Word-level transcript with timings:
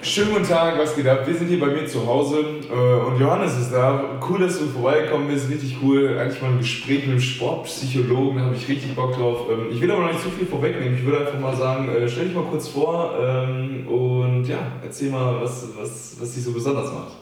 Schönen 0.00 0.32
guten 0.32 0.48
Tag, 0.48 0.78
was 0.78 0.96
geht 0.96 1.06
ab? 1.06 1.26
Wir 1.26 1.34
sind 1.34 1.48
hier 1.48 1.60
bei 1.60 1.66
mir 1.66 1.86
zu 1.86 2.06
Hause 2.06 2.38
äh, 2.38 3.06
und 3.06 3.20
Johannes 3.20 3.58
ist 3.58 3.72
da. 3.72 4.18
Cool, 4.28 4.40
dass 4.40 4.58
du 4.58 4.66
vorbeigekommen 4.66 5.28
bist, 5.28 5.50
richtig 5.50 5.76
cool. 5.82 6.18
Eigentlich 6.18 6.40
mal 6.40 6.52
ein 6.52 6.58
Gespräch 6.58 7.02
mit 7.02 7.10
einem 7.10 7.20
Sportpsychologen, 7.20 8.38
da 8.38 8.44
habe 8.46 8.56
ich 8.56 8.68
richtig 8.68 8.94
Bock 8.96 9.14
drauf. 9.14 9.46
Ähm, 9.50 9.66
ich 9.70 9.80
will 9.80 9.90
aber 9.90 10.02
noch 10.02 10.12
nicht 10.12 10.22
zu 10.22 10.30
viel 10.30 10.46
vorwegnehmen. 10.46 10.96
Ich 10.98 11.04
würde 11.04 11.26
einfach 11.26 11.38
mal 11.38 11.54
sagen, 11.54 11.88
äh, 11.88 12.08
stell 12.08 12.24
dich 12.24 12.34
mal 12.34 12.44
kurz 12.44 12.68
vor 12.68 13.14
ähm, 13.20 13.86
und 13.86 14.44
ja, 14.46 14.58
erzähl 14.82 15.10
mal, 15.10 15.40
was, 15.40 15.68
was, 15.78 16.16
was 16.18 16.34
dich 16.34 16.42
so 16.42 16.52
besonders 16.52 16.92
macht. 16.92 17.12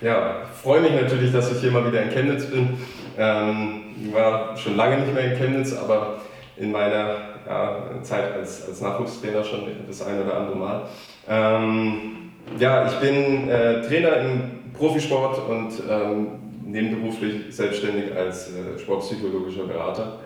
Ja, 0.00 0.42
freue 0.62 0.80
mich 0.80 0.92
natürlich, 0.92 1.32
dass 1.32 1.52
ich 1.52 1.60
hier 1.60 1.72
mal 1.72 1.86
wieder 1.86 2.02
in 2.02 2.10
Chemnitz 2.10 2.46
bin. 2.46 2.78
Ähm, 3.18 4.12
war 4.12 4.56
schon 4.56 4.76
lange 4.76 4.98
nicht 4.98 5.12
mehr 5.12 5.32
in 5.32 5.38
Chemnitz, 5.38 5.74
aber 5.74 6.20
in 6.56 6.72
meiner 6.72 7.16
ja, 7.46 8.02
Zeit 8.02 8.32
als, 8.34 8.66
als 8.66 8.80
Nachwuchstrainer 8.80 9.42
schon 9.42 9.60
das 9.86 10.02
ein 10.02 10.22
oder 10.22 10.36
andere 10.36 10.56
Mal. 10.56 10.82
Ähm, 11.30 12.32
ja, 12.58 12.88
ich 12.88 12.94
bin 12.94 13.48
äh, 13.48 13.82
Trainer 13.82 14.16
im 14.16 14.72
Profisport 14.72 15.38
und 15.48 15.72
ähm, 15.88 16.26
nebenberuflich 16.64 17.54
selbstständig 17.54 18.12
als 18.14 18.50
äh, 18.50 18.76
sportpsychologischer 18.76 19.64
Berater 19.64 20.18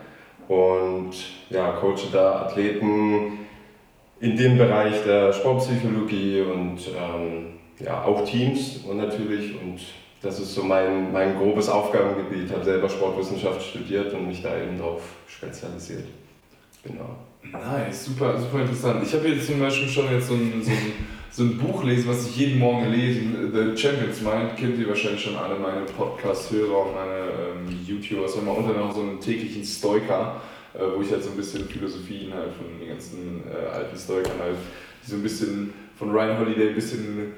und 0.49 1.11
ja, 1.51 1.73
coache 1.73 2.09
da 2.11 2.47
Athleten 2.47 3.39
in 4.21 4.37
dem 4.37 4.57
Bereich 4.57 5.05
der 5.05 5.35
Sportpsychologie 5.35 6.41
und 6.41 6.79
ähm, 6.89 7.59
ja, 7.81 8.03
auch 8.03 8.25
Teams 8.25 8.79
und 8.89 8.97
natürlich 8.97 9.61
und 9.61 9.81
das 10.23 10.41
ist 10.41 10.55
so 10.55 10.63
mein, 10.63 11.13
mein 11.13 11.37
grobes 11.37 11.69
Aufgabengebiet. 11.69 12.47
Ich 12.47 12.53
habe 12.53 12.65
selber 12.65 12.89
Sportwissenschaft 12.89 13.61
studiert 13.61 14.15
und 14.15 14.27
mich 14.27 14.41
da 14.41 14.57
eben 14.57 14.79
darauf 14.79 15.03
spezialisiert. 15.27 16.07
Genau. 16.83 17.17
Nice, 17.53 18.07
super, 18.07 18.39
super 18.39 18.63
interessant. 18.63 19.03
Ich 19.07 19.13
habe 19.15 19.29
jetzt 19.29 19.47
zum 19.47 19.61
Beispiel 19.61 19.89
schon 19.89 20.11
jetzt 20.11 20.29
so 20.29 20.35
ein, 20.35 20.63
so 20.63 20.71
ein 20.71 20.93
so 21.37 21.43
ein 21.43 21.59
Buch 21.59 21.83
lesen, 21.83 22.09
was 22.09 22.29
ich 22.29 22.37
jeden 22.37 22.61
Morgen 22.61 22.93
lese. 22.93 23.21
The 23.53 23.77
Champions 23.77 24.21
Mind 24.21 24.57
kennt 24.57 24.79
ihr 24.79 24.89
wahrscheinlich 24.89 25.21
schon 25.21 25.35
alle 25.35 25.59
meine 25.59 25.81
Podcast-Hörer 25.81 26.87
und 26.87 26.95
meine 26.95 27.69
ähm, 27.69 27.79
YouTuber. 27.85 28.27
Es 28.27 28.37
immer 28.37 28.57
unter 28.57 28.73
noch 28.73 28.95
so 28.95 29.01
einen 29.01 29.19
täglichen 29.21 29.65
Stoiker, 29.65 30.41
äh, 30.75 30.79
wo 30.97 31.03
ich 31.03 31.11
halt 31.11 31.25
so 31.25 31.31
ein 31.31 31.37
bisschen 31.37 31.65
Philosophien 31.65 32.33
halt 32.33 32.53
von 32.53 32.67
den 32.79 32.89
ganzen 32.89 33.43
äh, 33.51 33.67
alten 33.67 33.99
Stoikern 33.99 34.39
halt, 34.39 34.57
so 35.05 35.17
ein 35.17 35.23
bisschen 35.25 35.75
von 35.99 36.13
Ryan 36.13 36.39
Holiday 36.39 36.69
ein 36.69 36.75
bisschen 36.77 37.33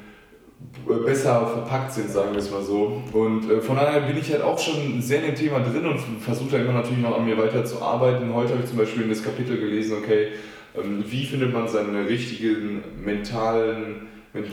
besser 1.04 1.46
verpackt 1.46 1.92
sind, 1.92 2.10
sagen 2.10 2.32
wir 2.32 2.38
es 2.38 2.50
mal 2.50 2.62
so. 2.62 3.02
Und 3.12 3.50
äh, 3.50 3.60
von 3.60 3.76
daher 3.76 4.00
bin 4.00 4.16
ich 4.16 4.32
halt 4.32 4.42
auch 4.42 4.58
schon 4.58 5.00
sehr 5.00 5.20
in 5.20 5.26
dem 5.26 5.34
Thema 5.34 5.60
drin 5.60 5.86
und 5.86 5.98
versuche 6.20 6.52
da 6.52 6.58
immer 6.58 6.72
natürlich 6.72 7.02
noch 7.02 7.18
an 7.18 7.24
mir 7.24 7.36
weiter 7.36 7.64
zu 7.64 7.82
arbeiten. 7.82 8.32
Heute 8.34 8.52
habe 8.52 8.62
ich 8.62 8.68
zum 8.68 8.78
Beispiel 8.78 9.02
in 9.02 9.08
das 9.08 9.22
Kapitel 9.22 9.58
gelesen, 9.58 9.96
okay, 9.98 10.28
ähm, 10.76 11.04
wie 11.06 11.26
findet 11.26 11.52
man 11.52 11.68
seinen 11.68 12.06
richtigen 12.06 12.82
mentalen 13.04 14.06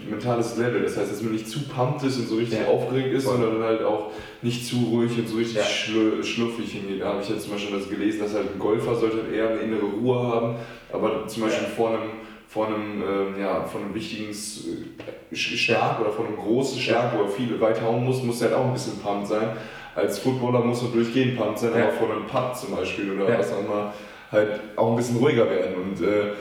mentales 0.09 0.57
Level. 0.57 0.81
Das 0.81 0.97
heißt, 0.97 1.11
dass 1.11 1.21
man 1.21 1.33
nicht 1.33 1.47
zu 1.47 1.67
pumped 1.67 2.03
ist 2.03 2.17
und 2.17 2.27
so 2.27 2.35
richtig 2.35 2.59
ja. 2.59 2.67
aufgeregt 2.67 3.13
ist, 3.13 3.25
sondern 3.25 3.61
halt 3.61 3.83
auch 3.83 4.11
nicht 4.41 4.65
zu 4.65 4.77
ruhig 4.77 5.17
und 5.17 5.27
so 5.27 5.37
richtig 5.37 5.57
ja. 5.57 5.63
schlu 5.63 6.23
schluffig 6.23 6.71
hingeht. 6.71 7.01
Da 7.01 7.09
habe 7.09 7.21
ich 7.21 7.29
jetzt 7.29 7.43
zum 7.43 7.53
Beispiel 7.53 7.77
das 7.77 7.89
gelesen, 7.89 8.21
dass 8.21 8.33
halt 8.33 8.53
ein 8.53 8.59
Golfer 8.59 8.95
sollte 8.95 9.19
eher 9.33 9.49
eine 9.49 9.59
innere 9.59 9.85
Ruhe 9.85 10.19
haben, 10.19 10.55
aber 10.91 11.27
zum 11.27 11.43
Beispiel 11.43 11.67
ja. 11.67 11.75
vor 11.75 11.89
einem 11.89 12.09
vor 12.53 12.67
einem, 12.67 13.01
ähm, 13.01 13.41
ja, 13.41 13.63
von 13.63 13.81
einem 13.81 13.95
wichtigen 13.95 14.29
äh, 14.29 15.35
Schlag 15.35 15.99
oder 15.99 16.11
von 16.11 16.27
einem 16.27 16.37
großen 16.37 16.79
Schlag, 16.79 17.17
wo 17.17 17.23
er 17.23 17.29
viel 17.29 17.59
weiter 17.59 17.81
hauen 17.81 18.03
muss, 18.03 18.21
muss 18.21 18.41
er 18.41 18.49
halt 18.49 18.59
auch 18.59 18.65
ein 18.65 18.73
bisschen 18.73 18.99
pumped 18.99 19.27
sein. 19.27 19.49
Als 19.95 20.19
Footballer 20.19 20.63
muss 20.63 20.83
er 20.83 20.89
durchgehend 20.89 21.35
pumped 21.35 21.59
sein, 21.59 21.73
aber 21.73 21.91
vor 21.91 22.11
einem 22.11 22.27
Putt 22.27 22.55
zum 22.55 22.75
Beispiel 22.75 23.11
oder 23.11 23.39
was 23.39 23.51
auch 23.51 23.59
immer 23.59 23.93
halt 24.31 24.59
auch 24.75 24.91
ein 24.91 24.95
bisschen 24.95 25.17
ruhiger 25.17 25.49
werden. 25.49 25.75
Und 25.75 26.05
äh, 26.05 26.33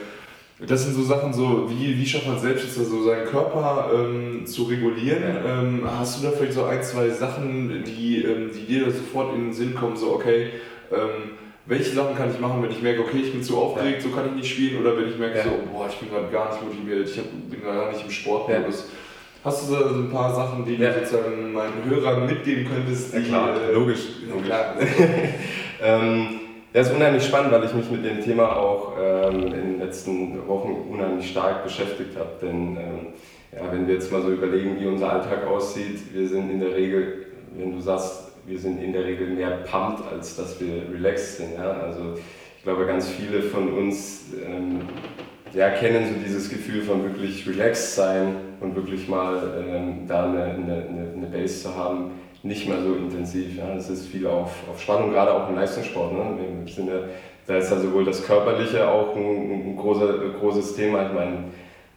das 0.67 0.83
sind 0.83 0.93
so 0.93 1.01
Sachen, 1.01 1.33
so 1.33 1.67
wie, 1.69 1.97
wie 1.97 2.05
schafft 2.05 2.27
man 2.27 2.39
selbst 2.39 2.63
jetzt 2.63 2.75
so 2.75 3.03
seinen 3.03 3.25
Körper 3.25 3.89
ähm, 3.93 4.45
zu 4.45 4.63
regulieren? 4.63 5.23
Ja. 5.23 5.61
Ähm, 5.61 5.81
hast 5.97 6.21
du 6.21 6.27
da 6.27 6.31
vielleicht 6.31 6.53
so 6.53 6.65
ein, 6.65 6.83
zwei 6.83 7.09
Sachen, 7.09 7.83
die, 7.83 8.23
ähm, 8.23 8.51
die 8.53 8.65
dir 8.65 8.91
sofort 8.91 9.33
in 9.35 9.45
den 9.45 9.53
Sinn 9.53 9.73
kommen, 9.73 9.97
so 9.97 10.13
okay, 10.13 10.49
ähm, 10.91 11.42
welche 11.65 11.91
Sachen 11.91 12.15
kann 12.15 12.29
ich 12.29 12.39
machen, 12.39 12.61
wenn 12.61 12.71
ich 12.71 12.81
merke, 12.81 13.01
okay, 13.01 13.19
ich 13.23 13.31
bin 13.31 13.41
zu 13.41 13.57
aufgeregt, 13.57 14.03
ja. 14.03 14.09
so 14.09 14.15
kann 14.15 14.27
ich 14.27 14.33
nicht 14.33 14.51
spielen, 14.51 14.81
oder 14.81 14.97
wenn 14.97 15.09
ich 15.09 15.17
merke, 15.17 15.37
ja. 15.37 15.43
so, 15.43 15.51
boah, 15.71 15.87
ich 15.89 15.97
bin 15.97 16.09
gerade 16.09 16.27
gar 16.29 16.51
nicht 16.51 16.63
motiviert, 16.63 17.07
ich 17.07 17.21
bin 17.21 17.63
gar 17.63 17.91
nicht 17.91 18.03
im 18.03 18.11
Sportmodus. 18.11 18.89
Hast 19.43 19.69
du 19.69 19.75
so 19.75 19.85
ein 19.85 20.09
paar 20.09 20.33
Sachen, 20.33 20.65
die 20.65 20.77
du 20.77 20.93
sozusagen 20.93 21.51
meinen 21.51 21.83
Hörern 21.85 22.25
mitgeben 22.25 22.65
könntest? 22.65 23.13
Die, 23.13 23.17
ja, 23.17 23.23
klar, 23.23 23.49
äh, 23.61 23.73
logisch. 23.73 24.07
logisch. 24.29 24.45
Klar. 24.45 24.75
ähm, 25.81 26.39
ja, 26.73 26.81
ist 26.81 26.93
unheimlich 26.93 27.25
spannend, 27.25 27.51
weil 27.51 27.65
ich 27.65 27.73
mich 27.73 27.91
mit 27.91 28.05
dem 28.05 28.21
Thema 28.21 28.55
auch 28.55 28.93
ähm, 28.97 29.43
in 29.43 29.51
den 29.51 29.79
letzten 29.79 30.47
Wochen 30.47 30.87
unheimlich 30.89 31.29
stark 31.29 31.63
beschäftigt 31.63 32.17
habe. 32.17 32.31
Denn 32.41 32.77
ähm, 32.77 33.07
ja, 33.51 33.71
wenn 33.71 33.85
wir 33.85 33.95
jetzt 33.95 34.11
mal 34.11 34.21
so 34.21 34.31
überlegen, 34.31 34.79
wie 34.79 34.87
unser 34.87 35.11
Alltag 35.11 35.45
aussieht, 35.45 35.99
wir 36.13 36.27
sind 36.27 36.49
in 36.49 36.61
der 36.61 36.73
Regel, 36.73 37.27
wenn 37.55 37.73
du 37.73 37.81
sagst, 37.81 38.32
wir 38.45 38.59
sind 38.59 38.81
in 38.81 38.93
der 38.93 39.05
Regel 39.05 39.27
mehr 39.27 39.51
pumped, 39.69 40.03
als 40.11 40.35
dass 40.35 40.59
wir 40.59 40.83
relaxed 40.93 41.37
sind. 41.37 41.53
Ja? 41.55 41.71
Also 41.71 42.15
ich 42.57 42.63
glaube, 42.63 42.85
ganz 42.85 43.09
viele 43.09 43.41
von 43.41 43.73
uns 43.73 44.25
ähm, 44.45 44.81
ja, 45.53 45.69
kennen 45.69 46.07
so 46.07 46.13
dieses 46.23 46.49
Gefühl 46.49 46.81
von 46.81 47.03
wirklich 47.03 47.47
relaxed 47.47 47.95
sein 47.95 48.35
und 48.59 48.75
wirklich 48.75 49.07
mal 49.07 49.65
ähm, 49.67 50.07
da 50.07 50.25
eine, 50.29 50.43
eine, 50.43 50.87
eine 51.15 51.27
Base 51.27 51.63
zu 51.63 51.75
haben 51.75 52.11
nicht 52.43 52.67
mehr 52.67 52.81
so 52.81 52.93
intensiv. 52.93 53.57
Ja. 53.57 53.73
Ist 53.73 54.07
viel 54.07 54.27
auf, 54.27 54.51
auf 54.69 54.79
Spannung, 54.79 55.11
gerade 55.11 55.33
auch 55.33 55.49
im 55.49 55.55
Leistungssport. 55.55 56.13
Ne. 56.13 56.45
Im 56.45 56.67
Sinne, 56.67 57.09
da 57.47 57.57
ist 57.57 57.71
ja 57.71 57.79
sowohl 57.79 58.05
das 58.05 58.23
Körperliche 58.23 58.87
auch 58.87 59.15
ein, 59.15 59.69
ein, 59.69 59.75
großer, 59.77 60.13
großes 60.39 60.75
Thema. 60.75 61.07
Ich 61.07 61.13
meine, 61.13 61.37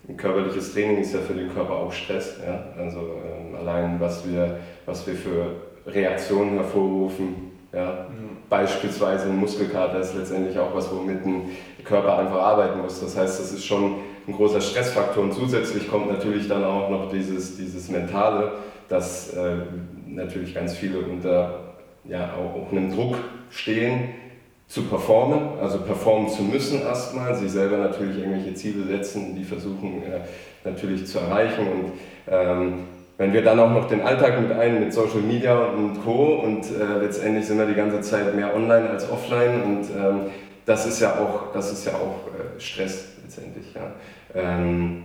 ein 0.08 0.16
körperliches 0.16 0.72
Training 0.72 0.98
ist 0.98 1.12
ja 1.12 1.20
für 1.20 1.34
den 1.34 1.52
Körper 1.52 1.74
auch 1.74 1.92
Stress. 1.92 2.40
Ja. 2.46 2.64
Also 2.78 3.00
ähm, 3.00 3.56
allein, 3.56 4.00
was 4.00 4.28
wir, 4.28 4.60
was 4.86 5.06
wir 5.06 5.14
für 5.14 5.65
Reaktionen 5.86 6.54
hervorrufen. 6.54 7.52
Ja. 7.72 8.06
Mhm. 8.08 8.36
Beispielsweise 8.48 9.28
ein 9.28 9.36
Muskelkater 9.36 10.00
ist 10.00 10.14
letztendlich 10.14 10.58
auch 10.58 10.74
was, 10.74 10.90
womit 10.92 11.24
ein 11.26 11.50
Körper 11.84 12.18
einfach 12.18 12.40
arbeiten 12.40 12.80
muss. 12.80 13.00
Das 13.00 13.16
heißt, 13.16 13.40
das 13.40 13.52
ist 13.52 13.64
schon 13.64 13.96
ein 14.26 14.32
großer 14.32 14.60
Stressfaktor 14.60 15.24
und 15.24 15.34
zusätzlich 15.34 15.88
kommt 15.90 16.08
natürlich 16.08 16.48
dann 16.48 16.64
auch 16.64 16.90
noch 16.90 17.10
dieses, 17.10 17.56
dieses 17.56 17.88
Mentale, 17.88 18.52
dass 18.88 19.32
äh, 19.34 19.56
natürlich 20.06 20.54
ganz 20.54 20.74
viele 20.74 21.00
unter 21.00 21.74
ja, 22.04 22.30
auch 22.34 22.70
einem 22.70 22.92
Druck 22.92 23.16
stehen, 23.50 24.10
zu 24.68 24.82
performen, 24.82 25.60
also 25.60 25.78
performen 25.78 26.28
zu 26.28 26.42
müssen 26.42 26.82
erstmal, 26.82 27.34
sich 27.36 27.50
selber 27.52 27.76
natürlich 27.78 28.18
irgendwelche 28.18 28.54
Ziele 28.54 28.84
setzen, 28.84 29.36
die 29.36 29.44
versuchen 29.44 30.02
äh, 30.02 30.20
natürlich 30.64 31.06
zu 31.06 31.20
erreichen 31.20 31.68
und 31.68 31.92
ähm, 32.28 32.84
wenn 33.18 33.32
wir 33.32 33.42
dann 33.42 33.58
auch 33.58 33.70
noch 33.70 33.88
den 33.88 34.02
Alltag 34.02 34.40
mit 34.40 34.52
ein, 34.52 34.80
mit 34.80 34.92
Social 34.92 35.20
Media 35.20 35.58
und 35.58 36.02
Co. 36.04 36.40
und 36.42 36.64
äh, 36.64 37.00
letztendlich 37.00 37.46
sind 37.46 37.58
wir 37.58 37.66
die 37.66 37.74
ganze 37.74 38.00
Zeit 38.02 38.34
mehr 38.34 38.54
online 38.54 38.90
als 38.90 39.10
offline 39.10 39.62
und 39.62 39.84
ähm, 39.98 40.20
das 40.66 40.86
ist 40.86 41.00
ja 41.00 41.14
auch, 41.14 41.52
das 41.52 41.72
ist 41.72 41.86
ja 41.86 41.92
auch 41.92 42.26
äh, 42.28 42.60
Stress 42.60 43.12
letztendlich. 43.22 43.74
Ja. 43.74 43.92
Ähm, 44.34 45.04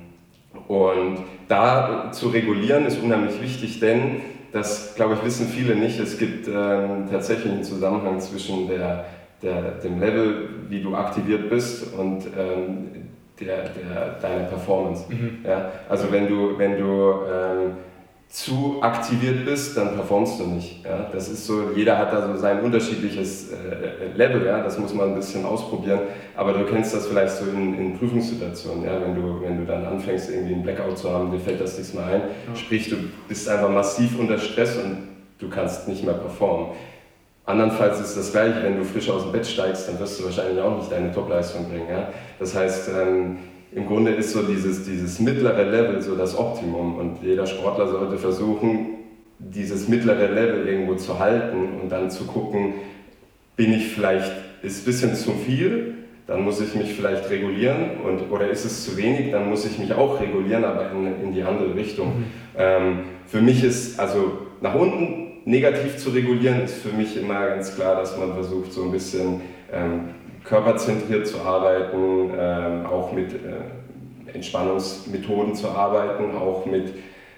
und 0.68 1.20
da 1.48 2.12
zu 2.12 2.30
regulieren 2.30 2.86
ist 2.86 3.02
unheimlich 3.02 3.42
wichtig, 3.42 3.80
denn 3.80 4.22
das, 4.52 4.96
glaube 4.96 5.14
ich, 5.14 5.24
wissen 5.24 5.48
viele 5.48 5.76
nicht. 5.76 6.00
Es 6.00 6.18
gibt 6.18 6.48
ähm, 6.48 7.08
tatsächlich 7.10 7.54
einen 7.54 7.64
Zusammenhang 7.64 8.20
zwischen 8.20 8.68
der, 8.68 9.06
der, 9.42 9.62
dem 9.84 10.00
Level, 10.00 10.50
wie 10.68 10.82
du 10.82 10.94
aktiviert 10.96 11.50
bist 11.50 11.94
und 11.94 12.26
ähm, 12.38 12.90
der, 13.40 13.70
der, 13.70 14.20
deiner 14.22 14.44
Performance. 14.46 15.06
Mhm. 15.10 15.40
Ja? 15.46 15.72
Also 15.88 16.12
wenn 16.12 16.28
du, 16.28 16.58
wenn 16.58 16.78
du 16.78 17.14
ähm, 17.32 17.72
zu 18.32 18.78
aktiviert 18.80 19.44
bist, 19.44 19.76
dann 19.76 19.94
performst 19.94 20.40
du 20.40 20.46
nicht. 20.46 20.86
Ja? 20.86 21.10
Das 21.12 21.28
ist 21.28 21.46
so, 21.46 21.72
jeder 21.76 21.98
hat 21.98 22.14
da 22.14 22.26
so 22.26 22.40
sein 22.40 22.62
unterschiedliches 22.62 23.52
äh, 23.52 24.08
Level, 24.16 24.46
ja? 24.46 24.64
das 24.64 24.80
muss 24.80 24.94
man 24.94 25.10
ein 25.10 25.16
bisschen 25.16 25.46
ausprobieren, 25.46 26.00
aber 26.38 26.54
du 26.54 26.64
kennst 26.64 26.94
das 26.94 27.08
vielleicht 27.08 27.36
so 27.36 27.46
in, 27.46 27.78
in 27.78 28.00
Prüfungssituationen, 28.00 28.86
ja? 28.86 29.02
wenn, 29.02 29.16
du, 29.16 29.42
wenn 29.42 29.58
du 29.58 29.66
dann 29.66 29.86
anfängst, 29.86 30.30
irgendwie 30.30 30.54
einen 30.54 30.64
Blackout 30.64 30.98
zu 30.98 31.12
haben, 31.12 31.30
dir 31.30 31.40
fällt 31.40 31.60
das 31.60 31.78
nichts 31.78 31.94
mehr 31.94 32.06
ein, 32.06 32.22
ja. 32.48 32.56
sprich, 32.56 32.90
du 32.90 32.96
bist 33.28 33.50
einfach 33.50 33.70
massiv 33.70 34.18
unter 34.18 34.38
Stress 34.38 34.78
und 34.78 35.10
du 35.38 35.50
kannst 35.50 35.90
nicht 35.90 36.06
mehr 36.06 36.14
performen. 36.14 36.68
Andernfalls 37.46 38.00
ist 38.00 38.16
das 38.16 38.32
gleiche, 38.32 38.64
wenn 38.64 38.78
du 38.78 38.86
frisch 38.86 39.10
aus 39.10 39.24
dem 39.24 39.34
Bett 39.34 39.46
steigst, 39.46 39.90
dann 39.90 40.00
wirst 40.00 40.18
du 40.20 40.24
wahrscheinlich 40.24 40.62
auch 40.62 40.78
nicht 40.78 40.90
deine 40.90 41.12
Topleistung 41.12 41.68
bringen. 41.68 41.90
Ja? 41.90 42.08
Das 42.40 42.56
heißt, 42.56 42.92
ähm, 42.98 43.40
im 43.74 43.88
Grunde 43.88 44.12
ist 44.12 44.32
so 44.32 44.42
dieses, 44.44 44.86
dieses 44.86 45.20
mittlere 45.20 45.64
Level 45.64 46.02
so 46.02 46.16
das 46.16 46.38
Optimum 46.38 46.98
und 46.98 47.24
jeder 47.24 47.46
Sportler 47.46 47.88
sollte 47.88 48.18
versuchen, 48.18 48.98
dieses 49.40 49.88
mittlere 49.88 50.28
Level 50.28 50.68
irgendwo 50.68 50.96
zu 50.96 51.20
halten 51.20 51.80
und 51.82 51.90
dann 51.90 52.12
zu 52.12 52.26
gucken, 52.26 52.74
bin 53.56 53.74
ich 53.74 53.88
vielleicht, 53.88 54.32
ist 54.62 54.82
ein 54.82 54.86
bisschen 54.86 55.16
zu 55.16 55.32
viel, 55.32 55.96
dann 56.28 56.44
muss 56.44 56.62
ich 56.62 56.76
mich 56.76 56.94
vielleicht 56.94 57.30
regulieren 57.30 58.02
und, 58.06 58.32
oder 58.32 58.50
ist 58.50 58.66
es 58.66 58.86
zu 58.86 58.98
wenig, 58.98 59.32
dann 59.32 59.50
muss 59.50 59.66
ich 59.66 59.80
mich 59.80 59.94
auch 59.94 60.20
regulieren, 60.20 60.64
aber 60.64 60.92
in, 60.92 61.24
in 61.24 61.34
die 61.34 61.44
andere 61.44 61.76
Richtung. 61.76 62.08
Mhm. 62.08 62.26
Ähm, 62.58 63.00
für 63.26 63.42
mich 63.42 63.64
ist, 63.64 64.00
also 64.00 64.38
nach 64.62 64.76
unten 64.76 65.42
negativ 65.46 65.98
zu 65.98 66.12
regulieren, 66.12 66.62
ist 66.62 66.76
für 66.76 66.96
mich 66.96 67.18
immer 67.18 67.48
ganz 67.48 67.76
klar, 67.76 67.96
dass 67.96 68.18
man 68.18 68.34
versucht, 68.34 68.72
so 68.72 68.84
ein 68.84 68.92
bisschen 68.92 69.42
ähm, 69.72 70.10
körperzentriert 70.44 71.28
zu 71.28 71.40
arbeiten, 71.42 72.32
ähm, 72.38 72.86
auch 72.86 73.12
mit 73.12 73.34
äh, 73.34 74.34
Entspannungsmethoden 74.34 75.56
zu 75.56 75.70
arbeiten, 75.70 76.36
auch 76.36 76.66
mit 76.66 76.94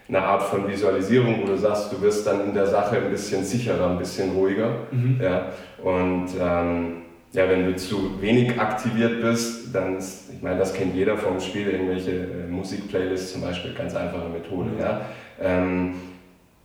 einer 0.08 0.24
Art 0.24 0.44
von 0.44 0.68
Visualisierung, 0.68 1.42
wo 1.42 1.48
du 1.48 1.58
sagst, 1.58 1.92
du 1.92 2.02
wirst 2.02 2.28
dann 2.28 2.46
in 2.46 2.54
der 2.54 2.68
Sache 2.68 2.98
ein 2.98 3.10
bisschen 3.10 3.44
sicherer, 3.44 3.90
ein 3.90 3.98
bisschen 3.98 4.32
ruhiger. 4.32 4.70
Mhm. 4.92 5.20
Ja? 5.22 5.48
Und 5.82 6.28
ähm, 6.40 7.04
ja, 7.32 7.50
wenn 7.50 7.66
du 7.66 7.76
zu 7.76 8.22
wenig 8.22 8.60
aktiviert 8.60 9.22
bist, 9.22 9.74
dann 9.74 9.98
ist, 9.98 10.32
ich 10.34 10.42
meine, 10.42 10.60
das 10.60 10.74
kennt 10.74 10.94
jeder 10.94 11.18
vom 11.18 11.40
Spiel, 11.40 11.70
irgendwelche 11.70 12.12
äh, 12.12 12.48
Musikplaylists 12.50 13.34
zum 13.34 13.42
Beispiel, 13.42 13.74
ganz 13.74 13.96
einfache 13.96 14.30
Methode. 14.30 14.70
Mhm. 14.72 14.80
Ja? 14.80 15.02
Ähm, 15.42 15.94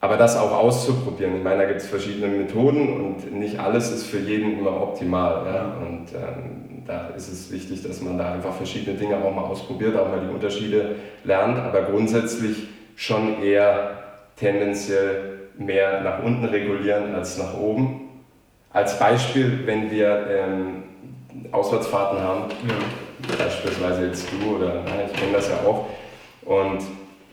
aber 0.01 0.17
das 0.17 0.37
auch 0.37 0.53
auszuprobieren. 0.53 1.37
Ich 1.37 1.43
meine, 1.43 1.63
da 1.63 1.69
gibt 1.69 1.81
es 1.81 1.89
verschiedene 1.89 2.29
Methoden 2.29 2.89
und 2.89 3.33
nicht 3.33 3.59
alles 3.59 3.91
ist 3.91 4.07
für 4.07 4.19
jeden 4.19 4.59
immer 4.59 4.81
optimal. 4.81 5.45
Ja? 5.47 5.77
Und 5.81 6.13
ähm, 6.15 6.85
da 6.87 7.09
ist 7.09 7.29
es 7.29 7.51
wichtig, 7.51 7.83
dass 7.83 8.01
man 8.01 8.17
da 8.17 8.33
einfach 8.33 8.55
verschiedene 8.55 8.97
Dinge 8.97 9.17
auch 9.17 9.35
mal 9.35 9.43
ausprobiert, 9.43 9.97
auch 9.97 10.09
mal 10.09 10.21
die 10.21 10.33
Unterschiede 10.33 10.97
lernt, 11.25 11.59
aber 11.59 11.83
grundsätzlich 11.83 12.69
schon 12.95 13.43
eher 13.43 14.05
tendenziell 14.37 15.39
mehr 15.59 16.01
nach 16.03 16.23
unten 16.23 16.45
regulieren 16.45 17.15
als 17.15 17.37
nach 17.37 17.59
oben. 17.59 18.09
Als 18.73 18.99
Beispiel, 18.99 19.67
wenn 19.67 19.91
wir 19.91 20.27
ähm, 20.31 20.85
Auswärtsfahrten 21.51 22.21
haben, 22.21 22.45
ja. 22.69 23.45
beispielsweise 23.45 24.07
jetzt 24.07 24.29
du 24.31 24.57
oder 24.57 24.85
na, 24.85 24.93
ich 25.07 25.13
kenne 25.13 25.33
das 25.33 25.49
ja 25.49 25.57
auch, 25.67 25.87
und 26.45 26.83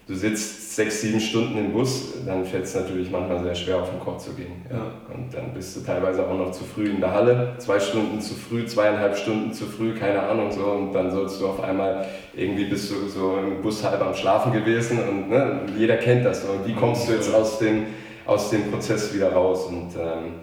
du 0.07 0.15
sitzt 0.15 0.64
sechs, 0.75 1.01
sieben 1.01 1.21
Stunden 1.21 1.57
im 1.57 1.71
Bus, 1.71 2.13
dann 2.25 2.43
fällt 2.43 2.65
es 2.65 2.75
natürlich 2.75 3.09
manchmal 3.09 3.41
sehr 3.41 3.55
schwer, 3.55 3.77
auf 3.81 3.89
den 3.89 3.99
Koch 3.99 4.17
zu 4.17 4.33
gehen. 4.33 4.65
Ja. 4.69 4.91
Und 5.13 5.33
dann 5.33 5.53
bist 5.53 5.75
du 5.77 5.81
teilweise 5.81 6.27
auch 6.27 6.37
noch 6.37 6.51
zu 6.51 6.65
früh 6.65 6.89
in 6.89 6.99
der 6.99 7.13
Halle, 7.13 7.55
zwei 7.59 7.79
Stunden 7.79 8.19
zu 8.19 8.33
früh, 8.33 8.65
zweieinhalb 8.65 9.17
Stunden 9.17 9.53
zu 9.53 9.65
früh, 9.65 9.93
keine 9.95 10.21
Ahnung 10.21 10.51
so. 10.51 10.65
Und 10.65 10.91
dann 10.91 11.11
sollst 11.11 11.39
du 11.39 11.47
auf 11.47 11.63
einmal, 11.63 12.05
irgendwie 12.35 12.65
bist 12.65 12.91
du 12.91 13.07
so 13.07 13.37
im 13.37 13.61
Bus 13.61 13.85
halb 13.85 14.01
am 14.01 14.13
Schlafen 14.13 14.51
gewesen 14.51 14.99
und 15.07 15.29
ne, 15.29 15.61
jeder 15.77 15.95
kennt 15.95 16.25
das. 16.25 16.43
Und 16.43 16.67
wie 16.67 16.73
kommst 16.73 17.07
du 17.07 17.13
jetzt 17.13 17.33
aus 17.33 17.57
dem, 17.59 17.85
aus 18.25 18.49
dem 18.49 18.69
Prozess 18.69 19.13
wieder 19.13 19.31
raus? 19.31 19.67
Und 19.67 19.91
ähm, 19.95 20.33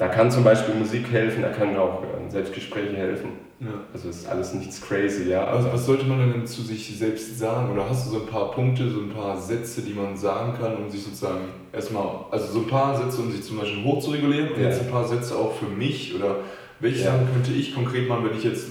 da 0.00 0.08
kann 0.08 0.30
zum 0.30 0.44
Beispiel 0.44 0.74
Musik 0.74 1.12
helfen, 1.12 1.42
da 1.42 1.50
können 1.50 1.76
auch 1.76 2.02
ähm, 2.02 2.30
Selbstgespräche 2.30 2.96
helfen. 2.96 3.32
Ja. 3.60 3.68
Also 3.92 4.08
ist 4.08 4.26
alles 4.26 4.54
nichts 4.54 4.80
crazy, 4.80 5.28
ja. 5.28 5.44
Also 5.44 5.70
was 5.70 5.84
sollte 5.84 6.06
man 6.06 6.32
denn 6.32 6.46
zu 6.46 6.62
sich 6.62 6.96
selbst 6.98 7.38
sagen? 7.38 7.70
Oder 7.70 7.86
hast 7.86 8.06
du 8.06 8.12
so 8.12 8.20
ein 8.20 8.26
paar 8.26 8.50
Punkte, 8.50 8.88
so 8.88 9.00
ein 9.00 9.10
paar 9.10 9.38
Sätze, 9.38 9.82
die 9.82 9.92
man 9.92 10.16
sagen 10.16 10.54
kann, 10.58 10.74
um 10.76 10.88
sich 10.88 11.02
sozusagen 11.02 11.40
erstmal, 11.70 12.06
also 12.30 12.46
so 12.46 12.60
ein 12.60 12.66
paar 12.66 12.96
Sätze, 12.96 13.20
um 13.20 13.30
sich 13.30 13.42
zum 13.42 13.58
Beispiel 13.58 13.84
hochzuregulieren 13.84 14.52
und 14.52 14.62
ja. 14.62 14.68
jetzt 14.68 14.80
ein 14.80 14.90
paar 14.90 15.06
Sätze 15.06 15.36
auch 15.36 15.52
für 15.52 15.66
mich 15.66 16.14
oder 16.14 16.36
welche 16.78 17.04
ja. 17.04 17.12
Sachen 17.12 17.28
könnte 17.34 17.52
ich 17.52 17.74
konkret 17.74 18.08
machen, 18.08 18.24
wenn 18.24 18.38
ich 18.38 18.44
jetzt 18.44 18.68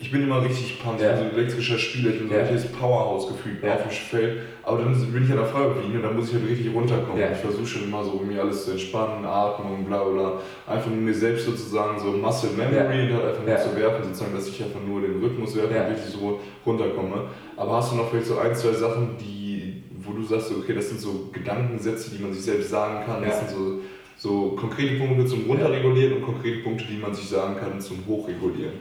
ich 0.00 0.12
bin 0.12 0.22
immer 0.22 0.42
richtig 0.42 0.80
pumped, 0.80 1.00
ja. 1.00 1.14
ich 1.14 1.18
bin 1.18 1.30
so 1.30 1.34
ein 1.34 1.38
elektrischer 1.38 1.78
Spieler, 1.78 2.12
ich 2.12 2.18
bin 2.20 2.28
so 2.28 2.34
ein 2.34 2.40
richtiges 2.40 2.66
Powerhouse 2.72 3.28
gefühlt 3.28 3.62
ja. 3.64 3.74
auf 3.74 3.82
dem 3.82 3.90
Feld. 3.90 4.42
Aber 4.62 4.78
dann 4.78 5.12
bin 5.12 5.22
ich 5.24 5.28
ja 5.28 5.34
der 5.34 5.46
Freiwilligen 5.46 5.96
und 5.96 6.02
dann 6.02 6.16
muss 6.16 6.28
ich 6.28 6.34
halt 6.34 6.48
richtig 6.48 6.72
runterkommen. 6.72 7.20
Ja. 7.20 7.32
Ich 7.32 7.38
versuche 7.38 7.66
schon 7.66 7.84
immer 7.84 8.04
so, 8.04 8.20
mir 8.20 8.40
alles 8.40 8.64
zu 8.64 8.72
entspannen, 8.72 9.24
Atmung, 9.24 9.84
bla 9.86 10.04
bla. 10.04 10.40
Einfach 10.66 10.90
nur 10.90 11.00
mir 11.00 11.14
selbst 11.14 11.46
sozusagen 11.46 11.98
so 11.98 12.12
Muscle 12.12 12.50
Memory 12.50 13.10
ja. 13.10 13.16
halt 13.16 13.24
einfach 13.24 13.44
nur 13.44 13.56
zu 13.56 13.76
werfen, 13.76 14.04
sozusagen, 14.04 14.34
dass 14.34 14.48
ich 14.48 14.62
einfach 14.62 14.80
nur 14.86 15.00
den 15.00 15.20
Rhythmus 15.20 15.56
werfe 15.56 15.74
und 15.74 15.92
richtig 15.92 16.12
so 16.12 16.40
runterkomme. 16.64 17.24
Aber 17.56 17.76
hast 17.76 17.92
du 17.92 17.96
noch 17.96 18.08
vielleicht 18.10 18.26
so 18.26 18.38
ein, 18.38 18.54
zwei 18.54 18.72
Sachen, 18.72 19.16
die, 19.18 19.82
wo 19.98 20.12
du 20.12 20.22
sagst, 20.22 20.52
okay, 20.56 20.74
das 20.74 20.90
sind 20.90 21.00
so 21.00 21.30
Gedankensätze, 21.32 22.14
die 22.14 22.22
man 22.22 22.32
sich 22.32 22.44
selbst 22.44 22.70
sagen 22.70 23.04
kann, 23.04 23.22
das 23.22 23.40
sind 23.40 23.50
so 23.50 23.80
so 24.20 24.56
konkrete 24.58 24.96
Punkte 24.96 25.26
zum 25.26 25.44
Runterregulieren 25.44 26.14
und 26.14 26.22
konkrete 26.22 26.58
Punkte, 26.64 26.84
die 26.90 26.96
man 26.96 27.14
sich 27.14 27.28
sagen 27.28 27.56
kann 27.56 27.80
zum 27.80 28.04
Hochregulieren. 28.06 28.72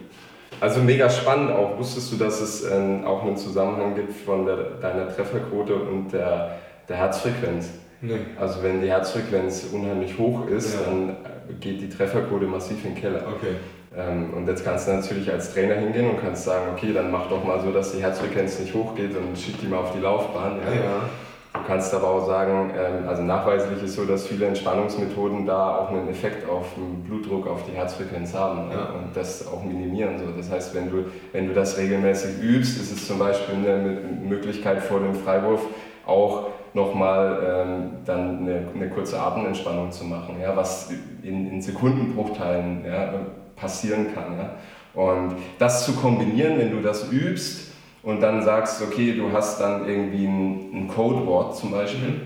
Also 0.59 0.81
mega 0.81 1.09
spannend 1.09 1.51
auch. 1.51 1.77
Wusstest 1.77 2.11
du, 2.11 2.17
dass 2.17 2.41
es 2.41 2.63
äh, 2.63 3.03
auch 3.05 3.23
einen 3.23 3.37
Zusammenhang 3.37 3.95
gibt 3.95 4.13
von 4.13 4.45
der, 4.45 4.57
deiner 4.81 5.13
Trefferquote 5.13 5.75
und 5.75 6.11
der, 6.11 6.57
der 6.87 6.97
Herzfrequenz? 6.97 7.69
Nee. 8.01 8.19
Also 8.39 8.61
wenn 8.63 8.81
die 8.81 8.89
Herzfrequenz 8.89 9.67
unheimlich 9.71 10.17
hoch 10.17 10.47
ist, 10.47 10.75
ja. 10.75 10.81
dann 10.85 11.17
geht 11.59 11.81
die 11.81 11.89
Trefferquote 11.89 12.45
massiv 12.45 12.83
in 12.85 12.93
den 12.93 13.01
Keller. 13.01 13.23
Okay. 13.27 13.55
Ähm, 13.95 14.33
und 14.33 14.47
jetzt 14.47 14.63
kannst 14.63 14.87
du 14.87 14.91
natürlich 14.91 15.31
als 15.31 15.53
Trainer 15.53 15.75
hingehen 15.75 16.09
und 16.09 16.21
kannst 16.21 16.43
sagen, 16.43 16.65
okay, 16.75 16.93
dann 16.93 17.09
mach 17.09 17.27
doch 17.29 17.43
mal 17.43 17.59
so, 17.59 17.71
dass 17.71 17.93
die 17.93 18.01
Herzfrequenz 18.01 18.59
nicht 18.59 18.73
hochgeht 18.73 19.15
und 19.15 19.37
schick 19.37 19.59
die 19.59 19.67
mal 19.67 19.79
auf 19.79 19.93
die 19.93 19.99
Laufbahn. 19.99 20.59
Ja. 20.59 20.73
ja. 20.73 21.09
Du 21.57 21.67
kannst 21.67 21.93
aber 21.93 22.09
auch 22.09 22.25
sagen, 22.25 22.71
ähm, 22.77 23.07
also 23.07 23.23
nachweislich 23.23 23.83
ist 23.83 23.95
so, 23.95 24.05
dass 24.05 24.27
viele 24.27 24.45
Entspannungsmethoden 24.45 25.45
da 25.45 25.77
auch 25.77 25.89
einen 25.89 26.07
Effekt 26.09 26.47
auf 26.49 26.73
den 26.75 27.03
Blutdruck, 27.03 27.47
auf 27.47 27.63
die 27.65 27.71
Herzfrequenz 27.71 28.33
haben 28.33 28.71
ja. 28.71 28.89
und 28.89 29.15
das 29.15 29.47
auch 29.47 29.63
minimieren. 29.63 30.17
So. 30.17 30.25
Das 30.35 30.51
heißt, 30.51 30.75
wenn 30.75 30.89
du, 30.89 31.05
wenn 31.33 31.47
du 31.47 31.53
das 31.53 31.77
regelmäßig 31.77 32.41
übst, 32.41 32.79
ist 32.79 32.91
es 32.91 33.07
zum 33.07 33.19
Beispiel 33.19 33.55
eine 33.55 33.99
Möglichkeit 34.27 34.81
vor 34.81 34.99
dem 34.99 35.15
Freiwurf 35.15 35.61
auch 36.05 36.47
nochmal 36.73 37.39
ähm, 37.45 37.89
dann 38.05 38.39
eine, 38.39 38.67
eine, 38.73 38.89
kurze 38.89 39.19
Atementspannung 39.19 39.91
zu 39.91 40.05
machen, 40.05 40.35
ja, 40.41 40.55
was 40.55 40.91
in, 41.23 41.51
in 41.51 41.61
Sekundenbruchteilen 41.61 42.85
ja, 42.85 43.13
passieren 43.55 44.13
kann. 44.13 44.37
Ja. 44.37 44.51
Und 44.93 45.35
das 45.59 45.85
zu 45.85 45.93
kombinieren, 45.93 46.57
wenn 46.57 46.71
du 46.71 46.81
das 46.81 47.11
übst, 47.11 47.66
und 48.07 48.21
dann 48.21 48.41
sagst, 48.41 48.81
okay, 48.81 49.15
du 49.17 49.33
hast 49.33 49.59
dann 49.59 49.85
irgendwie 49.85 50.25
ein, 50.25 50.69
ein 50.73 50.87
Codewort 50.87 51.57
zum 51.57 51.71
Beispiel. 51.71 52.07
Mhm. 52.07 52.21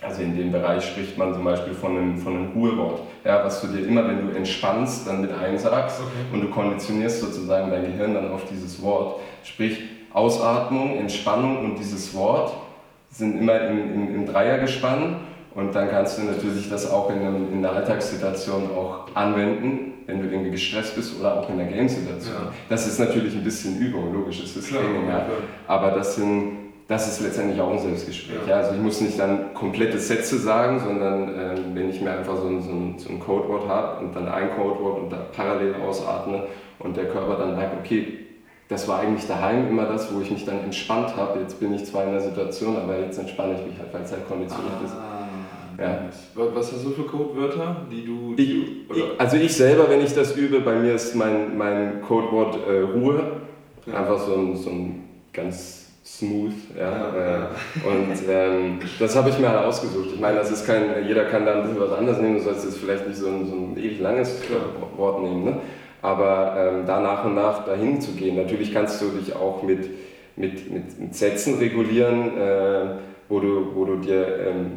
Also 0.00 0.22
in 0.22 0.36
dem 0.36 0.52
Bereich 0.52 0.84
spricht 0.84 1.18
man 1.18 1.34
zum 1.34 1.42
Beispiel 1.42 1.74
von 1.74 1.96
einem, 1.96 2.18
von 2.18 2.36
einem 2.36 2.52
Ruhewort, 2.52 3.00
ja, 3.24 3.44
was 3.44 3.60
du 3.60 3.66
dir 3.66 3.84
immer, 3.84 4.06
wenn 4.06 4.28
du 4.28 4.36
entspannst, 4.36 5.08
dann 5.08 5.22
mit 5.22 5.32
einsagst 5.32 5.98
okay. 6.00 6.32
und 6.32 6.42
du 6.42 6.50
konditionierst 6.50 7.18
sozusagen 7.18 7.72
dein 7.72 7.84
Gehirn 7.84 8.14
dann 8.14 8.30
auf 8.30 8.42
dieses 8.48 8.80
Wort. 8.80 9.18
Sprich, 9.42 9.82
Ausatmung, 10.12 10.96
Entspannung 10.96 11.64
und 11.64 11.78
dieses 11.80 12.14
Wort 12.14 12.52
sind 13.10 13.40
immer 13.40 13.60
im, 13.60 13.94
im, 13.94 14.14
im 14.14 14.26
Dreiergespann 14.26 15.16
und 15.56 15.74
dann 15.74 15.90
kannst 15.90 16.18
du 16.18 16.22
natürlich 16.22 16.70
das 16.70 16.88
auch 16.88 17.10
in, 17.10 17.18
einem, 17.18 17.52
in 17.52 17.58
einer 17.58 17.74
Alltagssituation 17.74 18.70
auch 18.70 19.08
anwenden 19.14 19.91
wenn 20.06 20.22
du 20.22 20.28
irgendwie 20.28 20.50
gestresst 20.50 20.94
bist 20.96 21.18
oder 21.18 21.40
auch 21.40 21.48
in 21.48 21.58
der 21.58 21.66
Game-Situation. 21.66 22.34
Ja. 22.34 22.52
Das 22.68 22.86
ist 22.86 22.98
natürlich 22.98 23.34
ein 23.34 23.44
bisschen 23.44 23.78
Übung, 23.78 24.12
logisch, 24.12 24.42
es 24.42 24.56
ist 24.56 24.70
Training, 24.70 25.08
ja. 25.08 25.26
aber 25.66 25.92
das, 25.92 26.16
sind, 26.16 26.70
das 26.88 27.08
ist 27.08 27.20
letztendlich 27.20 27.60
auch 27.60 27.72
ein 27.72 27.78
Selbstgespräch. 27.78 28.48
Ja. 28.48 28.56
Also 28.56 28.74
ich 28.74 28.80
muss 28.80 29.00
nicht 29.00 29.18
dann 29.18 29.54
komplette 29.54 29.98
Sätze 29.98 30.38
sagen, 30.38 30.80
sondern 30.80 31.28
äh, 31.28 31.56
wenn 31.74 31.90
ich 31.90 32.00
mir 32.00 32.12
einfach 32.12 32.36
so 32.36 32.46
ein, 32.46 32.62
so 32.62 32.70
ein, 32.70 32.98
so 32.98 33.08
ein 33.10 33.20
Codewort 33.20 33.68
habe 33.68 34.04
und 34.04 34.14
dann 34.14 34.28
ein 34.28 34.50
Codewort 34.56 35.02
und 35.02 35.10
da 35.10 35.26
parallel 35.34 35.74
ausatme 35.76 36.44
und 36.78 36.96
der 36.96 37.06
Körper 37.06 37.36
dann 37.36 37.56
merkt, 37.56 37.78
okay, 37.78 38.18
das 38.72 38.88
war 38.88 39.00
eigentlich 39.00 39.26
daheim 39.26 39.68
immer 39.68 39.84
das, 39.84 40.12
wo 40.12 40.20
ich 40.20 40.30
mich 40.30 40.44
dann 40.44 40.60
entspannt 40.60 41.14
habe. 41.16 41.40
Jetzt 41.40 41.60
bin 41.60 41.74
ich 41.74 41.84
zwar 41.84 42.04
in 42.04 42.12
der 42.12 42.20
Situation, 42.20 42.76
aber 42.76 42.98
jetzt 42.98 43.18
entspanne 43.18 43.54
ich 43.54 43.66
mich 43.66 43.78
halt, 43.78 43.92
weil 43.92 44.02
es 44.02 44.12
halt 44.12 44.26
konditioniert 44.26 44.76
ah. 44.80 44.84
ist. 44.84 44.94
Ja. 45.78 46.08
Was 46.34 46.72
hast 46.72 46.84
du 46.84 46.90
für 46.90 47.02
Codewörter, 47.02 47.86
die 47.90 48.04
du. 48.04 48.34
Ich, 48.36 49.18
also 49.18 49.36
ich 49.36 49.54
selber, 49.54 49.88
wenn 49.88 50.00
ich 50.00 50.14
das 50.14 50.36
übe, 50.36 50.60
bei 50.60 50.74
mir 50.74 50.94
ist 50.94 51.14
mein, 51.14 51.56
mein 51.56 52.02
Codewort 52.02 52.58
äh, 52.68 52.80
Ruhe. 52.80 53.22
Ja. 53.86 53.94
Einfach 53.94 54.18
so 54.18 54.34
ein, 54.34 54.56
so 54.56 54.70
ein 54.70 55.04
ganz 55.32 55.82
smooth. 56.04 56.52
Ja, 56.76 56.82
ja. 57.16 57.38
Äh, 57.42 57.86
und 57.86 58.28
ähm, 58.28 58.78
das 58.98 59.16
habe 59.16 59.30
ich 59.30 59.38
mir 59.38 59.48
halt 59.48 59.64
ausgesucht. 59.64 60.10
Ich 60.14 60.20
meine, 60.20 60.38
das 60.38 60.50
ist 60.50 60.66
kein, 60.66 61.06
jeder 61.06 61.24
kann 61.24 61.46
da 61.46 61.54
ein 61.54 61.62
bisschen 61.62 61.80
was 61.80 61.92
anderes 61.92 62.20
nehmen, 62.20 62.36
du 62.36 62.42
sollst 62.42 62.64
jetzt 62.64 62.78
vielleicht 62.78 63.06
nicht 63.06 63.18
so 63.18 63.28
ein, 63.28 63.46
so 63.46 63.54
ein 63.54 63.76
ewig 63.76 64.00
langes 64.00 64.40
Wort 64.96 65.22
nehmen. 65.22 65.44
Ne? 65.44 65.56
Aber 66.02 66.56
ähm, 66.58 66.86
da 66.86 67.00
nach 67.00 67.24
und 67.24 67.34
nach 67.34 67.64
dahin 67.64 68.00
zu 68.00 68.12
gehen, 68.12 68.36
natürlich 68.36 68.72
kannst 68.72 69.00
du 69.00 69.10
dich 69.10 69.34
auch 69.36 69.62
mit, 69.62 69.88
mit, 70.36 70.70
mit, 70.70 71.00
mit 71.00 71.14
Sätzen 71.14 71.58
regulieren, 71.58 72.36
äh, 72.36 72.86
wo, 73.28 73.38
du, 73.38 73.74
wo 73.74 73.84
du 73.84 73.96
dir 73.96 74.48
ähm, 74.48 74.72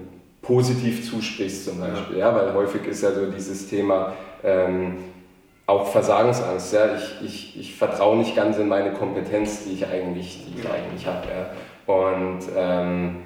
positiv 0.46 1.10
zusprichst 1.10 1.66
zum 1.66 1.80
Beispiel. 1.80 2.18
Ja. 2.18 2.30
ja. 2.30 2.36
weil 2.36 2.54
häufig 2.54 2.86
ist 2.88 3.04
ja 3.04 3.12
so 3.12 3.25
dieses 3.32 3.68
Thema 3.68 4.14
ähm, 4.44 4.98
auch 5.66 5.88
Versagensangst. 5.88 6.74
Ja? 6.74 6.96
Ich, 6.96 7.25
ich, 7.25 7.60
ich 7.60 7.75
vertraue 7.75 8.18
nicht 8.18 8.36
ganz 8.36 8.58
in 8.58 8.68
meine 8.68 8.94
Kompetenz, 8.94 9.66
die 9.66 9.74
ich 9.74 9.88
eigentlich, 9.88 10.46
die 10.46 10.60
ich 10.60 10.70
eigentlich 10.70 11.06
habe. 11.08 11.28
Ja? 11.28 11.94
Und 11.94 12.40
ähm, 12.56 13.18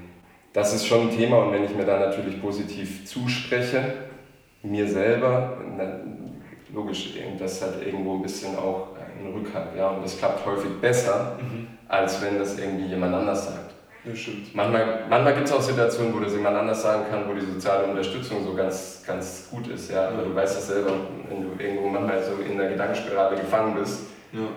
das 0.53 0.73
ist 0.73 0.87
schon 0.87 1.09
ein 1.09 1.15
Thema 1.15 1.37
und 1.43 1.53
wenn 1.53 1.63
ich 1.63 1.75
mir 1.75 1.85
dann 1.85 1.99
natürlich 1.99 2.41
positiv 2.41 3.05
zuspreche, 3.05 3.93
mir 4.63 4.87
selber, 4.87 5.57
logisch, 6.73 7.13
das 7.37 7.61
hat 7.61 7.81
irgendwo 7.85 8.15
ein 8.15 8.21
bisschen 8.21 8.57
auch 8.57 8.89
einen 8.97 9.33
Rückhalt. 9.33 9.75
Ja? 9.77 9.89
Und 9.89 10.03
das 10.03 10.17
klappt 10.17 10.45
häufig 10.45 10.71
besser, 10.81 11.37
mhm. 11.39 11.67
als 11.87 12.21
wenn 12.21 12.39
das 12.39 12.57
irgendwie 12.57 12.87
jemand 12.87 13.13
anders 13.13 13.45
sagt. 13.45 13.78
Das 14.03 14.17
stimmt. 14.17 14.55
Manchmal, 14.55 15.05
manchmal 15.09 15.33
gibt 15.35 15.47
es 15.47 15.53
auch 15.53 15.61
Situationen, 15.61 16.15
wo 16.15 16.19
das 16.19 16.33
jemand 16.33 16.55
anders 16.55 16.81
sagen 16.81 17.03
kann, 17.09 17.27
wo 17.27 17.33
die 17.33 17.45
soziale 17.45 17.85
Unterstützung 17.85 18.45
so 18.45 18.53
ganz, 18.53 19.03
ganz 19.05 19.47
gut 19.51 19.67
ist. 19.67 19.91
Ja? 19.91 20.07
Aber 20.09 20.23
du 20.23 20.33
weißt 20.33 20.57
das 20.57 20.67
selber, 20.67 20.93
wenn 21.27 21.41
du 21.41 21.61
irgendwo 21.61 21.89
manchmal 21.89 22.23
so 22.23 22.41
in 22.41 22.57
der 22.57 22.69
Gedankenspirale 22.69 23.35
gefangen 23.35 23.75
bist, 23.75 24.03
ja. 24.31 24.47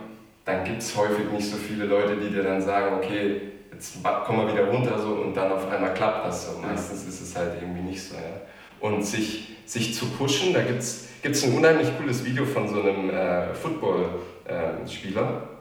dann 0.45 0.65
gibt 0.65 0.81
es 0.81 0.97
häufig 0.97 1.31
nicht 1.33 1.51
so 1.51 1.57
viele 1.57 1.87
Leute, 1.87 2.17
die 2.17 2.31
dir 2.31 2.45
dann 2.45 2.63
sagen, 2.63 2.97
okay, 2.97 3.41
jetzt 3.73 3.97
komm 4.25 4.37
mal 4.37 4.53
wieder 4.53 4.67
runter 4.67 4.97
so 4.99 5.09
und 5.09 5.35
dann 5.35 5.51
auf 5.51 5.69
einmal 5.71 5.93
klappt 5.93 6.27
das 6.27 6.47
so. 6.47 6.59
Meistens 6.61 7.05
ist 7.07 7.21
es 7.21 7.37
halt 7.37 7.55
irgendwie 7.61 7.83
nicht 7.83 8.03
so. 8.03 8.15
Ja? 8.15 8.43
Und 8.79 9.03
sich, 9.03 9.57
sich 9.67 9.95
zu 9.95 10.07
pushen, 10.07 10.55
da 10.55 10.63
gibt 10.63 10.83
es 10.83 11.09
ein 11.45 11.55
unheimlich 11.55 11.89
cooles 11.99 12.25
Video 12.25 12.45
von 12.45 12.69
so 12.69 12.81
einem 12.81 13.11
äh, 13.11 13.55
Football-Spieler. 13.55 15.23
Äh, 15.23 15.52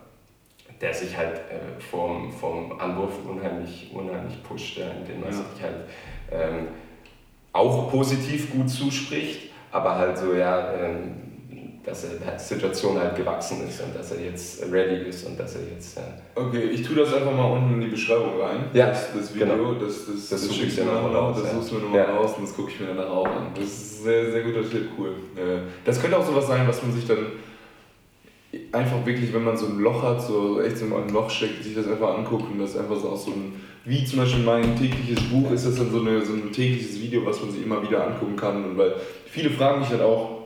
der 0.82 0.94
sich 0.94 1.16
halt 1.16 1.36
äh, 1.36 1.80
vom, 1.80 2.32
vom 2.32 2.80
Anwurf 2.80 3.14
unheimlich, 3.28 3.92
unheimlich 3.94 4.42
pusht, 4.44 4.78
ja, 4.78 4.88
indem 4.88 5.24
er 5.24 5.30
ja. 5.30 5.36
sich 5.36 5.62
halt 5.62 5.76
ähm, 6.32 6.68
auch 7.54 7.92
positiv 7.92 8.52
gut 8.52 8.70
zuspricht, 8.70 9.52
aber 9.72 9.96
halt 9.96 10.18
so, 10.18 10.34
ja, 10.34 10.74
ähm, 10.74 11.22
dass 11.84 12.04
er 12.04 12.12
der 12.20 12.38
Situation 12.38 13.00
halt 13.00 13.16
gewachsen 13.16 13.68
ist 13.68 13.82
und 13.82 13.96
dass 13.96 14.12
er 14.12 14.22
jetzt 14.22 14.64
ready 14.72 15.10
ist 15.10 15.26
und 15.26 15.40
dass 15.40 15.56
er 15.56 15.62
jetzt. 15.74 15.98
Ja. 15.98 16.04
Okay, 16.36 16.66
ich 16.66 16.84
tue 16.84 16.96
das 16.96 17.12
einfach 17.14 17.32
mal 17.32 17.52
unten 17.52 17.74
in 17.74 17.82
die 17.82 17.88
Beschreibung 17.88 18.40
rein. 18.40 18.66
Ja, 18.74 18.88
das, 18.88 19.08
das 19.14 19.34
Video, 19.34 19.48
genau. 19.48 19.74
das, 19.74 20.06
das, 20.06 20.16
das, 20.16 20.30
das 20.30 20.44
suche 20.44 20.66
ich 20.66 20.78
mir 20.78 20.86
nochmal 20.86 21.16
raus. 21.16 21.38
Das 21.42 21.52
suchst 21.52 21.72
du 21.72 21.76
mir 21.76 21.82
nochmal 21.82 22.00
ja. 22.02 22.16
raus 22.16 22.34
und 22.38 22.44
das 22.44 22.56
gucke 22.56 22.70
ich 22.70 22.80
mir 22.80 22.88
danach 22.88 23.10
auch 23.10 23.26
an. 23.26 23.48
Das 23.56 23.66
ist 23.66 24.00
ein 24.00 24.04
sehr, 24.04 24.32
sehr 24.32 24.42
guter 24.44 24.70
Tipp, 24.70 24.90
cool. 24.98 25.16
Das 25.84 26.00
könnte 26.00 26.18
auch 26.18 26.26
sowas 26.26 26.46
sein, 26.46 26.68
was 26.68 26.84
man 26.84 26.94
sich 26.94 27.08
dann 27.08 27.26
einfach 28.72 29.06
wirklich, 29.06 29.34
wenn 29.34 29.44
man 29.44 29.58
so 29.58 29.68
ein 29.68 29.80
Loch 29.80 30.04
hat, 30.04 30.22
so 30.22 30.62
echt 30.62 30.78
so 30.78 30.86
ein 30.86 31.10
Loch 31.10 31.30
steckt, 31.30 31.64
sich 31.64 31.76
das 31.76 31.88
einfach 31.88 32.18
anguckt 32.18 32.52
und 32.52 32.60
das 32.60 32.78
einfach 32.78 32.98
so 32.98 33.10
aus 33.10 33.26
so 33.26 33.32
ein, 33.32 33.54
wie 33.86 34.04
zum 34.04 34.20
Beispiel 34.20 34.44
mein 34.44 34.76
tägliches 34.76 35.22
Buch, 35.30 35.52
ist 35.52 35.66
das 35.66 35.76
dann 35.76 35.92
so, 35.92 36.02
eine, 36.02 36.24
so 36.24 36.34
ein 36.34 36.52
tägliches 36.52 37.00
Video, 37.00 37.26
was 37.26 37.42
man 37.42 37.52
sich 37.52 37.64
immer 37.64 37.82
wieder 37.82 38.06
angucken 38.06 38.36
kann. 38.36 38.64
Und 38.64 38.78
weil 38.78 38.96
viele 39.26 39.50
fragen 39.50 39.80
mich 39.80 39.90
halt 39.90 40.02
auch, 40.02 40.42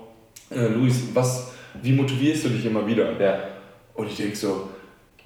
äh, 0.52 0.68
Luis, 0.68 1.10
was, 1.14 1.54
wie 1.82 1.94
motivierst 1.94 2.46
du 2.46 2.50
dich 2.50 2.66
immer 2.66 2.86
wieder? 2.86 3.20
Ja. 3.20 3.40
Und 3.96 4.08
ich 4.08 4.18
denke 4.18 4.36
so, 4.36 4.70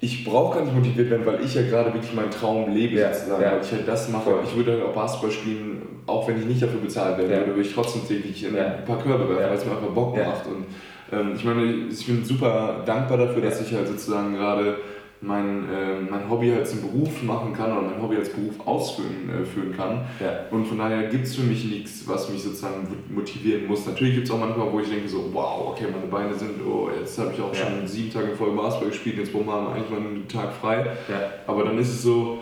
ich 0.00 0.24
brauche 0.24 0.56
gar 0.56 0.64
nicht 0.64 0.74
motiviert 0.74 1.10
werden, 1.10 1.26
weil 1.26 1.44
ich 1.44 1.54
ja 1.54 1.62
gerade 1.62 1.92
wirklich 1.92 2.14
meinen 2.14 2.30
Traum 2.30 2.72
lebe, 2.72 2.98
ja, 2.98 3.12
sozusagen, 3.12 3.42
ja. 3.42 3.52
weil 3.52 3.60
ich 3.60 3.70
halt 3.70 3.86
das 3.86 4.08
mache. 4.08 4.30
Voll. 4.30 4.40
Ich 4.44 4.56
würde 4.56 4.72
halt 4.72 4.82
auch 4.84 4.94
Basketball 4.94 5.30
spielen, 5.30 5.82
auch 6.06 6.26
wenn 6.26 6.38
ich 6.38 6.46
nicht 6.46 6.62
dafür 6.62 6.80
bezahlt 6.80 7.18
werde, 7.18 7.34
ja. 7.34 7.46
würde 7.46 7.60
ich 7.60 7.74
trotzdem 7.74 8.08
täglich 8.08 8.42
in 8.42 8.56
ein 8.56 8.84
paar 8.86 8.98
Körbe 8.98 9.28
werfen, 9.28 9.50
weil 9.50 9.58
es 9.58 9.66
mir 9.66 9.72
einfach 9.72 9.88
Bock 9.88 10.16
macht. 10.16 10.46
Und 10.46 10.64
ähm, 11.12 11.32
ich 11.34 11.44
meine, 11.44 11.64
ich 11.90 12.06
bin 12.06 12.24
super 12.24 12.82
dankbar 12.84 13.18
dafür, 13.18 13.42
dass 13.42 13.60
ich 13.60 13.74
halt 13.74 13.88
sozusagen 13.88 14.34
gerade 14.34 14.76
mein, 15.22 15.68
äh, 15.68 16.00
mein 16.10 16.30
Hobby 16.30 16.50
halt 16.50 16.66
zum 16.66 16.80
Beruf 16.80 17.22
machen 17.22 17.52
kann 17.52 17.72
oder 17.72 17.82
mein 17.82 18.00
Hobby 18.00 18.16
als 18.16 18.30
Beruf 18.30 18.54
ausführen 18.66 19.28
äh, 19.28 19.44
führen 19.44 19.76
kann. 19.76 20.06
Ja. 20.18 20.46
Und 20.50 20.66
von 20.66 20.78
daher 20.78 21.08
gibt 21.08 21.26
es 21.26 21.36
für 21.36 21.42
mich 21.42 21.64
nichts, 21.64 22.04
was 22.06 22.30
mich 22.30 22.42
sozusagen 22.42 22.88
motivieren 23.10 23.66
muss. 23.66 23.86
Natürlich 23.86 24.14
gibt 24.14 24.26
es 24.28 24.32
auch 24.32 24.38
manchmal, 24.38 24.72
wo 24.72 24.80
ich 24.80 24.88
denke 24.88 25.08
so, 25.08 25.28
wow, 25.32 25.72
okay, 25.72 25.86
meine 25.92 26.06
Beine 26.06 26.34
sind, 26.34 26.52
oh, 26.66 26.88
jetzt 26.98 27.18
habe 27.18 27.32
ich 27.34 27.40
auch 27.40 27.54
ja. 27.54 27.66
schon 27.66 27.86
sieben 27.86 28.10
Tage 28.10 28.34
voll 28.34 28.52
Basketball 28.52 28.88
gespielt, 28.88 29.18
jetzt 29.18 29.32
brauchen 29.32 29.46
wir 29.46 29.72
eigentlich 29.74 29.90
mal 29.90 29.98
einen 29.98 30.26
Tag 30.26 30.54
frei. 30.54 30.86
Ja. 31.08 31.20
Aber 31.46 31.64
dann 31.64 31.78
ist 31.78 31.90
es 31.90 32.02
so, 32.02 32.38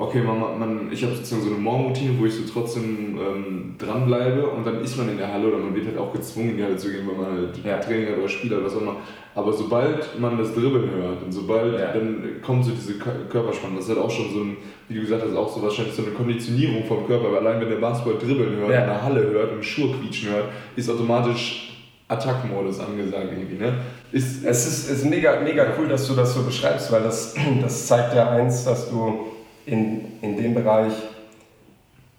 okay, 0.00 0.22
man, 0.22 0.58
man, 0.58 0.90
ich 0.90 1.02
habe 1.04 1.14
sozusagen 1.14 1.42
so 1.42 1.50
eine 1.50 1.58
Morgenroutine, 1.58 2.18
wo 2.18 2.24
ich 2.24 2.34
so 2.34 2.42
trotzdem 2.50 3.18
ähm, 3.18 3.74
dranbleibe 3.76 4.46
und 4.46 4.66
dann 4.66 4.82
ist 4.82 4.96
man 4.96 5.10
in 5.10 5.18
der 5.18 5.30
Halle 5.30 5.48
oder 5.48 5.58
man 5.58 5.74
wird 5.74 5.86
halt 5.86 5.98
auch 5.98 6.10
gezwungen, 6.10 6.50
in 6.50 6.56
die 6.56 6.64
Halle 6.64 6.76
zu 6.78 6.90
gehen, 6.90 7.06
weil 7.06 7.16
man 7.16 7.36
halt 7.36 7.60
ja. 7.62 7.78
Training 7.78 8.08
hat 8.08 8.18
oder 8.18 8.28
Spieler 8.28 8.56
oder 8.56 8.66
was 8.66 8.76
auch 8.76 8.80
immer. 8.80 8.96
Aber 9.34 9.52
sobald 9.52 10.18
man 10.18 10.38
das 10.38 10.54
Dribbeln 10.54 10.90
hört 10.90 11.22
und 11.22 11.30
sobald 11.30 11.78
ja. 11.78 11.92
dann 11.92 12.40
kommt 12.42 12.64
so 12.64 12.70
diese 12.70 12.94
Körperspannung, 12.94 13.76
das 13.76 13.88
ist 13.88 13.94
halt 13.94 14.00
auch 14.00 14.10
schon 14.10 14.32
so 14.32 14.40
ein, 14.40 14.56
wie 14.88 14.94
du 14.94 15.00
gesagt 15.02 15.22
hast, 15.22 15.36
auch 15.36 15.54
so 15.54 15.62
wahrscheinlich 15.62 15.94
so 15.94 16.02
eine 16.02 16.12
Konditionierung 16.12 16.84
vom 16.84 17.06
Körper, 17.06 17.30
weil 17.32 17.46
allein 17.46 17.60
wenn 17.60 17.68
der 17.68 17.76
Basketball 17.76 18.16
dribbeln 18.18 18.56
hört, 18.56 18.70
ja. 18.70 18.80
in 18.80 18.86
der 18.86 19.02
Halle 19.02 19.20
hört 19.20 19.52
und 19.52 19.62
Schuhe 19.62 19.94
quietschen 20.00 20.30
hört, 20.30 20.46
ist 20.76 20.88
automatisch 20.88 21.76
Attack-Modus 22.08 22.80
angesagt 22.80 23.28
irgendwie, 23.30 23.62
ne? 23.62 23.74
Ist, 24.10 24.44
es 24.44 24.66
ist, 24.66 24.90
ist 24.90 25.04
mega, 25.04 25.38
mega 25.40 25.66
cool, 25.78 25.88
dass 25.88 26.08
du 26.08 26.14
das 26.14 26.34
so 26.34 26.42
beschreibst, 26.42 26.90
weil 26.90 27.02
das, 27.02 27.34
das 27.60 27.86
zeigt 27.86 28.14
ja 28.14 28.30
eins, 28.30 28.64
dass 28.64 28.90
du 28.90 29.29
in, 29.70 30.18
in 30.22 30.36
dem 30.36 30.54
Bereich 30.54 30.92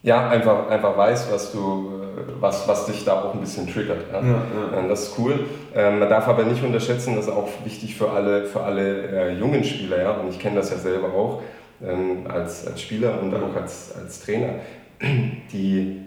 ja, 0.03 0.29
einfach, 0.29 0.67
einfach 0.69 0.97
weißt, 0.97 1.31
was, 1.31 1.51
du, 1.51 1.91
was, 2.39 2.67
was 2.67 2.87
dich 2.87 3.05
da 3.05 3.21
auch 3.21 3.35
ein 3.35 3.39
bisschen 3.39 3.67
triggert. 3.67 4.11
Ja? 4.11 4.19
Ja, 4.19 4.43
ja. 4.75 4.87
Das 4.87 5.03
ist 5.03 5.19
cool. 5.19 5.47
Ähm, 5.75 5.99
man 5.99 6.09
darf 6.09 6.27
aber 6.27 6.43
nicht 6.43 6.63
unterschätzen, 6.63 7.15
das 7.15 7.27
ist 7.27 7.31
auch 7.31 7.49
wichtig 7.63 7.95
für 7.95 8.09
alle, 8.09 8.45
für 8.45 8.61
alle 8.61 9.07
äh, 9.09 9.37
jungen 9.37 9.63
Spieler. 9.63 10.01
Ja? 10.01 10.11
Und 10.13 10.29
ich 10.29 10.39
kenne 10.39 10.55
das 10.55 10.71
ja 10.71 10.77
selber 10.77 11.09
auch 11.09 11.43
ähm, 11.85 12.25
als, 12.27 12.65
als 12.65 12.81
Spieler 12.81 13.21
und 13.21 13.33
auch 13.35 13.55
als, 13.55 13.93
als 13.95 14.21
Trainer. 14.21 14.55
Die 15.53 15.99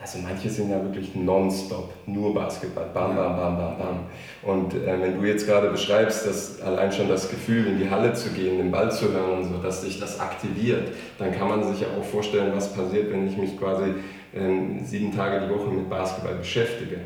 also 0.00 0.18
manche 0.18 0.48
sind 0.48 0.70
ja 0.70 0.82
wirklich 0.82 1.14
nonstop, 1.14 1.92
nur 2.06 2.32
Basketball, 2.32 2.86
bam, 2.94 3.14
bam, 3.14 3.36
bam, 3.36 3.56
bam, 3.56 3.78
bam. 3.78 3.98
Und 4.42 4.72
äh, 4.74 4.98
wenn 4.98 5.20
du 5.20 5.26
jetzt 5.26 5.46
gerade 5.46 5.68
beschreibst, 5.68 6.26
dass 6.26 6.62
allein 6.62 6.90
schon 6.90 7.08
das 7.08 7.28
Gefühl, 7.28 7.66
in 7.66 7.78
die 7.78 7.90
Halle 7.90 8.14
zu 8.14 8.30
gehen, 8.30 8.56
den 8.56 8.70
Ball 8.70 8.90
zu 8.90 9.12
hören 9.12 9.42
und 9.42 9.44
so, 9.44 9.58
dass 9.58 9.82
sich 9.82 10.00
das 10.00 10.18
aktiviert, 10.18 10.88
dann 11.18 11.32
kann 11.32 11.48
man 11.48 11.62
sich 11.70 11.82
ja 11.82 11.88
auch 11.98 12.04
vorstellen, 12.04 12.52
was 12.54 12.72
passiert, 12.72 13.12
wenn 13.12 13.26
ich 13.26 13.36
mich 13.36 13.58
quasi 13.58 13.90
äh, 14.32 14.82
sieben 14.84 15.14
Tage 15.14 15.46
die 15.46 15.52
Woche 15.52 15.68
mit 15.68 15.90
Basketball 15.90 16.36
beschäftige. 16.36 17.00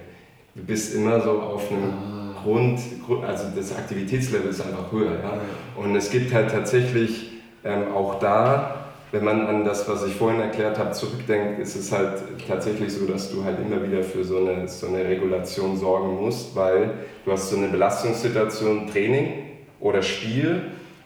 Du 0.54 0.62
bist 0.62 0.94
immer 0.94 1.20
so 1.20 1.32
auf 1.40 1.68
einem 1.72 1.90
ah. 1.90 2.42
Grund, 2.44 2.78
also 3.26 3.44
das 3.56 3.74
Aktivitätslevel 3.74 4.50
ist 4.50 4.60
einfach 4.60 4.92
höher. 4.92 5.14
Ja? 5.20 5.40
Und 5.76 5.96
es 5.96 6.10
gibt 6.10 6.32
halt 6.32 6.50
tatsächlich 6.50 7.32
ähm, 7.64 7.92
auch 7.92 8.20
da 8.20 8.83
wenn 9.12 9.24
man 9.24 9.46
an 9.46 9.64
das, 9.64 9.88
was 9.88 10.04
ich 10.04 10.14
vorhin 10.14 10.40
erklärt 10.40 10.78
habe, 10.78 10.90
zurückdenkt, 10.90 11.60
ist 11.60 11.76
es 11.76 11.92
halt 11.92 12.22
tatsächlich 12.48 12.92
so, 12.92 13.06
dass 13.06 13.30
du 13.30 13.44
halt 13.44 13.58
immer 13.60 13.82
wieder 13.86 14.02
für 14.02 14.24
so 14.24 14.38
eine, 14.38 14.66
so 14.66 14.88
eine 14.88 15.04
Regulation 15.04 15.76
sorgen 15.76 16.20
musst, 16.20 16.56
weil 16.56 16.90
du 17.24 17.32
hast 17.32 17.50
so 17.50 17.56
eine 17.56 17.68
Belastungssituation, 17.68 18.88
Training 18.88 19.44
oder 19.80 20.02
Spiel 20.02 20.62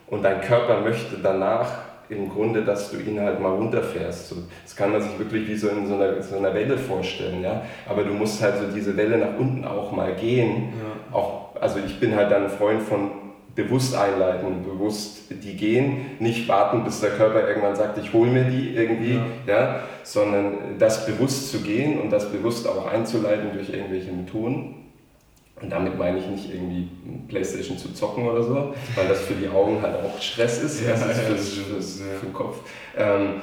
und 0.06 0.22
dein 0.22 0.40
Körper 0.40 0.80
möchte 0.80 1.16
danach 1.22 1.88
im 2.08 2.30
Grunde, 2.30 2.64
dass 2.64 2.90
du 2.90 2.98
ihn 2.98 3.20
halt 3.20 3.40
mal 3.40 3.52
runterfährst. 3.52 4.34
das 4.64 4.74
kann 4.74 4.92
man 4.92 5.02
sich 5.02 5.18
wirklich 5.18 5.46
wie 5.46 5.56
so 5.56 5.68
in 5.68 5.86
so 5.86 5.94
einer, 5.94 6.22
so 6.22 6.36
einer 6.36 6.54
Welle 6.54 6.78
vorstellen. 6.78 7.42
Ja? 7.42 7.62
Aber 7.86 8.04
du 8.04 8.14
musst 8.14 8.42
halt 8.42 8.56
so 8.56 8.74
diese 8.74 8.96
Welle 8.96 9.18
nach 9.18 9.38
unten 9.38 9.64
auch 9.64 9.92
mal 9.92 10.14
gehen. 10.14 10.72
Ja. 10.72 11.14
Auch, 11.16 11.56
also 11.60 11.78
ich 11.84 12.00
bin 12.00 12.16
halt 12.16 12.30
dann 12.30 12.44
ein 12.44 12.50
Freund 12.50 12.82
von 12.82 13.10
bewusst 13.58 13.96
einleiten, 13.96 14.62
bewusst 14.62 15.22
die 15.30 15.56
gehen, 15.56 16.12
nicht 16.20 16.46
warten, 16.46 16.84
bis 16.84 17.00
der 17.00 17.10
Körper 17.10 17.48
irgendwann 17.48 17.74
sagt, 17.74 17.98
ich 17.98 18.12
hole 18.12 18.30
mir 18.30 18.44
die 18.44 18.76
irgendwie, 18.76 19.14
ja. 19.48 19.52
ja. 19.52 19.80
sondern 20.04 20.78
das 20.78 21.06
bewusst 21.06 21.50
zu 21.50 21.58
gehen 21.58 22.00
und 22.00 22.10
das 22.10 22.30
bewusst 22.30 22.68
auch 22.68 22.86
einzuleiten 22.86 23.52
durch 23.52 23.70
irgendwelche 23.70 24.12
Methoden. 24.12 24.76
Und 25.60 25.70
damit 25.70 25.98
meine 25.98 26.18
ich 26.18 26.26
nicht 26.28 26.54
irgendwie 26.54 26.88
Playstation 27.26 27.76
zu 27.76 27.92
zocken 27.92 28.28
oder 28.28 28.44
so, 28.44 28.74
weil 28.94 29.08
das 29.08 29.22
für 29.22 29.34
die 29.34 29.48
Augen 29.48 29.82
halt 29.82 29.96
auch 29.96 30.22
Stress 30.22 30.62
ist, 30.62 30.86
ja, 30.86 30.92
das 30.92 31.08
ist 31.08 31.18
für, 31.18 31.72
ja, 31.72 31.76
das, 31.76 32.00
für 32.20 32.26
den 32.26 32.32
Kopf. 32.32 32.58
Ähm, 32.96 33.40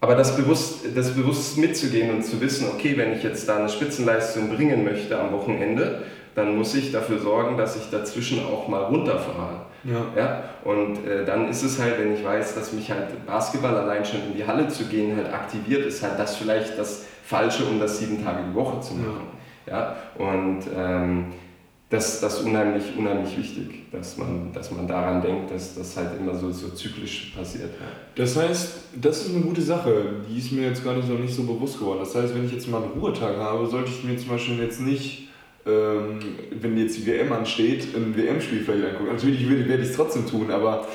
aber 0.00 0.16
das 0.16 0.36
bewusst, 0.36 0.80
das 0.96 1.12
bewusst 1.12 1.58
mitzugehen 1.58 2.10
und 2.10 2.24
zu 2.24 2.40
wissen, 2.40 2.66
okay, 2.74 2.96
wenn 2.96 3.12
ich 3.12 3.22
jetzt 3.22 3.48
da 3.48 3.58
eine 3.58 3.68
Spitzenleistung 3.68 4.50
bringen 4.50 4.82
möchte 4.82 5.16
am 5.16 5.30
Wochenende, 5.32 6.02
dann 6.34 6.56
muss 6.56 6.74
ich 6.74 6.92
dafür 6.92 7.18
sorgen, 7.18 7.56
dass 7.56 7.76
ich 7.76 7.90
dazwischen 7.90 8.44
auch 8.44 8.68
mal 8.68 8.84
runterfahre. 8.84 9.66
Ja. 9.84 10.06
Ja? 10.16 10.42
Und 10.64 11.06
äh, 11.06 11.24
dann 11.24 11.48
ist 11.48 11.62
es 11.62 11.80
halt, 11.80 11.98
wenn 11.98 12.14
ich 12.14 12.24
weiß, 12.24 12.54
dass 12.54 12.72
mich 12.72 12.90
halt 12.90 13.26
Basketball 13.26 13.76
allein 13.76 14.04
schon 14.04 14.20
in 14.30 14.36
die 14.36 14.46
Halle 14.46 14.68
zu 14.68 14.84
gehen 14.86 15.16
halt 15.16 15.32
aktiviert, 15.32 15.86
ist 15.86 16.02
halt 16.02 16.18
das 16.18 16.36
vielleicht 16.36 16.78
das 16.78 17.04
Falsche, 17.24 17.64
um 17.64 17.78
das 17.78 17.98
sieben 17.98 18.22
Tage 18.24 18.44
die 18.50 18.54
Woche 18.54 18.80
zu 18.80 18.94
machen. 18.94 19.28
Ja? 19.66 19.72
ja? 19.72 19.96
Und 20.18 20.62
ähm, 20.76 21.26
das, 21.90 22.20
das 22.20 22.40
ist 22.40 22.46
unheimlich, 22.46 22.84
unheimlich 22.96 23.36
wichtig, 23.36 23.90
dass 23.92 24.16
man, 24.16 24.52
dass 24.52 24.70
man 24.70 24.88
daran 24.88 25.22
denkt, 25.22 25.50
dass 25.52 25.76
das 25.76 25.96
halt 25.96 26.18
immer 26.18 26.34
so, 26.34 26.50
so 26.50 26.70
zyklisch 26.70 27.32
passiert. 27.36 27.70
Das 28.16 28.36
heißt, 28.36 28.84
das 29.00 29.26
ist 29.26 29.34
eine 29.34 29.44
gute 29.44 29.62
Sache, 29.62 30.16
die 30.28 30.38
ist 30.38 30.50
mir 30.50 30.68
jetzt 30.68 30.82
gar 30.82 30.96
nicht 30.96 31.06
so, 31.06 31.14
nicht 31.14 31.34
so 31.34 31.44
bewusst 31.44 31.78
geworden. 31.78 32.00
Das 32.00 32.14
heißt, 32.14 32.34
wenn 32.34 32.46
ich 32.46 32.52
jetzt 32.52 32.68
mal 32.68 32.82
einen 32.82 32.92
Ruhetag 32.98 33.36
habe, 33.36 33.66
sollte 33.66 33.90
ich 33.90 34.02
mir 34.02 34.16
zum 34.16 34.30
Beispiel 34.30 34.58
jetzt 34.58 34.80
nicht 34.80 35.23
ähm, 35.66 36.20
wenn 36.50 36.76
jetzt 36.76 36.98
die 36.98 37.06
WM 37.06 37.32
ansteht, 37.32 37.94
ein 37.94 38.16
WM-Spiel 38.16 38.60
vielleicht 38.60 38.84
angucken. 38.84 39.12
Natürlich 39.12 39.48
werde 39.48 39.82
ich 39.82 39.90
es 39.90 39.96
trotzdem 39.96 40.26
tun, 40.26 40.50
aber 40.50 40.86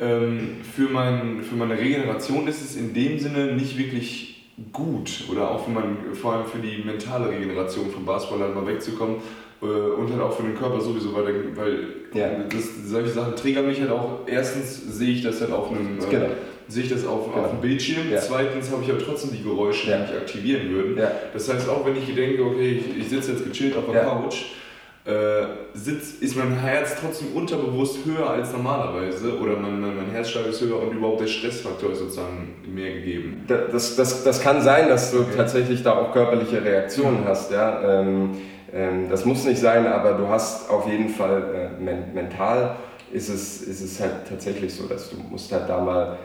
ähm, 0.00 0.58
für, 0.74 0.88
mein, 0.88 1.42
für 1.42 1.56
meine 1.56 1.78
Regeneration 1.78 2.46
ist 2.46 2.62
es 2.62 2.76
in 2.76 2.94
dem 2.94 3.18
Sinne 3.18 3.52
nicht 3.52 3.78
wirklich 3.78 4.46
gut 4.72 5.24
oder 5.30 5.50
auch 5.50 5.64
für 5.64 5.70
mein, 5.70 6.14
vor 6.14 6.34
allem 6.34 6.46
für 6.46 6.58
die 6.58 6.82
mentale 6.84 7.30
Regeneration 7.30 7.90
vom 7.90 8.04
Basketball 8.04 8.40
halt 8.40 8.54
mal 8.54 8.66
wegzukommen 8.66 9.16
äh, 9.62 9.64
und 9.64 10.10
halt 10.10 10.20
auch 10.20 10.36
für 10.36 10.42
den 10.42 10.56
Körper 10.56 10.80
sowieso, 10.80 11.14
weil, 11.14 11.56
weil 11.56 11.86
ja. 12.12 12.28
das, 12.50 12.64
solche 12.84 13.10
Sachen 13.10 13.36
triggern 13.36 13.66
mich 13.66 13.80
halt 13.80 13.90
auch. 13.90 14.20
Erstens 14.26 14.98
sehe 14.98 15.10
ich 15.10 15.22
das 15.22 15.40
halt 15.40 15.52
auf 15.52 15.70
einem. 15.70 15.98
Genau 16.10 16.26
sehe 16.68 16.84
ich 16.84 16.90
das 16.90 17.06
auf, 17.06 17.32
genau. 17.32 17.44
auf 17.44 17.50
dem 17.50 17.60
Bildschirm. 17.60 18.10
Ja. 18.10 18.20
Zweitens 18.20 18.70
habe 18.70 18.82
ich 18.82 18.90
aber 18.90 19.00
trotzdem 19.00 19.32
die 19.32 19.42
Geräusche, 19.42 19.90
ja. 19.90 19.96
die 19.96 20.12
mich 20.12 20.20
aktivieren 20.20 20.70
würden. 20.70 20.98
Ja. 20.98 21.10
Das 21.32 21.52
heißt, 21.52 21.68
auch 21.68 21.84
wenn 21.84 21.96
ich 21.96 22.14
denke, 22.14 22.42
okay, 22.42 22.82
ich, 22.84 22.98
ich 22.98 23.08
sitze 23.08 23.32
jetzt 23.32 23.44
gechillt 23.44 23.76
auf 23.76 23.90
der 23.90 24.02
Couch, 24.02 24.44
äh, 25.08 25.46
sitzt, 25.72 26.22
ist 26.22 26.36
mein 26.36 26.58
Herz 26.60 26.96
trotzdem 27.00 27.28
unterbewusst 27.34 28.04
höher 28.04 28.28
als 28.28 28.52
normalerweise 28.52 29.38
oder 29.38 29.56
mein, 29.56 29.80
mein, 29.80 29.96
mein 29.96 30.10
Herzschlag 30.10 30.46
ist 30.46 30.60
höher 30.60 30.82
und 30.82 30.94
überhaupt 30.94 31.22
der 31.22 31.26
Stressfaktor 31.26 31.92
ist 31.92 32.00
sozusagen 32.00 32.56
mehr 32.66 32.92
gegeben. 32.92 33.42
Das, 33.46 33.96
das, 33.96 34.22
das 34.22 34.42
kann 34.42 34.60
sein, 34.60 34.88
dass 34.90 35.10
du 35.10 35.20
okay. 35.20 35.30
tatsächlich 35.34 35.82
da 35.82 35.96
auch 35.96 36.12
körperliche 36.12 36.62
Reaktionen 36.62 37.24
hast. 37.24 37.50
Ja? 37.50 38.00
Ähm, 38.00 38.36
ähm, 38.70 39.08
das 39.08 39.24
muss 39.24 39.44
nicht 39.44 39.58
sein, 39.58 39.86
aber 39.86 40.12
du 40.12 40.28
hast 40.28 40.68
auf 40.68 40.86
jeden 40.86 41.08
Fall 41.08 41.72
äh, 41.78 41.82
men 41.82 42.12
mental 42.12 42.76
ist 43.10 43.30
es, 43.30 43.62
ist 43.62 43.80
es 43.80 44.00
halt 44.00 44.28
tatsächlich 44.28 44.74
so, 44.74 44.86
dass 44.86 45.08
du 45.08 45.16
musst 45.30 45.50
halt 45.50 45.70
da 45.70 45.80
mal 45.80 46.18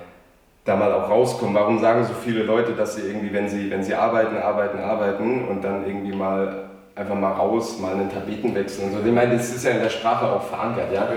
da 0.65 0.75
mal 0.75 0.93
auch 0.93 1.09
rauskommen. 1.09 1.53
Warum 1.55 1.79
sagen 1.79 2.05
so 2.05 2.13
viele 2.13 2.43
Leute, 2.43 2.73
dass 2.73 2.95
sie 2.95 3.01
irgendwie, 3.01 3.33
wenn 3.33 3.49
sie, 3.49 3.69
wenn 3.69 3.83
sie 3.83 3.93
arbeiten, 3.93 4.37
arbeiten, 4.37 4.79
arbeiten 4.79 5.47
und 5.47 5.63
dann 5.63 5.85
irgendwie 5.85 6.15
mal 6.15 6.69
einfach 6.95 7.15
mal 7.15 7.31
raus, 7.31 7.79
mal 7.79 7.93
einen 7.93 8.11
Tapetenwechsel 8.11 8.85
und 8.85 8.91
so. 8.91 8.99
Ich 9.03 9.11
meine, 9.11 9.35
das 9.35 9.49
ist 9.49 9.65
ja 9.65 9.71
in 9.71 9.81
der 9.81 9.89
Sprache 9.89 10.31
auch 10.31 10.43
verankert, 10.43 10.93
ja. 10.93 11.07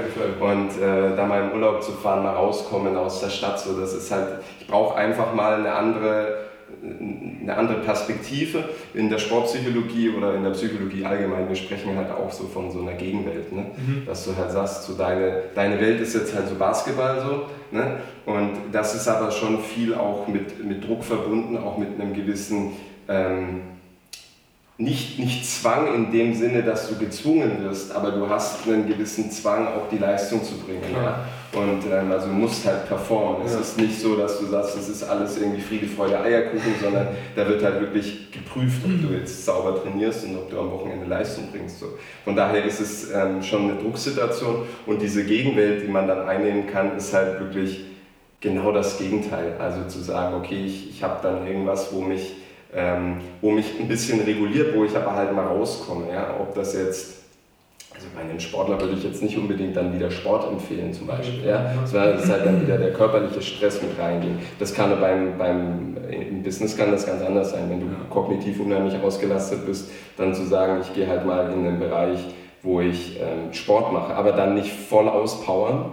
Und 0.41 0.71
äh, 0.81 1.15
da 1.15 1.27
mal 1.27 1.43
im 1.43 1.53
Urlaub 1.53 1.83
zu 1.83 1.93
fahren, 1.93 2.23
mal 2.23 2.35
rauskommen 2.35 2.97
aus 2.97 3.21
der 3.21 3.29
Stadt, 3.29 3.61
so, 3.61 3.79
das 3.79 3.93
ist 3.93 4.11
halt, 4.11 4.39
ich 4.59 4.67
brauche 4.67 4.97
einfach 4.97 5.35
mal 5.35 5.55
eine 5.57 5.73
andere 5.73 6.46
eine 7.43 7.57
andere 7.57 7.81
Perspektive 7.81 8.65
in 8.95 9.11
der 9.11 9.19
Sportpsychologie 9.19 10.11
oder 10.11 10.35
in 10.35 10.43
der 10.43 10.51
Psychologie 10.51 11.05
allgemein. 11.05 11.49
Wir 11.49 11.57
sprechen 11.57 11.97
halt 11.97 12.11
auch 12.11 12.33
so 12.33 12.45
von 12.45 12.71
so 12.71 12.81
einer 12.81 12.95
Gegenwelt, 12.95 13.53
ne? 13.53 13.67
Mhm. 13.77 14.07
dass 14.07 14.25
du 14.25 14.37
halt 14.37 14.51
sagst, 14.51 14.85
so 14.85 14.95
deine, 14.95 15.43
deine 15.55 15.81
Welt 15.81 16.01
ist 16.01 16.15
jetzt 16.15 16.35
halt 16.35 16.49
so 16.49 16.55
Basketball 16.55 17.21
so. 17.21 17.77
Ne? 17.77 17.99
Und 18.25 18.53
das 18.73 18.95
ist 18.95 19.09
aber 19.09 19.31
schon 19.31 19.61
viel 19.61 19.95
auch 19.95 20.29
mit, 20.29 20.65
mit 20.65 20.87
Druck 20.87 21.05
verbunden, 21.05 21.57
auch 21.57 21.79
mit 21.79 22.01
einem 22.01 22.15
gewissen 22.15 22.73
ähm, 23.09 23.61
nicht, 24.79 25.19
nicht 25.19 25.47
Zwang 25.47 25.95
in 25.95 26.13
dem 26.13 26.35
Sinne, 26.35 26.63
dass 26.63 26.89
du 26.89 26.97
gezwungen 26.97 27.63
wirst, 27.63 27.95
aber 27.95 28.11
du 28.11 28.29
hast 28.29 28.69
einen 28.69 28.87
gewissen 28.87 29.31
Zwang, 29.31 29.69
auch 29.69 29.89
die 29.91 29.97
Leistung 29.97 30.45
zu 30.45 30.59
bringen. 30.59 30.83
Ja. 30.93 31.25
Und 31.59 31.91
ähm, 31.91 32.13
also 32.13 32.29
musst 32.29 32.67
halt 32.67 32.87
performen. 32.87 33.47
Es 33.47 33.55
ja. 33.55 33.61
ist 33.61 33.79
nicht 33.79 33.99
so, 33.99 34.17
dass 34.17 34.39
du 34.39 34.47
sagst, 34.47 34.77
das 34.77 34.91
ist 34.91 35.03
alles 35.03 35.39
irgendwie 35.39 35.63
Friede, 35.63 35.87
Freude, 35.87 36.21
Eierkuchen, 36.21 36.75
sondern 36.83 37.09
da 37.35 37.49
wird 37.49 37.65
halt 37.65 37.81
wirklich 37.81 38.31
geprüft, 38.31 38.83
ob 38.85 39.01
du 39.01 39.17
jetzt 39.17 39.47
sauber 39.47 39.81
trainierst 39.83 40.27
und 40.27 40.37
ob 40.37 40.51
du 40.51 40.61
am 40.61 40.71
Wochenende 40.71 41.07
Leistung 41.07 41.45
bringst. 41.51 41.81
So. 41.81 41.87
Von 42.25 42.37
daher 42.37 42.63
ist 42.63 42.81
es 42.81 43.11
ähm, 43.11 43.43
schon 43.43 43.71
eine 43.71 43.81
Drucksituation 43.81 44.67
und 44.85 45.01
diese 45.01 45.25
Gegenwelt, 45.25 45.85
die 45.85 45.89
man 45.89 46.07
dann 46.07 46.29
einnehmen 46.29 46.67
kann, 46.67 46.95
ist 46.99 47.15
halt 47.15 47.41
wirklich 47.41 47.87
genau 48.41 48.73
das 48.73 48.99
Gegenteil. 48.99 49.57
Also 49.59 49.85
zu 49.89 50.01
sagen, 50.01 50.35
okay, 50.35 50.67
ich, 50.67 50.91
ich 50.91 51.03
habe 51.03 51.21
dann 51.23 51.47
irgendwas, 51.47 51.95
wo 51.95 52.03
mich 52.03 52.35
ähm, 52.77 53.17
wo 53.41 53.51
mich 53.51 53.81
ein 53.81 53.89
bisschen 53.89 54.21
reguliert, 54.21 54.77
wo 54.77 54.85
ich 54.85 54.95
aber 54.95 55.15
halt 55.15 55.35
mal 55.35 55.47
rauskomme. 55.47 56.13
Ja? 56.13 56.37
Ob 56.39 56.55
das 56.55 56.75
jetzt, 56.75 57.23
also 57.95 58.07
bei 58.15 58.21
einem 58.21 58.39
Sportler 58.39 58.79
würde 58.79 58.95
ich 58.95 59.03
jetzt 59.03 59.23
nicht 59.23 59.39
unbedingt 59.39 59.75
dann 59.75 59.95
wieder 59.95 60.11
Sport 60.11 60.53
empfehlen 60.53 60.93
zum 60.93 61.07
Beispiel. 61.07 61.47
Ja? 61.47 61.73
Das 61.81 61.91
ist 61.91 62.31
halt 62.31 62.45
dann 62.45 62.61
wieder 62.61 62.77
der 62.77 62.93
körperliche 62.93 63.41
Stress 63.41 63.81
mit 63.81 63.99
reingehen. 63.99 64.39
Das 64.59 64.75
kann 64.75 65.01
beim, 65.01 65.39
beim 65.39 65.97
im 66.11 66.43
Business 66.43 66.77
kann 66.77 66.93
das 66.93 67.07
ganz 67.07 67.23
anders 67.23 67.51
sein. 67.51 67.71
Wenn 67.71 67.81
du 67.81 67.87
kognitiv 68.11 68.61
unheimlich 68.61 68.95
ausgelastet 69.03 69.65
bist, 69.65 69.91
dann 70.19 70.35
zu 70.35 70.45
sagen, 70.45 70.83
ich 70.83 70.93
gehe 70.93 71.09
halt 71.09 71.25
mal 71.25 71.51
in 71.51 71.65
den 71.65 71.79
Bereich, 71.79 72.19
wo 72.63 72.83
ich 72.83 73.19
ähm, 73.21 73.55
Sport 73.55 73.93
mache, 73.93 74.15
aber 74.15 74.33
dann 74.33 74.55
nicht 74.55 74.71
voll 74.71 75.09
auspowern, 75.09 75.93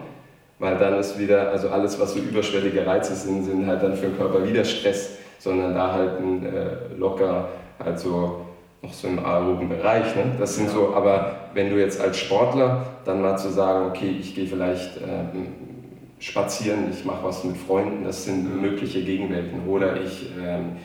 weil 0.60 0.78
dann 0.78 0.96
ist 1.00 1.18
wieder, 1.18 1.50
also 1.50 1.70
alles, 1.70 2.00
was 2.00 2.14
so 2.14 2.20
überschwellige 2.20 2.86
Reize 2.86 3.16
sind, 3.16 3.46
sind 3.46 3.68
halt 3.68 3.84
dann 3.84 3.96
für 3.96 4.08
den 4.08 4.18
Körper 4.18 4.46
wieder 4.46 4.66
Stress 4.66 5.18
sondern 5.44 5.74
da 5.74 5.92
halt 5.92 6.20
ein, 6.22 6.46
äh, 6.46 6.96
locker, 6.98 7.50
also 7.78 8.46
noch 8.82 8.94
so 8.94 9.10
im 9.10 9.20
aeroben 9.20 9.68
Bereich. 9.68 10.16
Ne? 10.16 10.36
Das 10.40 10.56
sind 10.56 10.70
so, 10.70 10.94
aber 10.96 11.50
wenn 11.54 11.70
du 11.70 11.78
jetzt 11.78 12.00
als 12.00 12.18
Sportler 12.18 12.86
dann 13.04 13.22
mal 13.22 13.38
zu 13.38 13.50
sagen, 13.50 13.88
okay, 13.90 14.16
ich 14.20 14.34
gehe 14.36 14.48
vielleicht 14.48 14.98
ähm, 14.98 15.48
spazieren, 16.20 16.86
ich 16.92 17.04
mache 17.04 17.24
was 17.26 17.44
mit 17.44 17.58
Freunden, 17.58 18.06
das 18.06 18.24
sind 18.24 18.62
mögliche 18.62 19.04
Gegenwelten. 19.04 19.68
Oder 19.68 20.02
ich, 20.02 20.32
ähm, 20.42 20.78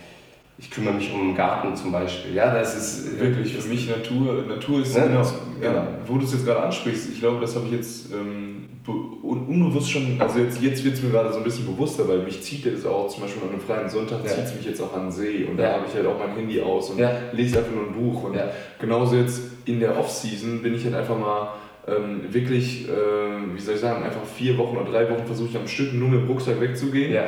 ich 0.59 0.73
kümmere 0.73 0.95
mich 0.95 1.13
um 1.13 1.29
den 1.29 1.37
Garten 1.37 1.77
zum 1.77 1.93
Beispiel. 1.93 2.35
Ja, 2.35 2.53
das 2.53 2.77
ist 2.77 3.15
äh, 3.17 3.21
wirklich 3.21 3.57
für 3.57 3.69
mich 3.69 3.89
Natur. 3.89 4.43
Natur 4.43 4.83
ist, 4.83 4.97
ne? 4.97 5.05
genau, 5.05 5.23
ja, 5.63 5.87
wo 6.05 6.19
du 6.19 6.25
es 6.25 6.33
jetzt 6.33 6.45
gerade 6.45 6.65
ansprichst, 6.65 7.11
ich 7.13 7.21
glaube, 7.21 7.41
das 7.41 7.55
habe 7.55 7.67
ich 7.67 7.73
jetzt 7.73 8.13
ähm, 8.13 8.69
unbewusst 9.29 9.91
schon, 9.91 10.17
also 10.19 10.39
jetzt, 10.39 10.61
jetzt 10.63 10.85
wird 10.85 10.95
es 10.95 11.03
mir 11.03 11.11
gerade 11.11 11.33
so 11.33 11.39
ein 11.39 11.45
bisschen 11.45 11.67
bewusster, 11.67 12.09
weil 12.09 12.21
mich 12.21 12.41
zieht 12.43 12.65
das 12.65 12.87
auch, 12.87 13.09
zum 13.09 13.23
Beispiel 13.23 13.43
an 13.43 13.51
einem 13.51 13.61
freien 13.61 13.89
Sonntag 13.89 14.21
ja. 14.25 14.31
zieht 14.31 14.45
es 14.45 14.55
mich 14.55 14.67
jetzt 14.67 14.81
auch 14.81 14.95
an 14.95 15.07
den 15.07 15.13
See 15.13 15.45
und 15.45 15.59
ja. 15.59 15.69
da 15.69 15.73
habe 15.75 15.85
ich 15.89 15.95
halt 15.95 16.07
auch 16.07 16.19
mein 16.19 16.35
Handy 16.35 16.61
aus 16.61 16.91
und 16.91 16.99
ja. 16.99 17.13
lese 17.33 17.59
einfach 17.59 17.73
nur 17.73 17.87
ein 17.87 17.93
Buch. 17.93 18.25
Und 18.25 18.39
genauso 18.81 19.17
jetzt 19.17 19.43
in 19.67 19.81
der 19.81 19.99
Off-Season 19.99 20.63
bin 20.63 20.75
ich 20.75 20.85
halt 20.85 20.95
einfach 20.95 21.19
mal 21.19 21.55
ähm, 21.87 22.23
wirklich, 22.31 22.89
äh, 22.89 22.93
wie 23.55 23.61
soll 23.61 23.75
ich 23.75 23.81
sagen, 23.81 24.03
einfach 24.03 24.25
vier 24.25 24.57
Wochen 24.59 24.77
oder 24.77 24.91
drei 24.91 25.11
Wochen 25.11 25.27
versuche 25.27 25.49
ich 25.51 25.57
am 25.57 25.69
Stück 25.69 25.93
nur 25.93 26.09
mit 26.09 26.21
dem 26.21 26.29
Rucksack 26.29 26.61
wegzugehen. 26.61 27.19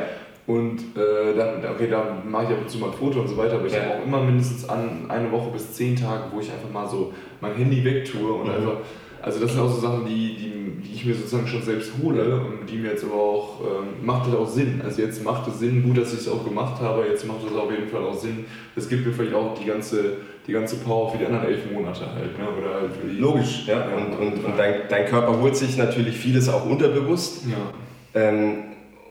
Und 0.47 0.79
äh, 0.97 1.37
dann, 1.37 1.63
okay, 1.63 1.87
da 1.89 2.17
mache 2.27 2.45
ich 2.45 2.49
ab 2.49 2.57
und 2.61 2.69
zu 2.69 2.79
mal 2.79 2.87
ein 2.87 2.93
Foto 2.93 3.21
und 3.21 3.27
so 3.27 3.37
weiter, 3.37 3.55
aber 3.55 3.67
ich 3.67 3.79
habe 3.79 3.91
auch 3.91 4.05
immer 4.05 4.21
mindestens 4.21 4.67
an 4.67 5.05
eine 5.07 5.31
Woche 5.31 5.51
bis 5.51 5.73
zehn 5.73 5.95
Tage, 5.95 6.23
wo 6.33 6.39
ich 6.39 6.51
einfach 6.51 6.69
mal 6.71 6.87
so 6.87 7.13
mein 7.39 7.53
Handy 7.53 7.85
wegtue 7.85 8.33
und 8.33 8.47
mhm. 8.47 8.55
einfach 8.55 8.77
also 9.21 9.39
das 9.39 9.51
sind 9.51 9.61
auch 9.61 9.69
so 9.69 9.79
Sachen, 9.79 10.05
die, 10.05 10.35
die, 10.35 10.81
die 10.81 10.95
ich 10.95 11.05
mir 11.05 11.13
sozusagen 11.13 11.47
schon 11.47 11.61
selbst 11.61 11.91
hole 12.01 12.35
und 12.35 12.69
die 12.69 12.77
mir 12.77 12.91
jetzt 12.91 13.03
aber 13.03 13.15
auch, 13.15 13.61
ähm, 13.61 14.05
macht 14.05 14.27
das 14.27 14.35
auch 14.35 14.47
Sinn. 14.47 14.81
Also 14.83 15.01
jetzt 15.01 15.23
macht 15.23 15.47
es 15.47 15.59
Sinn, 15.59 15.83
gut, 15.83 15.97
dass 15.97 16.13
ich 16.13 16.21
es 16.21 16.27
auch 16.27 16.43
gemacht 16.43 16.81
habe, 16.81 17.05
jetzt 17.07 17.27
macht 17.27 17.39
es 17.45 17.55
auf 17.55 17.71
jeden 17.71 17.87
Fall 17.87 18.03
auch 18.03 18.17
Sinn. 18.17 18.45
Es 18.75 18.89
gibt 18.89 19.05
mir 19.05 19.13
vielleicht 19.13 19.35
auch 19.35 19.57
die 19.57 19.65
ganze, 19.65 20.17
die 20.47 20.53
ganze 20.53 20.77
Power 20.77 21.11
für 21.11 21.17
die 21.17 21.25
anderen 21.25 21.45
elf 21.45 21.71
Monate 21.71 22.05
halt. 22.13 22.37
Ne? 22.37 22.45
Oder 22.59 22.81
halt 22.81 22.91
für 22.99 23.07
die, 23.07 23.19
Logisch, 23.19 23.67
ja. 23.67 23.79
ja 23.79 23.95
und, 23.95 24.13
und, 24.13 24.45
und 24.45 24.57
dein, 24.57 24.81
dein 24.89 25.05
Körper 25.05 25.39
holt 25.39 25.55
sich 25.55 25.77
natürlich 25.77 26.17
vieles 26.17 26.49
auch 26.49 26.65
unterbewusst. 26.65 27.43
Ja. 27.47 28.21
Ähm, 28.21 28.63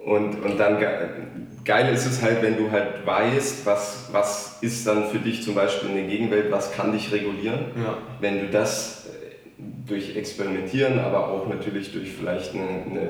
und, 0.04 0.42
und 0.42 0.58
dann 0.58 0.78
geil 1.64 1.92
ist 1.92 2.06
es 2.06 2.22
halt, 2.22 2.42
wenn 2.42 2.56
du 2.56 2.70
halt 2.70 3.06
weißt, 3.06 3.66
was, 3.66 4.08
was 4.12 4.58
ist 4.62 4.86
dann 4.86 5.08
für 5.08 5.18
dich 5.18 5.42
zum 5.42 5.54
Beispiel 5.54 5.90
eine 5.90 6.08
Gegenwelt, 6.08 6.50
was 6.50 6.72
kann 6.72 6.92
dich 6.92 7.12
regulieren. 7.12 7.66
Ja. 7.76 7.98
Wenn 8.18 8.40
du 8.40 8.46
das 8.48 9.00
durch 9.86 10.16
Experimentieren, 10.16 10.98
aber 10.98 11.28
auch 11.28 11.48
natürlich 11.48 11.92
durch 11.92 12.12
vielleicht 12.12 12.54
eine, 12.54 12.62
eine, 12.62 13.08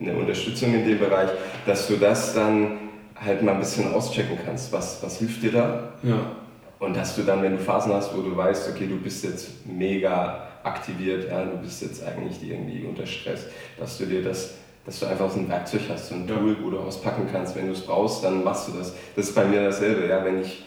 eine, 0.00 0.18
Unterstützung 0.18 0.74
in 0.74 0.86
dem 0.86 0.98
Bereich, 0.98 1.30
dass 1.66 1.88
du 1.88 1.96
das 1.96 2.34
dann 2.34 2.78
halt 3.16 3.42
mal 3.42 3.52
ein 3.52 3.60
bisschen 3.60 3.92
auschecken 3.92 4.38
kannst. 4.44 4.72
Was, 4.72 5.02
was 5.02 5.18
hilft 5.18 5.42
dir 5.42 5.52
da? 5.52 5.92
Ja. 6.02 6.32
Und 6.78 6.96
dass 6.96 7.16
du 7.16 7.22
dann, 7.22 7.42
wenn 7.42 7.56
du 7.56 7.58
Phasen 7.58 7.92
hast, 7.92 8.16
wo 8.16 8.22
du 8.22 8.36
weißt, 8.36 8.70
okay, 8.70 8.86
du 8.86 8.96
bist 8.96 9.24
jetzt 9.24 9.66
mega 9.66 10.46
aktiviert, 10.62 11.28
ja, 11.28 11.44
du 11.44 11.56
bist 11.58 11.82
jetzt 11.82 12.04
eigentlich 12.04 12.48
irgendwie 12.48 12.84
unter 12.84 13.06
Stress, 13.06 13.46
dass 13.78 13.98
du 13.98 14.06
dir 14.06 14.22
das 14.22 14.54
dass 14.88 15.00
du 15.00 15.06
einfach 15.06 15.30
so 15.30 15.38
ein 15.38 15.50
Werkzeug 15.50 15.82
hast, 15.90 16.08
so 16.08 16.14
ein 16.14 16.26
Tool, 16.26 16.56
wo 16.62 16.70
du 16.70 16.78
auspacken 16.78 17.28
kannst. 17.30 17.54
Wenn 17.54 17.66
du 17.66 17.72
es 17.72 17.82
brauchst, 17.82 18.24
dann 18.24 18.42
machst 18.42 18.68
du 18.68 18.72
das. 18.72 18.94
Das 19.14 19.28
ist 19.28 19.34
bei 19.34 19.44
mir 19.44 19.64
dasselbe. 19.64 20.08
Ja? 20.08 20.24
Wenn 20.24 20.40
ich, 20.40 20.64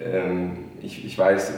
ähm, 0.00 0.69
ich, 0.82 1.04
ich 1.04 1.18
weiß, 1.18 1.52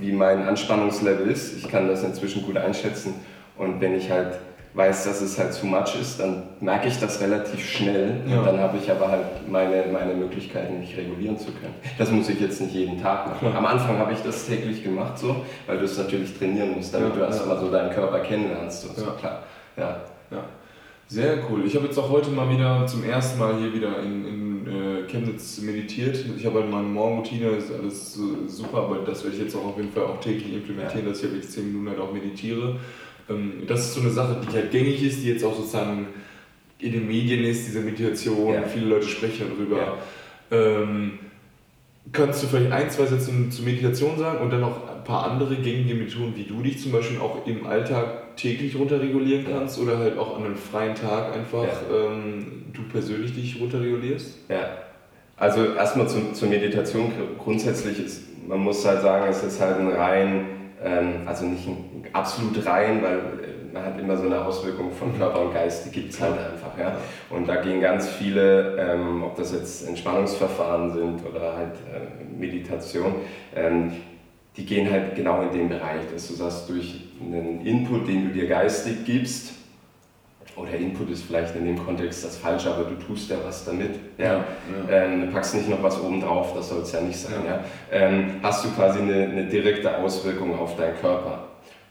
wie 0.00 0.12
mein 0.12 0.42
Anspannungslevel 0.46 1.28
ist. 1.28 1.56
Ich 1.56 1.68
kann 1.68 1.88
das 1.88 2.02
inzwischen 2.02 2.42
gut 2.42 2.56
einschätzen. 2.56 3.14
Und 3.56 3.80
wenn 3.80 3.94
ich 3.94 4.10
halt 4.10 4.38
weiß, 4.74 5.04
dass 5.04 5.22
es 5.22 5.38
halt 5.38 5.54
zu 5.54 5.66
much 5.66 5.98
ist, 5.98 6.20
dann 6.20 6.42
merke 6.60 6.88
ich 6.88 7.00
das 7.00 7.20
relativ 7.20 7.64
schnell. 7.66 8.20
Ja. 8.26 8.38
Und 8.38 8.46
dann 8.46 8.60
habe 8.60 8.76
ich 8.76 8.90
aber 8.90 9.08
halt 9.08 9.48
meine, 9.48 9.86
meine 9.90 10.12
Möglichkeiten, 10.12 10.80
mich 10.80 10.96
regulieren 10.96 11.38
zu 11.38 11.46
können. 11.46 11.74
Das 11.96 12.10
muss 12.10 12.28
ich 12.28 12.38
jetzt 12.40 12.60
nicht 12.60 12.74
jeden 12.74 13.00
Tag 13.00 13.26
machen. 13.26 13.56
Am 13.56 13.64
Anfang 13.64 13.98
habe 13.98 14.12
ich 14.12 14.20
das 14.20 14.46
täglich 14.46 14.84
gemacht, 14.84 15.18
so, 15.18 15.36
weil 15.66 15.78
du 15.78 15.84
es 15.84 15.96
natürlich 15.96 16.36
trainieren 16.36 16.72
musst, 16.76 16.92
damit 16.92 17.10
ja, 17.10 17.14
du 17.14 17.20
erstmal 17.22 17.56
ja. 17.56 17.62
so 17.62 17.70
deinen 17.70 17.90
Körper 17.90 18.20
kennenlernst. 18.20 18.86
Und 18.88 18.96
so. 18.96 19.06
Klar. 19.12 19.42
Ja. 19.78 20.00
ja. 20.30 20.44
Sehr 21.08 21.38
cool. 21.48 21.64
Ich 21.64 21.74
habe 21.74 21.86
jetzt 21.86 21.96
auch 21.98 22.10
heute 22.10 22.30
mal 22.30 22.50
wieder 22.50 22.84
zum 22.86 23.04
ersten 23.04 23.38
Mal 23.38 23.54
hier 23.56 23.72
wieder 23.72 24.00
in, 24.00 24.26
in 24.26 24.55
Chemnitz 25.08 25.60
meditiert. 25.60 26.24
Ich 26.36 26.44
habe 26.44 26.60
halt 26.60 26.70
meine 26.70 26.88
Morgenroutine, 26.88 27.50
ist 27.50 27.72
alles 27.72 28.18
super, 28.48 28.78
aber 28.78 28.98
das 28.98 29.22
werde 29.22 29.36
ich 29.36 29.42
jetzt 29.42 29.54
auch 29.54 29.64
auf 29.64 29.76
jeden 29.76 29.92
Fall 29.92 30.04
auch 30.04 30.20
täglich 30.20 30.52
implementieren, 30.52 31.04
ja. 31.04 31.10
dass 31.10 31.18
ich 31.18 31.24
halt 31.24 31.34
wirklich 31.34 31.52
10 31.52 31.66
Minuten 31.66 31.88
halt 31.88 32.00
auch 32.00 32.12
meditiere. 32.12 32.76
Ähm, 33.28 33.62
das 33.66 33.86
ist 33.86 33.94
so 33.94 34.00
eine 34.00 34.10
Sache, 34.10 34.40
die 34.42 34.54
halt 34.54 34.70
gängig 34.70 35.02
ist, 35.02 35.22
die 35.22 35.28
jetzt 35.28 35.44
auch 35.44 35.56
sozusagen 35.56 36.08
in 36.78 36.92
den 36.92 37.06
Medien 37.06 37.44
ist, 37.44 37.66
diese 37.66 37.80
Meditation. 37.80 38.54
Ja. 38.54 38.62
Viele 38.62 38.86
Leute 38.86 39.06
sprechen 39.06 39.46
darüber. 39.50 39.78
Ja. 39.78 39.96
Ähm, 40.50 41.18
kannst 42.12 42.42
du 42.42 42.46
vielleicht 42.46 42.72
ein, 42.72 42.90
zwei 42.90 43.06
Sätze 43.06 43.30
zur 43.50 43.64
Meditation 43.64 44.18
sagen 44.18 44.38
und 44.38 44.50
dann 44.50 44.60
noch 44.60 44.88
ein 44.88 45.04
paar 45.04 45.30
andere 45.30 45.56
gängige 45.56 45.94
Methoden, 45.94 46.34
wie 46.36 46.44
du 46.44 46.62
dich 46.62 46.80
zum 46.80 46.92
Beispiel 46.92 47.18
auch 47.18 47.46
im 47.46 47.66
Alltag 47.66 48.36
täglich 48.36 48.76
runterregulieren 48.76 49.46
kannst 49.50 49.78
oder 49.78 49.98
halt 49.98 50.18
auch 50.18 50.36
an 50.36 50.44
einem 50.44 50.56
freien 50.56 50.94
Tag 50.94 51.34
einfach 51.34 51.66
ähm, 51.92 52.66
du 52.72 52.82
persönlich 52.90 53.34
dich 53.34 53.60
runterregulierst? 53.60 54.38
Ja, 54.48 54.78
also 55.36 55.74
erstmal 55.74 56.08
zu, 56.08 56.32
zur 56.32 56.48
Meditation. 56.48 57.12
Grundsätzlich 57.38 58.04
ist, 58.04 58.22
man 58.46 58.60
muss 58.60 58.86
halt 58.86 59.02
sagen, 59.02 59.26
es 59.28 59.42
ist 59.42 59.60
halt 59.60 59.78
ein 59.78 59.88
rein, 59.88 60.46
ähm, 60.82 61.26
also 61.26 61.44
nicht 61.46 61.66
ein 61.66 62.04
absolut 62.12 62.64
rein, 62.66 63.02
weil 63.02 63.18
äh, 63.18 63.55
man 63.76 63.84
hat 63.84 64.00
immer 64.00 64.16
so 64.16 64.26
eine 64.26 64.44
Auswirkung 64.44 64.90
von. 64.92 65.16
Körper 65.16 65.42
und 65.42 65.54
Geist, 65.54 65.86
die 65.86 65.90
gibt 65.90 66.12
es 66.12 66.20
halt 66.20 66.34
einfach. 66.34 66.76
Ja? 66.78 66.96
Und 67.30 67.48
da 67.48 67.56
gehen 67.56 67.80
ganz 67.80 68.08
viele, 68.08 68.76
ähm, 68.76 69.22
ob 69.22 69.36
das 69.36 69.52
jetzt 69.52 69.86
Entspannungsverfahren 69.86 70.92
sind 70.92 71.26
oder 71.26 71.56
halt 71.56 71.74
äh, 71.92 72.38
Meditation, 72.38 73.14
ähm, 73.54 73.92
die 74.56 74.64
gehen 74.64 74.90
halt 74.90 75.14
genau 75.14 75.42
in 75.42 75.52
den 75.52 75.68
Bereich, 75.68 76.00
dass 76.12 76.28
du 76.28 76.34
sagst, 76.34 76.68
durch 76.68 77.04
einen 77.20 77.64
Input, 77.64 78.08
den 78.08 78.28
du 78.28 78.34
dir 78.34 78.48
geistig 78.48 79.04
gibst, 79.04 79.52
oder 80.56 80.72
Input 80.72 81.10
ist 81.10 81.24
vielleicht 81.24 81.54
in 81.54 81.66
dem 81.66 81.84
Kontext 81.84 82.24
das 82.24 82.38
Falsche, 82.38 82.72
aber 82.72 82.84
du 82.84 82.94
tust 82.94 83.30
ja 83.30 83.36
was 83.44 83.66
damit. 83.66 83.96
Ja? 84.16 84.24
ja, 84.24 84.44
Ähm, 84.90 85.30
packst 85.30 85.54
nicht 85.54 85.68
noch 85.68 85.82
was 85.82 86.00
oben 86.00 86.22
drauf, 86.22 86.54
das 86.54 86.70
soll 86.70 86.80
es 86.80 86.92
ja 86.92 87.02
nicht 87.02 87.18
sein. 87.18 87.34
Ja. 87.44 87.56
ja? 87.56 87.64
Ähm, 87.92 88.36
hast 88.42 88.64
du 88.64 88.70
quasi 88.70 89.00
eine, 89.00 89.24
eine, 89.24 89.44
direkte 89.44 89.98
Auswirkung 89.98 90.58
auf 90.58 90.76
deinen 90.76 90.96
Körper. 90.96 91.45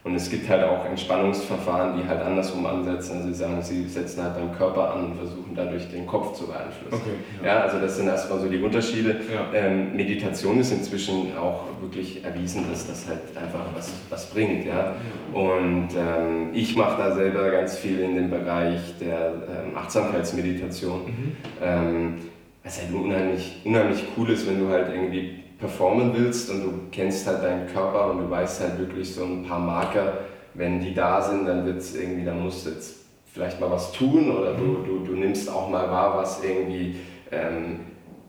Und 0.06 0.14
es 0.14 0.30
gibt 0.30 0.48
halt 0.48 0.62
auch 0.62 0.86
Entspannungsverfahren, 0.86 2.00
die 2.00 2.08
halt 2.08 2.22
andersrum 2.22 2.64
ansetzen. 2.64 3.16
Also 3.16 3.26
sie 3.26 3.34
sagen, 3.34 3.60
sie 3.60 3.88
setzen 3.88 4.22
halt 4.22 4.36
deinen 4.36 4.52
Körper 4.52 4.94
an 4.94 5.06
und 5.06 5.16
versuchen 5.16 5.52
dadurch 5.52 5.90
den 5.90 6.06
Kopf 6.06 6.32
zu 6.34 6.46
beeinflussen. 6.46 6.92
Okay, 6.92 7.16
ja. 7.42 7.46
ja. 7.46 7.60
also 7.62 7.80
das 7.80 7.96
sind 7.96 8.06
erstmal 8.06 8.38
so 8.38 8.48
die 8.48 8.62
Unterschiede. 8.62 9.16
Ja. 9.34 9.52
Ähm, 9.52 9.96
Meditation 9.96 10.60
ist 10.60 10.70
inzwischen 10.70 11.36
auch 11.36 11.64
wirklich 11.80 12.24
erwiesen, 12.24 12.66
dass 12.70 12.86
das 12.86 13.08
halt 13.08 13.36
einfach 13.36 13.64
was, 13.74 13.92
was 14.08 14.30
bringt. 14.30 14.64
Ja? 14.64 14.94
Und 15.32 15.88
ähm, 15.96 16.50
ich 16.52 16.76
mache 16.76 17.02
da 17.02 17.12
selber 17.12 17.50
ganz 17.50 17.76
viel 17.76 17.98
in 17.98 18.14
dem 18.14 18.30
Bereich 18.30 18.80
der 19.00 19.32
ähm, 19.66 19.76
Achtsamkeitsmeditation. 19.76 21.04
Mhm. 21.04 21.36
Ähm, 21.60 22.14
was 22.62 22.80
halt 22.80 22.94
unheimlich, 22.94 23.60
unheimlich 23.64 24.04
cool 24.16 24.30
ist, 24.30 24.48
wenn 24.48 24.60
du 24.60 24.68
halt 24.68 24.86
irgendwie 24.94 25.45
performen 25.58 26.12
willst 26.14 26.50
und 26.50 26.64
du 26.64 26.72
kennst 26.92 27.26
halt 27.26 27.42
deinen 27.42 27.66
Körper 27.66 28.10
und 28.10 28.22
du 28.22 28.30
weißt 28.30 28.60
halt 28.60 28.78
wirklich 28.78 29.14
so 29.14 29.24
ein 29.24 29.44
paar 29.44 29.58
Marker, 29.58 30.18
wenn 30.54 30.80
die 30.80 30.94
da 30.94 31.20
sind, 31.20 31.46
dann 31.46 31.64
wird 31.64 31.78
es 31.78 31.94
irgendwie, 31.94 32.24
dann 32.24 32.42
musst 32.42 32.66
du 32.66 32.70
jetzt 32.70 32.96
vielleicht 33.32 33.60
mal 33.60 33.70
was 33.70 33.92
tun 33.92 34.30
oder 34.30 34.54
du, 34.54 34.82
du, 34.82 35.04
du 35.04 35.12
nimmst 35.12 35.50
auch 35.50 35.68
mal 35.68 35.90
wahr, 35.90 36.16
was 36.16 36.42
irgendwie 36.42 36.96
ähm, 37.30 37.80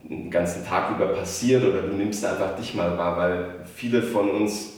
den 0.04 0.32
ganzen 0.32 0.66
Tag 0.66 0.96
über 0.96 1.08
passiert 1.08 1.64
oder 1.64 1.82
du 1.82 1.94
nimmst 1.94 2.26
einfach 2.26 2.56
dich 2.56 2.74
mal 2.76 2.98
wahr, 2.98 3.18
weil 3.18 3.46
viele 3.74 4.02
von 4.02 4.30
uns, 4.30 4.74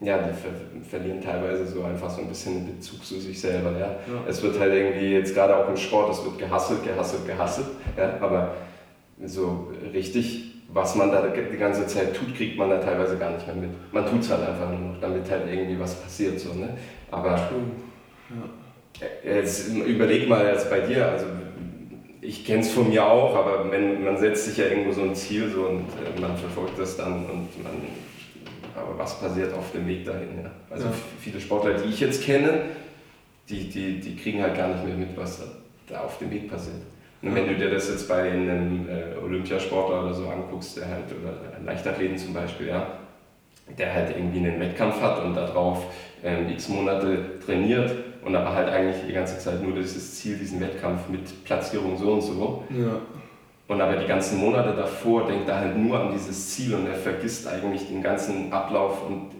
ja, 0.00 0.18
die 0.18 0.32
ver 0.32 0.50
verlieren 0.88 1.22
teilweise 1.22 1.66
so 1.66 1.82
einfach 1.82 2.10
so 2.10 2.20
ein 2.20 2.28
bisschen 2.28 2.66
den 2.66 2.76
Bezug 2.76 3.02
zu 3.02 3.18
sich 3.18 3.40
selber, 3.40 3.72
ja. 3.72 3.78
ja. 3.86 3.96
Es 4.28 4.42
wird 4.42 4.58
halt 4.60 4.74
irgendwie, 4.74 5.12
jetzt 5.12 5.34
gerade 5.34 5.56
auch 5.56 5.68
im 5.68 5.76
Sport, 5.78 6.12
es 6.12 6.22
wird 6.22 6.38
gehasselt, 6.38 6.84
gehasselt, 6.84 7.26
gehasselt, 7.26 7.68
ja, 7.96 8.18
aber 8.20 8.54
so 9.24 9.72
richtig 9.94 10.53
was 10.74 10.96
man 10.96 11.10
da 11.12 11.22
die 11.28 11.56
ganze 11.56 11.86
Zeit 11.86 12.14
tut, 12.16 12.34
kriegt 12.36 12.58
man 12.58 12.68
da 12.68 12.78
teilweise 12.78 13.16
gar 13.16 13.30
nicht 13.30 13.46
mehr 13.46 13.56
mit. 13.56 13.70
Man 13.92 14.04
tut 14.10 14.20
es 14.20 14.30
halt 14.30 14.46
einfach 14.46 14.68
nur 14.68 14.92
noch, 14.92 15.00
damit 15.00 15.30
halt 15.30 15.44
irgendwie 15.48 15.78
was 15.78 15.94
passiert. 15.94 16.38
So, 16.38 16.52
ne? 16.52 16.76
Aber 17.12 17.38
ja. 19.00 19.06
jetzt 19.24 19.68
überleg 19.68 20.28
mal 20.28 20.46
jetzt 20.46 20.68
bei 20.68 20.80
dir, 20.80 21.08
also 21.08 21.26
ich 22.20 22.44
kenne 22.44 22.62
es 22.62 22.72
von 22.72 22.88
mir 22.88 23.06
auch, 23.06 23.36
aber 23.36 23.70
wenn, 23.70 24.02
man 24.02 24.18
setzt 24.18 24.46
sich 24.46 24.56
ja 24.56 24.66
irgendwo 24.66 24.92
so 24.92 25.02
ein 25.02 25.14
Ziel 25.14 25.48
so 25.48 25.66
und 25.66 25.86
äh, 25.90 26.20
man 26.20 26.36
verfolgt 26.36 26.78
das 26.78 26.96
dann 26.96 27.24
und 27.26 27.62
man, 27.62 27.72
aber 28.74 28.98
was 28.98 29.20
passiert 29.20 29.54
auf 29.54 29.70
dem 29.72 29.86
Weg 29.86 30.04
dahin? 30.04 30.42
Ja? 30.42 30.50
Also 30.70 30.86
ja. 30.86 30.92
viele 31.20 31.40
Sportler, 31.40 31.74
die 31.74 31.90
ich 31.90 32.00
jetzt 32.00 32.24
kenne, 32.24 32.62
die, 33.48 33.68
die, 33.68 34.00
die 34.00 34.16
kriegen 34.16 34.42
halt 34.42 34.56
gar 34.56 34.68
nicht 34.68 34.84
mehr 34.84 34.96
mit, 34.96 35.16
was 35.16 35.38
da, 35.38 35.44
da 35.86 36.00
auf 36.00 36.18
dem 36.18 36.32
Weg 36.32 36.50
passiert. 36.50 36.80
Und 37.24 37.34
wenn 37.34 37.48
du 37.48 37.54
dir 37.54 37.70
das 37.70 37.88
jetzt 37.88 38.06
bei 38.06 38.30
einem 38.30 38.86
äh, 38.86 39.18
Olympiasportler 39.24 40.04
oder 40.04 40.12
so 40.14 40.28
anguckst, 40.28 40.76
der 40.76 40.88
halt, 40.88 41.04
oder 41.06 41.64
Leichtathleten 41.64 42.18
zum 42.18 42.34
Beispiel, 42.34 42.68
ja, 42.68 42.86
der 43.78 43.94
halt 43.94 44.14
irgendwie 44.14 44.46
einen 44.46 44.60
Wettkampf 44.60 45.00
hat 45.00 45.24
und 45.24 45.34
darauf 45.34 45.86
ähm, 46.22 46.50
x 46.50 46.68
Monate 46.68 47.38
trainiert 47.44 47.92
und 48.24 48.36
aber 48.36 48.54
halt 48.54 48.68
eigentlich 48.68 49.06
die 49.08 49.12
ganze 49.14 49.38
Zeit 49.38 49.62
nur 49.62 49.74
dieses 49.74 50.16
Ziel, 50.16 50.36
diesen 50.36 50.60
Wettkampf 50.60 51.08
mit 51.08 51.44
Platzierung 51.44 51.96
so 51.96 52.12
und 52.12 52.20
so. 52.20 52.64
Ja. 52.68 53.00
Und 53.66 53.80
aber 53.80 53.96
die 53.96 54.06
ganzen 54.06 54.38
Monate 54.38 54.74
davor 54.76 55.26
denkt 55.26 55.48
er 55.48 55.60
halt 55.60 55.78
nur 55.78 55.98
an 55.98 56.12
dieses 56.12 56.50
Ziel 56.50 56.74
und 56.74 56.86
er 56.86 56.94
vergisst 56.94 57.48
eigentlich 57.48 57.88
den 57.88 58.02
ganzen 58.02 58.52
Ablauf 58.52 59.06
und 59.08 59.30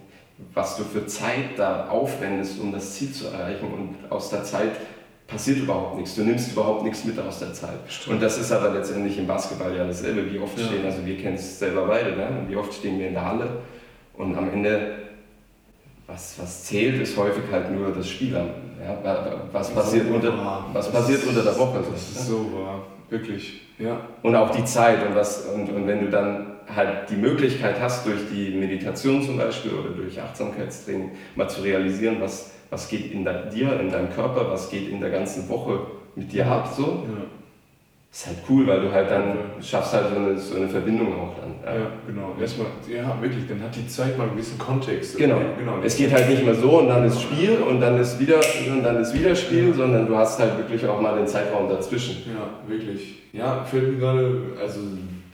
was 0.53 0.75
du 0.77 0.83
für 0.83 1.05
Zeit 1.05 1.57
da 1.57 1.87
aufwendest, 1.89 2.59
um 2.59 2.71
das 2.71 2.95
Ziel 2.95 3.11
zu 3.11 3.27
erreichen 3.27 3.67
und 3.71 4.11
aus 4.11 4.31
der 4.31 4.43
Zeit 4.43 4.71
passiert 5.27 5.57
überhaupt 5.57 5.97
nichts. 5.97 6.15
Du 6.15 6.23
nimmst 6.23 6.51
überhaupt 6.51 6.83
nichts 6.83 7.03
mit 7.03 7.17
aus 7.19 7.39
der 7.39 7.53
Zeit. 7.53 7.79
Stimmt. 7.87 8.15
Und 8.15 8.21
das 8.21 8.37
ist 8.37 8.51
aber 8.51 8.73
letztendlich 8.73 9.17
im 9.17 9.27
Basketball 9.27 9.75
ja 9.75 9.85
dasselbe. 9.85 10.31
Wie 10.31 10.39
oft 10.39 10.57
ja. 10.57 10.65
stehen, 10.65 10.85
also 10.85 11.05
wir 11.05 11.17
kennen 11.17 11.35
es 11.35 11.59
selber 11.59 11.87
beide, 11.87 12.15
ne? 12.15 12.45
wie 12.47 12.55
oft 12.55 12.73
stehen 12.73 12.99
wir 12.99 13.07
in 13.07 13.13
der 13.13 13.25
Halle 13.25 13.49
und 14.17 14.35
am 14.35 14.51
Ende, 14.51 14.95
was, 16.07 16.35
was 16.39 16.65
zählt, 16.65 17.01
ist 17.01 17.17
häufig 17.17 17.43
halt 17.51 17.71
nur 17.71 17.91
das 17.91 18.07
Spiel. 18.07 18.33
Ja? 18.33 19.43
Was, 19.51 19.71
passiert 19.71 20.09
unter, 20.11 20.65
was 20.71 20.91
passiert 20.91 21.25
unter 21.25 21.41
der 21.41 21.57
Woche? 21.57 21.83
Das 21.91 22.01
ist 22.01 22.27
so 22.27 22.51
wahr, 22.53 22.83
wirklich. 23.09 23.61
Ja. 23.79 24.01
Und 24.21 24.35
auch 24.35 24.51
die 24.51 24.63
Zeit 24.63 25.05
und, 25.05 25.15
was, 25.15 25.47
und, 25.47 25.69
und 25.69 25.87
wenn 25.87 26.01
du 26.01 26.09
dann 26.09 26.55
halt 26.73 27.09
die 27.09 27.15
Möglichkeit 27.15 27.79
hast, 27.79 28.05
durch 28.05 28.21
die 28.31 28.51
Meditation 28.51 29.21
zum 29.23 29.37
Beispiel 29.37 29.73
oder 29.73 29.89
durch 29.89 30.19
Achtsamkeitstraining 30.21 31.11
mal 31.35 31.49
zu 31.49 31.61
realisieren, 31.61 32.17
was, 32.19 32.51
was 32.69 32.87
geht 32.89 33.11
in 33.11 33.23
dir, 33.23 33.79
in 33.79 33.89
deinem 33.89 34.09
Körper, 34.11 34.49
was 34.49 34.69
geht 34.69 34.89
in 34.89 34.99
der 34.99 35.09
ganzen 35.09 35.47
Woche 35.49 35.79
mit 36.15 36.31
dir 36.31 36.47
ab, 36.47 36.71
so. 36.75 36.83
Ja. 36.83 37.25
Ist 38.11 38.27
halt 38.27 38.37
cool, 38.49 38.65
weil 38.65 38.79
du 38.79 38.89
halt 38.93 39.11
dann 39.11 39.35
schaffst 39.61 39.93
halt 39.93 40.05
so 40.09 40.15
eine, 40.15 40.37
so 40.37 40.55
eine 40.55 40.69
Verbindung 40.69 41.07
auch 41.19 41.35
dann. 41.35 41.55
Ja, 41.65 41.81
ja 41.81 41.87
genau. 42.07 42.33
Erstmal, 42.39 42.67
ja, 42.87 43.21
wirklich, 43.21 43.45
dann 43.45 43.61
hat 43.61 43.75
die 43.75 43.85
Zeit 43.89 44.17
mal 44.17 44.23
einen 44.23 44.37
gewissen 44.37 44.57
Kontext. 44.57 45.17
Genau. 45.17 45.37
genau. 45.59 45.79
Es 45.83 45.97
geht 45.97 46.13
halt 46.13 46.29
nicht 46.29 46.45
mehr 46.45 46.55
so 46.55 46.79
und 46.79 46.87
dann 46.87 47.03
ist 47.03 47.21
Spiel 47.21 47.57
und 47.57 47.81
dann 47.81 47.99
ist 47.99 48.17
wieder, 48.17 48.39
und 48.69 48.83
dann 48.83 49.01
ist 49.01 49.13
wieder 49.13 49.35
Spiel, 49.35 49.73
sondern 49.73 50.07
du 50.07 50.15
hast 50.15 50.39
halt 50.39 50.57
wirklich 50.57 50.87
auch 50.87 51.01
mal 51.01 51.17
den 51.17 51.27
Zeitraum 51.27 51.67
dazwischen. 51.67 52.23
Ja, 52.25 52.69
wirklich. 52.69 53.15
Ja, 53.33 53.65
fällt 53.65 53.91
mir 53.91 53.99
gerade, 53.99 54.41
also 54.61 54.79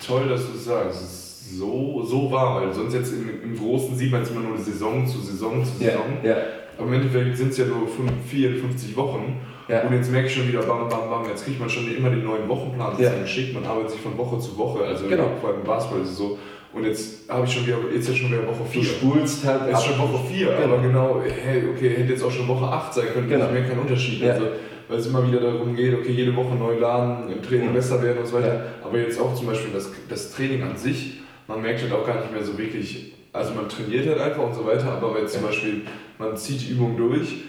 toll, 0.04 0.28
dass 0.28 0.48
du 0.48 0.56
es 0.56 0.66
sagst. 0.66 1.04
Es 1.04 1.32
so, 1.58 2.04
so 2.04 2.32
wahr, 2.32 2.62
weil 2.62 2.74
sonst 2.74 2.94
jetzt 2.94 3.14
im, 3.14 3.44
im 3.44 3.58
Großen 3.58 3.96
sieht 3.96 4.12
man 4.12 4.22
es 4.22 4.32
immer 4.32 4.42
nur 4.42 4.58
Saison 4.58 5.06
zu 5.06 5.20
Saison 5.20 5.64
zu 5.64 5.78
Saison. 5.78 6.02
Ja, 6.24 6.30
ja. 6.30 6.38
Aber 6.82 6.90
im 6.90 7.02
Endeffekt 7.02 7.38
sind 7.38 7.52
es 7.52 7.58
ja 7.58 7.66
nur 7.66 7.88
54 7.88 8.98
Wochen. 8.98 9.40
Ja. 9.68 9.84
Und 9.84 9.94
jetzt 9.94 10.12
merke 10.12 10.28
ich 10.28 10.34
schon 10.34 10.48
wieder, 10.48 10.64
bam, 10.64 10.90
bam, 10.90 11.10
bam, 11.10 11.26
jetzt 11.30 11.46
kriegt 11.46 11.60
man 11.60 11.70
schon 11.70 11.96
immer 11.96 12.10
den 12.10 12.24
neuen 12.24 12.50
Wochenplan 12.50 12.96
ja. 12.98 13.12
geschickt. 13.22 13.54
Man 13.54 13.64
arbeitet 13.64 13.92
sich 13.92 14.02
von 14.02 14.18
Woche 14.18 14.40
zu 14.40 14.58
Woche. 14.58 14.84
Also 14.84 15.08
genau. 15.08 15.30
vor 15.40 15.52
allem 15.52 15.60
im 15.60 15.68
Basketball 15.68 16.02
ist 16.02 16.10
es 16.10 16.18
so. 16.18 16.40
Und 16.74 16.86
jetzt 16.86 17.30
habe 17.30 17.46
ich 17.46 17.54
schon 17.54 17.68
wieder, 17.68 17.78
jetzt 17.94 18.10
ist 18.10 18.18
schon 18.18 18.32
wieder 18.32 18.48
Woche 18.48 18.66
4. 18.70 18.82
Du 18.82 18.88
spulst 18.88 19.46
halt. 19.46 19.72
Ist 19.72 19.84
schon 19.84 20.00
Woche 20.00 20.24
4, 20.32 20.48
genau. 20.48 20.64
aber 20.64 20.82
genau, 20.82 21.22
hey, 21.22 21.64
okay, 21.70 21.90
hätte 21.90 22.14
jetzt 22.14 22.24
auch 22.24 22.32
schon 22.32 22.48
Woche 22.48 22.66
8 22.66 22.94
sein 22.94 23.06
können, 23.14 23.30
genau. 23.30 23.52
mehr 23.52 23.64
kein 23.64 23.78
Unterschied. 23.78 24.22
Ja. 24.22 24.34
Also, 24.34 24.48
weil 24.88 24.98
es 24.98 25.08
immer 25.08 25.26
wieder 25.28 25.40
darum 25.40 25.76
geht, 25.76 25.94
okay, 25.94 26.12
jede 26.12 26.36
Woche 26.36 26.56
neu 26.56 26.78
laden, 26.78 27.32
im 27.32 27.42
Training 27.42 27.70
mhm. 27.70 27.74
besser 27.74 28.02
werden 28.02 28.20
und 28.20 28.26
so 28.26 28.38
weiter. 28.38 28.54
Ja. 28.54 28.64
Aber 28.84 28.98
jetzt 28.98 29.20
auch 29.20 29.34
zum 29.36 29.48
Beispiel 29.48 29.72
das, 29.74 29.92
das 30.10 30.32
Training 30.34 30.64
an 30.64 30.76
sich, 30.76 31.20
man 31.48 31.62
merkt 31.62 31.82
halt 31.82 31.94
auch 31.94 32.06
gar 32.06 32.22
nicht 32.22 32.32
mehr 32.34 32.44
so 32.44 32.58
wirklich, 32.58 33.14
also 33.34 33.54
man 33.54 33.70
trainiert 33.70 34.08
halt 34.08 34.20
einfach 34.20 34.44
und 34.44 34.54
so 34.54 34.66
weiter, 34.66 34.92
aber 34.92 35.16
wenn 35.16 35.28
zum 35.28 35.44
Beispiel 35.44 35.82
man 36.18 36.36
zieht 36.36 36.62
die 36.62 36.72
Übung 36.74 36.98
durch, 36.98 37.44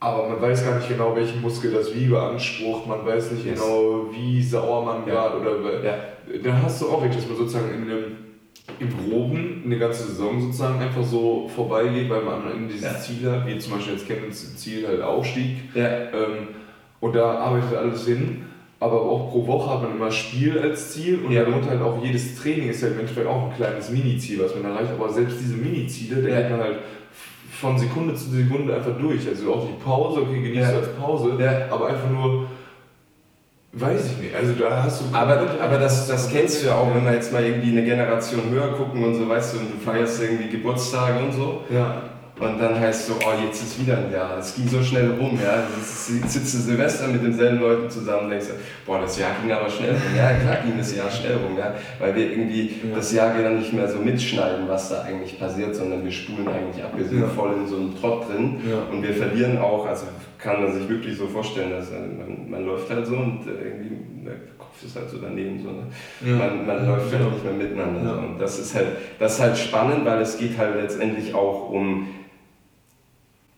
aber 0.00 0.28
man 0.28 0.42
weiß 0.42 0.64
gar 0.64 0.76
nicht 0.76 0.88
genau, 0.88 1.14
welchen 1.14 1.40
Muskel 1.40 1.72
das 1.72 1.94
wie 1.94 2.06
beansprucht, 2.06 2.88
man 2.88 3.06
weiß 3.06 3.32
nicht 3.32 3.46
yes. 3.46 3.60
genau, 3.60 4.06
wie 4.10 4.42
sauer 4.42 4.84
man 4.84 5.06
ja. 5.06 5.28
gerade 5.28 5.38
oder. 5.38 5.84
Ja. 5.84 5.94
Da 6.42 6.62
hast 6.62 6.82
du 6.82 6.88
auch 6.88 7.02
recht, 7.02 7.16
dass 7.16 7.28
man 7.28 7.36
sozusagen 7.36 7.72
in 7.72 7.82
einem, 7.82 8.04
im 8.80 8.88
Groben 8.88 9.62
eine 9.64 9.78
ganze 9.78 10.08
Saison 10.08 10.40
sozusagen 10.40 10.80
einfach 10.80 11.04
so 11.04 11.48
vorbeigeht, 11.54 12.10
weil 12.10 12.22
man 12.22 12.50
in 12.52 12.68
dieses 12.68 12.82
ja. 12.82 12.98
Ziel 12.98 13.30
hat, 13.30 13.46
wie 13.46 13.58
zum 13.58 13.74
Beispiel 13.74 13.94
jetzt 13.94 14.06
kennen 14.06 14.24
das 14.28 14.56
Ziel 14.56 14.88
halt 14.88 15.02
Aufstieg. 15.02 15.58
Ja. 15.74 15.86
Ähm, 15.86 16.48
und 16.98 17.14
da 17.14 17.34
arbeitet 17.34 17.76
alles 17.76 18.06
hin. 18.06 18.44
Aber 18.82 19.00
auch 19.00 19.30
pro 19.30 19.46
Woche 19.46 19.70
hat 19.70 19.82
man 19.82 19.92
immer 19.92 20.10
Spiel 20.10 20.58
als 20.58 20.90
Ziel 20.92 21.20
und 21.24 21.30
ja. 21.30 21.44
darunter 21.44 21.70
halt 21.70 21.82
auch 21.82 22.02
jedes 22.02 22.36
Training 22.36 22.68
ist 22.68 22.82
ja 22.82 22.88
im 22.88 22.98
Endeffekt 22.98 23.28
auch 23.28 23.48
ein 23.48 23.54
kleines 23.54 23.90
Mini-Ziel, 23.90 24.40
was 24.42 24.56
man 24.56 24.64
erreicht. 24.72 24.90
Aber 24.98 25.08
selbst 25.08 25.38
diese 25.40 25.54
Mini-Ziele, 25.54 26.20
da 26.20 26.40
geht 26.40 26.50
man 26.50 26.60
halt 26.60 26.78
von 27.60 27.78
Sekunde 27.78 28.14
zu 28.16 28.30
Sekunde 28.30 28.74
einfach 28.74 28.98
durch. 28.98 29.28
Also 29.28 29.54
auch 29.54 29.68
die 29.68 29.80
Pause, 29.84 30.22
okay, 30.22 30.42
genießt 30.42 30.72
ja. 30.72 30.78
als 30.78 30.88
Pause, 31.00 31.36
ja. 31.38 31.66
aber 31.70 31.86
einfach 31.90 32.10
nur, 32.10 32.46
weiß 33.72 34.04
ich 34.04 34.18
nicht. 34.18 34.34
Also 34.34 34.54
da 34.54 34.82
hast 34.82 35.02
du. 35.02 35.16
Aber, 35.16 35.46
aber 35.60 35.78
das, 35.78 36.08
das 36.08 36.28
kennst 36.28 36.62
du 36.62 36.66
ja 36.66 36.74
auch, 36.74 36.92
wenn 36.92 37.04
wir 37.04 37.14
jetzt 37.14 37.32
mal 37.32 37.44
irgendwie 37.44 37.70
eine 37.70 37.84
Generation 37.84 38.50
höher 38.50 38.72
gucken 38.72 39.04
und 39.04 39.14
so, 39.14 39.28
weißt 39.28 39.54
du, 39.54 39.58
und 39.60 39.74
du 39.74 39.78
feierst 39.78 40.20
irgendwie 40.20 40.48
Geburtstage 40.48 41.24
und 41.24 41.32
so. 41.32 41.60
Ja. 41.72 42.02
Und 42.40 42.58
dann 42.58 42.80
heißt 42.80 43.02
es 43.02 43.06
so, 43.08 43.14
oh, 43.24 43.44
jetzt 43.44 43.62
ist 43.62 43.80
wieder 43.80 43.98
ein 43.98 44.10
Jahr. 44.10 44.38
Es 44.38 44.54
ging 44.54 44.66
so 44.66 44.82
schnell 44.82 45.10
rum, 45.12 45.38
ja. 45.42 45.64
Jetzt 45.76 46.06
sitzt 46.32 46.54
du 46.54 46.58
Silvester 46.58 47.06
mit 47.08 47.22
denselben 47.22 47.60
Leuten 47.60 47.90
zusammen 47.90 48.24
und 48.24 48.30
denkst, 48.30 48.46
boah, 48.86 49.00
das 49.00 49.18
Jahr 49.18 49.30
ging 49.40 49.52
aber 49.52 49.68
schnell 49.68 49.90
rum. 49.90 50.16
Ja, 50.16 50.32
klar 50.32 50.56
ging 50.64 50.76
das 50.78 50.96
Jahr 50.96 51.10
schnell 51.10 51.36
rum, 51.36 51.56
ja. 51.58 51.74
Weil 51.98 52.14
wir 52.16 52.30
irgendwie 52.30 52.68
ja. 52.68 52.96
das 52.96 53.12
Jahr 53.12 53.34
dann 53.40 53.58
nicht 53.58 53.72
mehr 53.72 53.86
so 53.86 53.98
mitschneiden, 53.98 54.66
was 54.66 54.88
da 54.88 55.02
eigentlich 55.02 55.38
passiert, 55.38 55.76
sondern 55.76 56.04
wir 56.04 56.10
spulen 56.10 56.48
eigentlich 56.48 56.82
ab. 56.82 56.92
Wir 56.96 57.04
sind 57.04 57.20
ja. 57.20 57.28
voll 57.28 57.52
in 57.52 57.68
so 57.68 57.76
einem 57.76 58.00
Trott 58.00 58.28
drin 58.28 58.60
ja. 58.68 58.78
und 58.90 59.02
wir 59.02 59.12
verlieren 59.12 59.58
auch, 59.58 59.86
also 59.86 60.06
kann 60.38 60.62
man 60.62 60.72
sich 60.72 60.88
wirklich 60.88 61.16
so 61.16 61.28
vorstellen, 61.28 61.70
dass 61.70 61.90
man, 61.90 62.50
man 62.50 62.66
läuft 62.66 62.90
halt 62.90 63.06
so 63.06 63.14
und 63.14 63.46
irgendwie 63.46 63.96
der 64.24 64.34
Kopf 64.58 64.82
ist 64.84 64.96
halt 64.96 65.08
so 65.08 65.18
daneben 65.18 65.60
so. 65.62 65.70
Ne? 65.70 66.36
Man, 66.36 66.66
man 66.66 66.86
läuft 66.86 67.12
halt 67.12 67.32
nicht 67.32 67.44
mehr 67.44 67.52
miteinander. 67.52 68.18
Und 68.18 68.38
das 68.38 68.58
ist 68.58 68.74
halt, 68.74 68.88
das 69.18 69.34
ist 69.34 69.40
halt 69.40 69.58
spannend, 69.58 70.04
weil 70.04 70.20
es 70.20 70.38
geht 70.38 70.58
halt 70.58 70.76
letztendlich 70.76 71.34
auch 71.34 71.70
um 71.70 72.08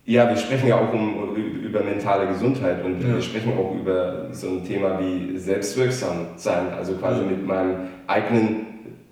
ja, 0.07 0.29
wir 0.29 0.37
sprechen 0.37 0.69
ja 0.69 0.77
auch 0.77 0.93
um, 0.93 1.35
über 1.37 1.83
mentale 1.83 2.27
Gesundheit 2.29 2.85
und 2.85 3.01
ja. 3.01 3.14
wir 3.14 3.23
sprechen 3.23 3.53
auch 3.59 3.75
über 3.75 4.29
so 4.33 4.49
ein 4.49 4.64
Thema 4.64 5.01
wie 5.01 5.38
selbstwirksam 5.38 6.27
sein, 6.37 6.73
also 6.77 6.95
quasi 6.95 7.23
ja. 7.23 7.27
mit 7.27 7.47
meinem 7.47 7.88
eigenen 8.07 8.67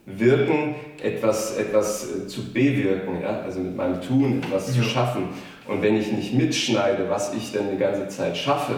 Wirken 0.04 0.74
etwas, 1.02 1.56
etwas 1.56 2.04
äh, 2.04 2.26
zu 2.26 2.52
bewirken, 2.52 3.22
ja? 3.22 3.40
also 3.40 3.60
mit 3.60 3.76
meinem 3.76 4.00
Tun 4.00 4.42
etwas 4.42 4.68
ja. 4.68 4.82
zu 4.82 4.88
schaffen. 4.88 5.28
Und 5.66 5.80
wenn 5.80 5.96
ich 5.96 6.12
nicht 6.12 6.34
mitschneide, 6.34 7.08
was 7.08 7.34
ich 7.34 7.52
denn 7.52 7.70
die 7.72 7.78
ganze 7.78 8.08
Zeit 8.08 8.36
schaffe, 8.36 8.74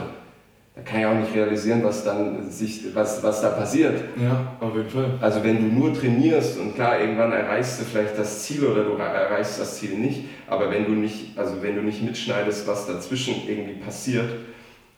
da 0.76 0.82
kann 0.82 1.00
ich 1.00 1.06
auch 1.06 1.14
nicht 1.14 1.32
realisieren, 1.32 1.84
was 1.84 2.02
dann 2.04 2.50
sich, 2.50 2.92
was, 2.94 3.22
was 3.22 3.40
da 3.40 3.50
passiert. 3.50 4.02
Ja, 4.20 4.56
auf 4.58 4.74
jeden 4.74 4.90
Fall. 4.90 5.18
Also 5.20 5.44
wenn 5.44 5.56
du 5.56 5.72
nur 5.72 5.94
trainierst 5.94 6.58
und 6.58 6.74
klar, 6.74 7.00
irgendwann 7.00 7.30
erreichst 7.30 7.80
du 7.80 7.84
vielleicht 7.84 8.18
das 8.18 8.42
Ziel 8.42 8.64
oder 8.64 8.82
du 8.82 8.94
erreichst 8.94 9.60
das 9.60 9.78
Ziel 9.78 9.96
nicht, 9.96 10.24
aber 10.48 10.72
wenn 10.72 10.86
du 10.86 10.92
nicht, 10.92 11.38
also 11.38 11.62
wenn 11.62 11.76
du 11.76 11.82
nicht 11.82 12.02
mitschneidest, 12.02 12.66
was 12.66 12.88
dazwischen 12.88 13.34
irgendwie 13.46 13.74
passiert, 13.74 14.28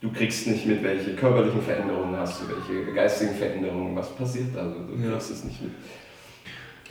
du 0.00 0.10
kriegst 0.10 0.46
nicht 0.46 0.64
mit, 0.66 0.82
welche 0.82 1.14
körperlichen 1.14 1.60
Veränderungen 1.60 2.16
hast 2.16 2.40
du, 2.40 2.46
welche 2.48 2.92
geistigen 2.94 3.34
Veränderungen, 3.34 3.94
was 3.94 4.08
passiert, 4.14 4.56
also 4.56 4.76
du 4.80 5.02
ja. 5.02 5.10
kriegst 5.10 5.30
es 5.30 5.44
nicht 5.44 5.60
mit. 5.62 5.72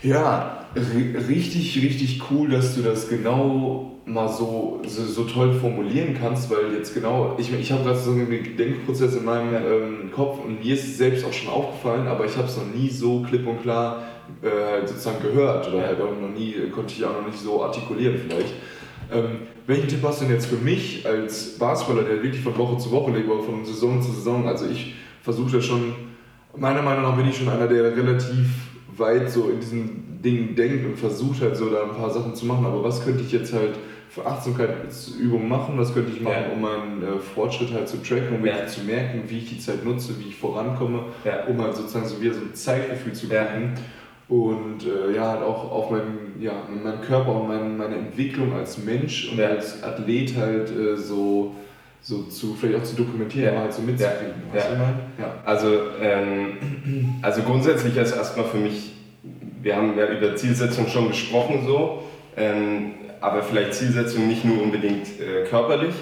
Ja, 0.06 0.68
richtig, 0.76 1.82
richtig 1.82 2.22
cool, 2.30 2.50
dass 2.50 2.76
du 2.76 2.84
das 2.84 3.10
genau 3.10 3.94
mal 4.06 4.28
so, 4.30 4.80
so, 4.86 5.04
so 5.04 5.24
toll 5.24 5.52
formulieren 5.54 6.16
kannst, 6.20 6.52
weil 6.52 6.74
jetzt 6.74 6.94
genau, 6.94 7.36
ich, 7.40 7.52
ich 7.52 7.72
habe 7.72 7.84
gerade 7.84 7.98
so 7.98 8.12
einen 8.12 8.30
Denkprozess 8.56 9.16
in 9.16 9.26
meinem 9.26 9.56
ähm, 9.56 10.12
Kopf 10.14 10.46
und 10.46 10.64
mir 10.64 10.76
ist 10.76 10.86
es 10.86 11.00
selbst 11.00 11.26
auch 11.26 11.34
schon 11.34 11.52
aufgefallen, 11.52 12.06
aber 12.06 12.26
ich 12.26 12.38
habe 12.38 12.48
es 12.48 12.56
noch 12.56 12.68
nie 12.68 12.88
so 12.90 13.22
klipp 13.22 13.48
und 13.48 13.64
klar 13.64 14.04
äh, 14.44 14.86
sozusagen 14.86 15.24
gehört 15.24 15.74
oder 15.74 15.82
halt 15.88 16.00
auch 16.00 16.12
noch 16.22 16.38
nie, 16.38 16.54
konnte 16.70 16.94
ich 16.96 17.04
auch 17.04 17.20
noch 17.20 17.26
nicht 17.26 17.40
so 17.40 17.64
artikulieren 17.64 18.20
vielleicht. 18.20 18.54
Ähm, 19.12 19.40
welchen 19.66 19.88
Tipp 19.88 20.04
hast 20.04 20.22
du 20.22 20.26
denn 20.26 20.36
jetzt 20.36 20.46
für 20.46 20.58
mich 20.58 21.04
als 21.08 21.58
Basketballer, 21.58 22.08
der 22.08 22.22
wirklich 22.22 22.44
von 22.44 22.56
Woche 22.60 22.78
zu 22.78 22.92
Woche 22.92 23.10
lebt 23.10 23.28
oder 23.28 23.42
von 23.42 23.66
Saison 23.66 24.00
zu 24.04 24.12
Saison? 24.12 24.48
Also 24.48 24.68
ich 24.68 24.94
versuche 25.24 25.58
ja 25.58 25.62
schon, 25.64 25.96
meiner 26.56 26.84
Meinung 26.84 27.02
nach 27.02 27.18
bin 27.18 27.28
ich 27.28 27.36
schon 27.36 27.50
einer, 27.50 27.66
der 27.68 27.98
relativ 27.98 28.50
weit 28.98 29.30
so 29.30 29.50
in 29.50 29.60
diesen 29.60 30.22
Dingen 30.22 30.56
denkt 30.56 30.86
und 30.86 30.98
versucht 30.98 31.42
halt 31.42 31.56
so 31.56 31.70
da 31.70 31.84
ein 31.84 31.96
paar 31.96 32.10
Sachen 32.10 32.36
zu 32.36 32.46
machen. 32.46 32.66
Aber 32.66 32.84
was 32.84 33.04
könnte 33.04 33.24
ich 33.24 33.32
jetzt 33.32 33.54
halt 33.54 33.76
für 34.10 34.26
Achtsamkeitsübungen 34.26 35.48
machen? 35.48 35.78
Was 35.78 35.94
könnte 35.94 36.12
ich 36.12 36.22
machen, 36.22 36.44
ja. 36.48 36.54
um 36.54 36.62
meinen 36.62 37.04
äh, 37.04 37.20
Fortschritt 37.20 37.74
halt 37.74 37.88
zu 37.88 38.02
tracken, 38.02 38.38
um 38.40 38.46
ja. 38.46 38.66
zu 38.68 38.82
merken, 38.82 39.24
wie 39.28 39.40
ich 39.40 39.50
die 39.50 39.60
Zeit 39.60 39.84
nutze, 39.84 40.20
wie 40.20 40.30
ich 40.30 40.36
vorankomme, 40.36 41.04
ja. 41.24 41.46
um 41.46 41.62
halt 41.62 41.76
sozusagen 41.76 42.08
so 42.08 42.22
wieder 42.22 42.34
so 42.34 42.42
ein 42.42 42.54
Zeitgefühl 42.54 43.14
zu 43.14 43.28
kriegen. 43.28 43.74
Und 44.28 44.80
äh, 44.86 45.16
ja, 45.16 45.34
halt 45.34 45.44
auch 45.44 45.72
auf 45.72 45.92
meinen, 45.92 46.36
ja, 46.40 46.54
meinen 46.68 47.02
Körper 47.02 47.42
und 47.42 47.48
mein, 47.48 47.78
meine 47.78 47.96
Entwicklung 47.96 48.54
als 48.54 48.80
Mensch 48.80 49.32
und 49.32 49.40
als 49.40 49.84
Athlet 49.84 50.36
halt 50.36 50.72
äh, 50.72 50.98
so 50.98 51.54
so 52.06 52.22
zu, 52.26 52.54
vielleicht 52.54 52.80
auch 52.80 52.84
zu 52.84 52.96
dokumentieren, 52.96 53.56
ja. 53.56 53.62
halt 53.62 53.74
so 53.74 53.82
mitzukriegen. 53.82 54.36
Ja. 54.54 54.62
Ja. 55.18 55.34
Also, 55.44 55.70
ähm, 56.00 57.18
also 57.24 57.42
grundsätzlich 57.42 57.98
ist 57.98 58.16
erstmal 58.16 58.46
für 58.46 58.58
mich, 58.58 58.92
wir 59.64 59.76
haben 59.76 59.98
ja 59.98 60.06
über 60.10 60.36
Zielsetzung 60.36 60.88
schon 60.88 61.08
gesprochen 61.08 61.64
so, 61.66 62.04
ähm, 62.38 62.92
aber 63.22 63.42
vielleicht 63.42 63.74
Zielsetzung 63.74 64.28
nicht 64.28 64.46
nur 64.46 64.62
unbedingt 64.62 65.08
äh, 65.20 65.46
körperlich, 65.50 65.96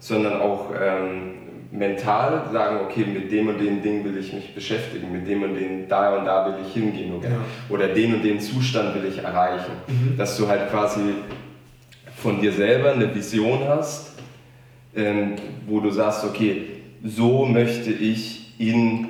sondern 0.00 0.40
auch 0.40 0.72
ähm, 0.72 1.34
mental 1.70 2.46
sagen, 2.52 2.80
okay, 2.84 3.04
mit 3.04 3.30
dem 3.30 3.46
und 3.46 3.60
dem 3.60 3.80
Ding 3.80 4.04
will 4.04 4.18
ich 4.18 4.32
mich 4.32 4.52
beschäftigen, 4.56 5.12
mit 5.12 5.28
dem 5.28 5.44
und 5.44 5.54
dem, 5.54 5.88
da 5.88 6.16
und 6.16 6.24
da 6.24 6.46
will 6.46 6.54
ich 6.66 6.72
hingehen 6.72 7.14
oder, 7.14 7.28
oder 7.68 7.86
den 7.86 8.14
und 8.14 8.24
den 8.24 8.40
Zustand 8.40 8.92
will 8.96 9.08
ich 9.08 9.18
erreichen. 9.18 9.70
Mhm. 9.86 10.16
Dass 10.16 10.36
du 10.36 10.48
halt 10.48 10.68
quasi 10.68 11.00
von 12.16 12.40
dir 12.40 12.50
selber 12.50 12.90
eine 12.90 13.14
Vision 13.14 13.60
hast, 13.68 14.17
ähm, 14.98 15.36
wo 15.66 15.80
du 15.80 15.90
sagst, 15.90 16.24
okay, 16.24 16.64
so 17.04 17.46
möchte 17.46 17.90
ich 17.90 18.54
in 18.58 19.08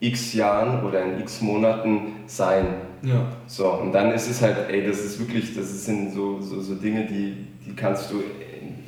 x 0.00 0.34
Jahren 0.34 0.84
oder 0.84 1.02
in 1.02 1.20
x 1.20 1.40
Monaten 1.40 2.12
sein. 2.26 2.66
Ja. 3.02 3.26
So, 3.46 3.72
und 3.72 3.92
dann 3.92 4.12
ist 4.12 4.28
es 4.28 4.42
halt, 4.42 4.56
ey, 4.68 4.86
das 4.86 5.00
ist 5.00 5.18
wirklich, 5.20 5.54
das 5.54 5.84
sind 5.84 6.12
so, 6.12 6.40
so, 6.40 6.60
so 6.60 6.74
Dinge, 6.74 7.06
die, 7.06 7.46
die 7.64 7.74
kannst 7.74 8.10
du 8.10 8.22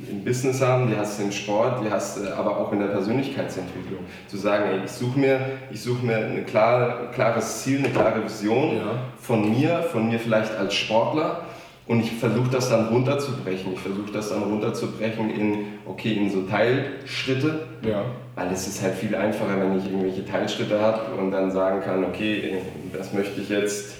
im 0.09 0.23
Business 0.25 0.61
haben, 0.61 0.89
die 0.89 0.97
hast 0.97 1.19
du 1.19 1.23
im 1.23 1.31
Sport, 1.31 1.85
die 1.85 1.89
hast 1.89 2.17
du 2.17 2.35
aber 2.35 2.57
auch 2.57 2.73
in 2.73 2.79
der 2.79 2.87
Persönlichkeitsentwicklung. 2.87 3.99
Zu 4.27 4.37
sagen, 4.37 4.65
ey, 4.69 4.85
ich 4.85 4.91
suche 4.91 5.17
mir, 5.17 5.39
such 5.73 6.01
mir 6.01 6.17
ein 6.17 6.45
klar, 6.45 7.11
klares 7.13 7.63
Ziel, 7.63 7.79
eine 7.79 7.89
klare 7.89 8.23
Vision 8.23 8.75
ja. 8.75 9.03
von 9.21 9.49
mir, 9.49 9.83
von 9.83 10.09
mir 10.09 10.19
vielleicht 10.19 10.53
als 10.55 10.73
Sportler 10.73 11.45
und 11.91 11.99
ich 11.99 12.13
versuche 12.13 12.49
das 12.49 12.69
dann 12.69 12.87
runterzubrechen. 12.87 13.73
Ich 13.73 13.79
versuche 13.81 14.13
das 14.13 14.29
dann 14.29 14.43
runterzubrechen 14.43 15.29
in, 15.29 15.65
okay, 15.85 16.13
in 16.13 16.31
so 16.31 16.43
Teilschritte. 16.43 17.67
Ja. 17.85 18.05
Weil 18.33 18.49
es 18.53 18.65
ist 18.65 18.81
halt 18.81 18.95
viel 18.95 19.13
einfacher, 19.13 19.59
wenn 19.59 19.77
ich 19.77 19.83
irgendwelche 19.87 20.25
Teilschritte 20.25 20.79
habe 20.79 21.21
und 21.21 21.31
dann 21.31 21.51
sagen 21.51 21.81
kann, 21.81 22.05
okay, 22.05 22.59
das 22.97 23.11
möchte 23.11 23.41
ich 23.41 23.49
jetzt 23.49 23.95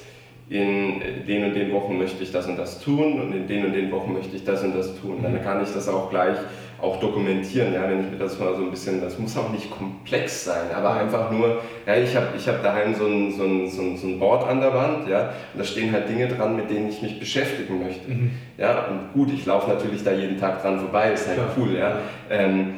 in 0.51 1.01
den 1.25 1.45
und 1.45 1.55
den 1.55 1.71
Wochen 1.71 1.97
möchte 1.97 2.21
ich 2.21 2.31
das 2.33 2.45
und 2.45 2.57
das 2.57 2.81
tun 2.81 3.21
und 3.21 3.33
in 3.33 3.47
den 3.47 3.65
und 3.65 3.73
den 3.73 3.89
Wochen 3.89 4.11
möchte 4.11 4.35
ich 4.35 4.43
das 4.43 4.61
und 4.63 4.75
das 4.75 4.99
tun. 4.99 5.19
Dann 5.23 5.33
mhm. 5.33 5.41
kann 5.41 5.63
ich 5.63 5.71
das 5.71 5.87
auch 5.87 6.09
gleich 6.09 6.35
auch 6.81 6.99
dokumentieren, 6.99 7.73
ja, 7.73 7.87
wenn 7.87 8.01
ich 8.01 8.11
mir 8.11 8.17
das 8.17 8.37
mal 8.39 8.53
so 8.55 8.63
ein 8.63 8.71
bisschen, 8.71 8.99
das 8.99 9.17
muss 9.17 9.37
auch 9.37 9.49
nicht 9.51 9.69
komplex 9.69 10.45
sein, 10.45 10.71
aber 10.75 10.95
einfach 10.95 11.31
nur, 11.31 11.61
ja, 11.85 11.95
ich 11.95 12.15
habe 12.15 12.29
ich 12.35 12.47
hab 12.47 12.63
daheim 12.63 12.95
so 12.95 13.05
ein, 13.05 13.31
so, 13.31 13.43
ein, 13.43 13.69
so, 13.69 13.81
ein, 13.81 13.97
so 13.97 14.07
ein 14.07 14.19
Board 14.19 14.45
an 14.47 14.59
der 14.59 14.73
Wand, 14.73 15.07
ja, 15.07 15.29
und 15.53 15.59
da 15.59 15.63
stehen 15.63 15.91
halt 15.91 16.09
Dinge 16.09 16.27
dran, 16.27 16.55
mit 16.55 16.69
denen 16.69 16.89
ich 16.89 17.01
mich 17.01 17.19
beschäftigen 17.19 17.83
möchte. 17.83 18.09
Mhm. 18.09 18.31
Ja, 18.57 18.87
und 18.87 19.13
gut, 19.13 19.31
ich 19.31 19.45
laufe 19.45 19.69
natürlich 19.69 20.03
da 20.03 20.11
jeden 20.11 20.39
Tag 20.39 20.63
dran 20.63 20.79
vorbei, 20.79 21.13
ist 21.13 21.27
halt 21.27 21.37
Klar. 21.37 21.49
cool, 21.55 21.77
ja. 21.77 21.99
Ähm, 22.29 22.73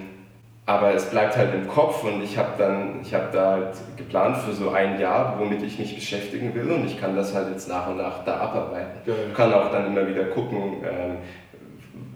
aber 0.65 0.93
es 0.93 1.10
bleibt 1.10 1.36
halt 1.36 1.54
im 1.54 1.67
Kopf 1.67 2.04
und 2.06 2.23
ich 2.23 2.38
habe 2.38 2.52
dann, 2.58 3.02
ich 3.02 3.13
habe 3.13 3.28
da 3.34 3.52
halt 3.52 3.76
geplant 3.97 4.38
für 4.38 4.54
so 4.54 4.69
ein 4.69 4.99
Jahr, 4.99 5.36
womit 5.38 5.62
ich 5.62 5.78
mich 5.78 5.93
beschäftigen 5.93 6.56
will 6.56 6.71
und 6.71 6.86
ich 6.86 6.99
kann 6.99 7.15
das 7.15 7.36
halt 7.36 7.49
jetzt 7.52 7.67
nach 7.67 7.89
und 7.89 7.97
nach 7.97 8.23
da 8.23 8.38
abarbeiten. 8.38 9.02
Geil. 9.06 9.15
Kann 9.36 9.54
auch 9.54 9.71
dann 9.71 9.88
immer 9.88 10.08
wieder 10.08 10.23
gucken, 10.26 10.78
ähm, 10.84 11.17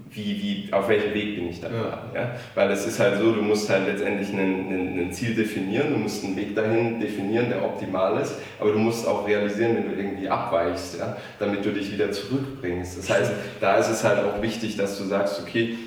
wie, 0.09 0.41
wie, 0.41 0.73
auf 0.73 0.87
welchem 0.87 1.13
Weg 1.13 1.35
bin 1.35 1.49
ich 1.49 1.59
da 1.59 1.67
ja. 1.67 2.01
ja. 2.15 2.31
Weil 2.55 2.71
es 2.71 2.87
ist 2.87 2.99
halt 2.99 3.19
so, 3.19 3.33
du 3.33 3.41
musst 3.41 3.69
halt 3.69 3.85
letztendlich 3.85 4.29
ein, 4.31 5.11
Ziel 5.11 5.35
definieren, 5.35 5.93
du 5.93 5.99
musst 5.99 6.23
einen 6.23 6.35
Weg 6.35 6.55
dahin 6.55 6.99
definieren, 6.99 7.49
der 7.49 7.63
optimal 7.63 8.19
ist, 8.19 8.35
aber 8.59 8.71
du 8.71 8.79
musst 8.79 9.07
auch 9.07 9.27
realisieren, 9.27 9.75
wenn 9.75 9.89
du 9.89 9.95
irgendwie 9.95 10.27
abweichst, 10.27 10.99
ja, 10.99 11.15
damit 11.39 11.65
du 11.65 11.71
dich 11.71 11.91
wieder 11.91 12.11
zurückbringst. 12.11 12.97
Das 12.97 13.09
heißt, 13.09 13.31
da 13.61 13.77
ist 13.77 13.89
es 13.89 14.03
halt 14.03 14.19
auch 14.19 14.41
wichtig, 14.41 14.75
dass 14.75 14.97
du 14.97 15.05
sagst, 15.05 15.41
okay, 15.41 15.77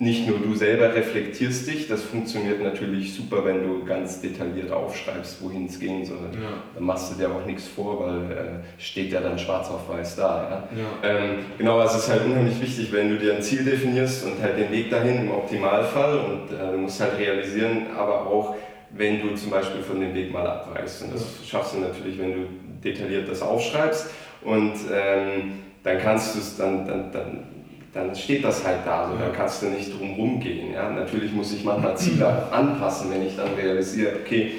nicht 0.00 0.28
nur 0.28 0.38
du 0.38 0.54
selber 0.54 0.94
reflektierst 0.94 1.66
dich, 1.66 1.88
das 1.88 2.04
funktioniert 2.04 2.62
natürlich 2.62 3.12
super, 3.14 3.44
wenn 3.44 3.64
du 3.64 3.84
ganz 3.84 4.20
detailliert 4.20 4.70
aufschreibst, 4.70 5.42
wohin 5.42 5.66
es 5.66 5.80
ging, 5.80 6.04
sondern 6.04 6.34
ja. 6.34 6.50
dann 6.74 6.84
machst 6.84 7.12
du 7.12 7.18
dir 7.18 7.28
auch 7.28 7.44
nichts 7.44 7.66
vor, 7.66 8.06
weil 8.06 8.30
äh, 8.30 8.80
steht 8.80 9.10
ja 9.10 9.20
dann 9.20 9.36
schwarz 9.36 9.68
auf 9.68 9.88
weiß 9.88 10.14
da. 10.14 10.68
Ja? 10.72 10.78
Ja. 10.80 11.10
Ähm, 11.10 11.38
genau, 11.58 11.80
also 11.80 11.96
es 11.96 12.04
ist 12.04 12.10
halt 12.10 12.26
unheimlich 12.26 12.60
wichtig, 12.60 12.92
wenn 12.92 13.10
du 13.10 13.18
dir 13.18 13.34
ein 13.34 13.42
Ziel 13.42 13.64
definierst 13.64 14.24
und 14.24 14.40
halt 14.40 14.56
den 14.56 14.70
Weg 14.70 14.88
dahin 14.88 15.22
im 15.22 15.30
Optimalfall 15.32 16.18
und 16.18 16.56
äh, 16.56 16.70
du 16.70 16.78
musst 16.78 17.00
halt 17.00 17.18
realisieren, 17.18 17.88
aber 17.96 18.24
auch 18.24 18.54
wenn 18.90 19.20
du 19.20 19.34
zum 19.34 19.50
Beispiel 19.50 19.82
von 19.82 20.00
dem 20.00 20.14
Weg 20.14 20.32
mal 20.32 20.46
abweichst 20.46 21.02
und 21.02 21.14
das 21.14 21.26
schaffst 21.44 21.74
du 21.74 21.80
natürlich, 21.80 22.18
wenn 22.20 22.32
du 22.32 22.48
detailliert 22.84 23.28
das 23.28 23.42
aufschreibst 23.42 24.10
und 24.42 24.74
ähm, 24.92 25.54
dann 25.82 25.98
kannst 25.98 26.36
du 26.36 26.38
es 26.38 26.56
dann, 26.56 26.86
dann, 26.86 27.10
dann 27.10 27.47
dann 27.92 28.14
steht 28.14 28.44
das 28.44 28.64
halt 28.64 28.80
da, 28.84 29.08
so, 29.10 29.18
dann 29.18 29.32
kannst 29.32 29.62
du 29.62 29.66
nicht 29.66 29.98
drum 29.98 30.14
rumgehen. 30.14 30.72
Ja? 30.72 30.90
Natürlich 30.90 31.32
muss 31.32 31.52
ich 31.52 31.64
manchmal 31.64 31.96
Ziele 31.96 32.46
anpassen, 32.52 33.10
wenn 33.10 33.26
ich 33.26 33.36
dann 33.36 33.54
realisiere, 33.54 34.16
okay, 34.24 34.52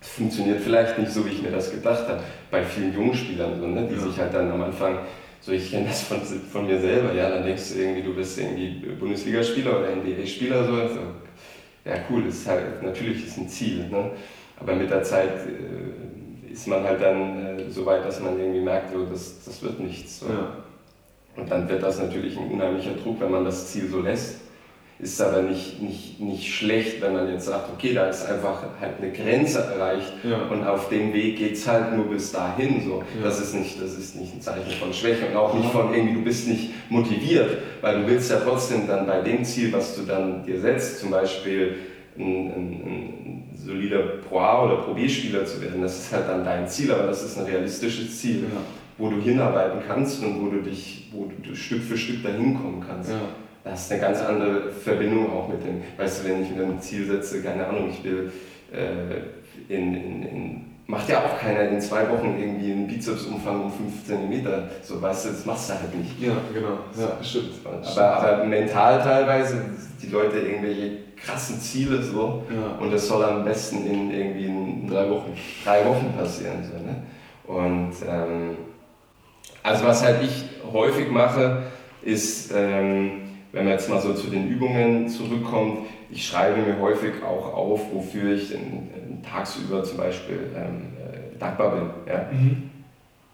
es 0.00 0.08
funktioniert 0.08 0.60
vielleicht 0.60 0.98
nicht 0.98 1.10
so, 1.10 1.24
wie 1.26 1.30
ich 1.30 1.42
mir 1.42 1.50
das 1.50 1.70
gedacht 1.70 2.08
habe. 2.08 2.20
Bei 2.50 2.62
vielen 2.62 2.94
jungen 2.94 3.14
Spielern, 3.14 3.60
so, 3.60 3.66
ne? 3.66 3.86
die 3.88 3.94
ja. 3.94 4.00
sich 4.00 4.18
halt 4.18 4.34
dann 4.34 4.50
am 4.50 4.62
Anfang, 4.62 4.98
so 5.40 5.52
ich 5.52 5.70
kenne 5.70 5.86
das 5.88 6.02
von, 6.02 6.20
von 6.20 6.66
mir 6.66 6.80
selber, 6.80 7.12
ja, 7.14 7.30
dann 7.30 7.44
denkst 7.44 7.72
du 7.72 7.80
irgendwie, 7.80 8.02
du 8.02 8.14
bist 8.14 8.38
irgendwie 8.38 8.86
Bundesligaspieler 8.98 9.78
oder 9.78 9.96
NBA-Spieler, 9.96 10.64
so, 10.64 10.72
so. 10.88 11.00
Ja, 11.84 11.94
cool, 12.10 12.26
ist 12.26 12.46
halt, 12.46 12.82
natürlich 12.82 13.26
ist 13.26 13.38
ein 13.38 13.48
Ziel, 13.48 13.88
ne? 13.88 14.10
aber 14.58 14.74
mit 14.74 14.90
der 14.90 15.02
Zeit 15.02 15.30
äh, 15.46 16.52
ist 16.52 16.66
man 16.66 16.84
halt 16.84 17.00
dann 17.00 17.58
äh, 17.58 17.70
so 17.70 17.86
weit, 17.86 18.04
dass 18.04 18.20
man 18.20 18.38
irgendwie 18.38 18.60
merkt, 18.60 18.92
so, 18.92 19.06
das, 19.06 19.44
das 19.44 19.62
wird 19.62 19.80
nichts. 19.80 20.20
So. 20.20 20.26
Ja. 20.26 20.56
Und 21.36 21.50
dann 21.50 21.68
wird 21.68 21.82
das 21.82 21.98
natürlich 21.98 22.36
ein 22.36 22.50
unheimlicher 22.50 22.92
Druck, 23.02 23.20
wenn 23.20 23.30
man 23.30 23.44
das 23.44 23.72
Ziel 23.72 23.88
so 23.88 24.00
lässt. 24.00 24.40
Ist 24.98 25.22
aber 25.22 25.40
nicht, 25.40 25.80
nicht, 25.80 26.20
nicht 26.20 26.54
schlecht, 26.54 27.00
wenn 27.00 27.14
man 27.14 27.32
jetzt 27.32 27.46
sagt, 27.46 27.70
okay, 27.72 27.94
da 27.94 28.08
ist 28.08 28.26
einfach 28.26 28.62
halt 28.78 29.00
eine 29.00 29.10
Grenze 29.10 29.60
erreicht 29.60 30.12
ja. 30.22 30.42
und 30.50 30.62
auf 30.66 30.90
dem 30.90 31.14
Weg 31.14 31.38
geht 31.38 31.54
es 31.54 31.66
halt 31.66 31.96
nur 31.96 32.10
bis 32.10 32.32
dahin. 32.32 32.84
So. 32.84 32.98
Ja. 32.98 33.24
Das, 33.24 33.40
ist 33.40 33.54
nicht, 33.54 33.80
das 33.80 33.94
ist 33.94 34.16
nicht 34.16 34.34
ein 34.34 34.42
Zeichen 34.42 34.70
von 34.78 34.92
Schwäche 34.92 35.24
und 35.26 35.36
auch 35.36 35.54
nicht 35.54 35.70
von 35.70 35.94
irgendwie, 35.94 36.16
du 36.16 36.22
bist 36.22 36.48
nicht 36.48 36.90
motiviert, 36.90 37.62
weil 37.80 38.02
du 38.02 38.08
willst 38.08 38.30
ja 38.30 38.40
trotzdem 38.40 38.86
dann 38.86 39.06
bei 39.06 39.22
dem 39.22 39.42
Ziel, 39.42 39.72
was 39.72 39.96
du 39.96 40.02
dann 40.02 40.44
dir 40.44 40.60
setzt, 40.60 41.00
zum 41.00 41.10
Beispiel 41.10 41.76
ein, 42.18 42.24
ein, 42.24 42.72
ein 42.84 43.56
solider 43.56 44.00
Pro 44.28 44.40
A 44.40 44.66
oder 44.66 44.82
Pro 44.82 44.92
B-Spieler 44.92 45.46
zu 45.46 45.62
werden, 45.62 45.80
das 45.80 45.98
ist 45.98 46.12
halt 46.12 46.28
dann 46.28 46.44
dein 46.44 46.68
Ziel, 46.68 46.92
aber 46.92 47.04
das 47.04 47.22
ist 47.22 47.38
ein 47.38 47.46
realistisches 47.46 48.20
Ziel. 48.20 48.40
Ja 48.42 48.60
wo 49.00 49.10
du 49.10 49.20
hinarbeiten 49.20 49.80
kannst 49.86 50.22
und 50.22 50.40
wo 50.40 50.50
du 50.50 50.62
dich, 50.62 51.10
wo 51.12 51.28
du 51.42 51.54
Stück 51.54 51.82
für 51.82 51.96
Stück 51.96 52.22
dahin 52.22 52.54
kommen 52.54 52.84
kannst. 52.86 53.10
Ja. 53.10 53.16
Das 53.64 53.82
ist 53.82 53.92
eine 53.92 54.00
ganz 54.00 54.20
andere 54.20 54.70
Verbindung 54.70 55.32
auch 55.32 55.48
mit 55.48 55.64
dem, 55.64 55.82
weißt 55.96 56.24
du, 56.24 56.28
wenn 56.28 56.42
ich 56.42 56.50
mir 56.50 56.64
ein 56.64 56.80
Ziel 56.80 57.06
setze, 57.06 57.42
keine 57.42 57.66
Ahnung, 57.66 57.90
ich 57.90 58.02
will 58.04 58.30
äh, 58.72 59.74
in, 59.74 59.94
in, 59.94 60.22
in 60.22 60.70
macht 60.90 61.08
ja 61.08 61.20
auch 61.20 61.38
keiner 61.38 61.62
in 61.62 61.80
zwei 61.80 62.08
Wochen 62.10 62.36
irgendwie 62.38 62.72
einen 62.72 62.88
Bizepsumfang 62.88 63.64
um 63.64 63.72
5 63.72 64.06
cm. 64.06 64.46
So, 64.82 65.00
weißt 65.00 65.26
du, 65.26 65.28
das 65.30 65.46
machst 65.46 65.70
du 65.70 65.74
halt 65.74 65.94
nicht. 65.94 66.20
Ja, 66.20 66.32
genau. 66.52 66.78
Ja, 66.98 67.22
stimmt. 67.22 67.52
Aber, 67.64 68.16
aber 68.16 68.44
mental 68.44 69.00
teilweise, 69.00 69.60
die 70.02 70.08
Leute 70.08 70.38
irgendwelche 70.38 70.98
krassen 71.16 71.60
Ziele 71.60 72.02
so 72.02 72.42
ja. 72.50 72.82
und 72.82 72.92
das 72.92 73.06
soll 73.06 73.22
am 73.24 73.44
besten 73.44 73.86
in 73.86 74.10
irgendwie 74.10 74.46
in 74.46 74.88
drei 74.88 75.08
Wochen, 75.08 75.32
drei 75.64 75.86
Wochen 75.86 76.12
passieren. 76.18 76.64
So, 76.64 76.82
ne? 76.82 77.02
Und 77.46 77.92
ähm, 78.08 78.56
also 79.62 79.84
was 79.84 80.04
halt 80.04 80.22
ich 80.22 80.44
häufig 80.72 81.10
mache, 81.10 81.64
ist, 82.02 82.52
ähm, 82.54 83.22
wenn 83.52 83.64
man 83.64 83.74
jetzt 83.74 83.88
mal 83.88 84.00
so 84.00 84.14
zu 84.14 84.28
den 84.28 84.48
Übungen 84.48 85.08
zurückkommt, 85.08 85.86
ich 86.10 86.26
schreibe 86.26 86.60
mir 86.62 86.78
häufig 86.80 87.22
auch 87.22 87.54
auf, 87.54 87.92
wofür 87.92 88.32
ich 88.32 88.52
in, 88.54 88.88
in 88.94 89.22
tagsüber 89.22 89.84
zum 89.84 89.98
Beispiel 89.98 90.50
ähm, 90.56 90.92
äh, 90.98 91.38
dankbar 91.38 91.72
bin. 91.72 91.90
Ja? 92.06 92.26
Mhm. 92.32 92.70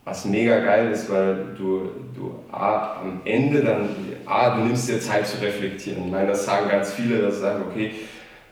Was 0.04 0.24
mega 0.24 0.60
geil 0.60 0.92
ist, 0.92 1.10
weil 1.10 1.46
du, 1.58 1.90
du 2.14 2.34
A, 2.52 3.00
am 3.00 3.22
Ende 3.24 3.62
dann, 3.62 3.88
A, 4.24 4.56
du 4.56 4.64
nimmst 4.64 4.88
dir 4.88 5.00
Zeit 5.00 5.26
zu 5.26 5.40
reflektieren. 5.42 6.04
Ich 6.06 6.12
meine, 6.12 6.28
das 6.28 6.44
sagen 6.44 6.68
ganz 6.68 6.92
viele, 6.92 7.18
dass 7.18 7.36
sie 7.36 7.40
sagen, 7.40 7.64
okay, 7.68 7.92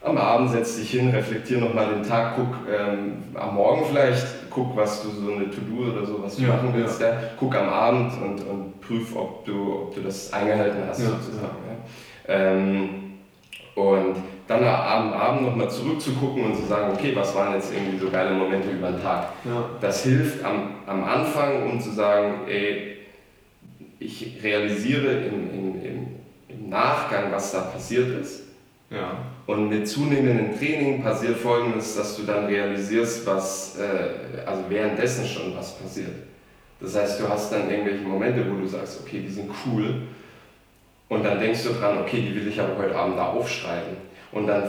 am 0.05 0.19
Abend 0.19 0.51
setz 0.51 0.77
dich 0.77 0.91
hin, 0.91 1.11
reflektier 1.11 1.59
nochmal 1.59 1.95
den 1.95 2.03
Tag, 2.03 2.35
guck 2.37 2.55
ähm, 2.71 3.25
am 3.35 3.55
Morgen 3.55 3.87
vielleicht, 3.87 4.51
guck, 4.51 4.77
was 4.77 5.03
du 5.03 5.11
so 5.11 5.33
eine 5.33 5.51
To-Do 5.51 5.93
oder 5.93 6.07
so, 6.07 6.23
was 6.23 6.37
du 6.37 6.43
ja, 6.43 6.49
machen 6.49 6.73
willst, 6.75 7.01
ja. 7.01 7.09
Ja. 7.09 7.21
guck 7.39 7.57
am 7.57 7.69
Abend 7.69 8.13
und, 8.23 8.47
und 8.47 8.81
prüf, 8.81 9.17
ob 9.17 9.45
du, 9.45 9.83
ob 9.83 9.95
du 9.95 10.03
das 10.03 10.33
eingehalten 10.33 10.83
hast, 10.87 11.01
sozusagen. 11.01 11.57
Ähm, 12.29 12.89
und 13.75 14.17
dann 14.47 14.63
am 14.63 15.13
Abend 15.15 15.43
nochmal 15.43 15.71
zurückzugucken 15.71 16.45
und 16.45 16.57
zu 16.57 16.67
sagen, 16.67 16.93
okay, 16.93 17.13
was 17.17 17.35
waren 17.35 17.55
jetzt 17.55 17.73
irgendwie 17.73 17.99
so 17.99 18.11
geile 18.11 18.35
Momente 18.35 18.71
über 18.71 18.91
den 18.91 19.03
Tag. 19.03 19.31
Ja. 19.45 19.71
Das 19.81 20.05
hilft 20.05 20.45
am, 20.45 20.75
am 20.87 21.03
Anfang, 21.03 21.71
um 21.71 21.81
zu 21.81 21.91
sagen, 21.91 22.43
ey, 22.47 22.99
ich 23.99 24.39
realisiere 24.43 25.13
im, 25.13 25.51
im, 25.51 25.83
im, 25.83 26.07
im 26.49 26.69
Nachgang, 26.69 27.33
was 27.33 27.53
da 27.53 27.61
passiert 27.63 28.21
ist. 28.21 28.43
Ja. 28.91 29.17
Und 29.47 29.69
mit 29.69 29.87
zunehmendem 29.87 30.59
Training 30.59 31.03
passiert 31.03 31.37
folgendes, 31.37 31.97
dass 31.97 32.17
du 32.17 32.23
dann 32.23 32.47
realisierst, 32.47 33.27
was, 33.27 33.79
äh, 33.79 34.47
also 34.47 34.63
währenddessen 34.69 35.27
schon 35.27 35.55
was 35.57 35.77
passiert. 35.79 36.13
Das 36.81 36.97
heißt, 36.97 37.21
du 37.21 37.29
hast 37.29 37.53
dann 37.53 37.71
irgendwelche 37.71 38.05
Momente, 38.05 38.45
wo 38.51 38.59
du 38.59 38.67
sagst, 38.67 39.01
okay, 39.03 39.21
die 39.21 39.33
sind 39.33 39.51
cool. 39.67 40.03
Und 41.09 41.25
dann 41.25 41.39
denkst 41.39 41.63
du 41.65 41.71
dran, 41.71 41.99
okay, 41.99 42.23
die 42.23 42.35
will 42.35 42.49
ich 42.49 42.59
aber 42.59 42.79
heute 42.79 42.97
Abend 42.97 43.19
da 43.19 43.27
aufschreiben. 43.27 43.97
Und 44.33 44.47
dann 44.47 44.65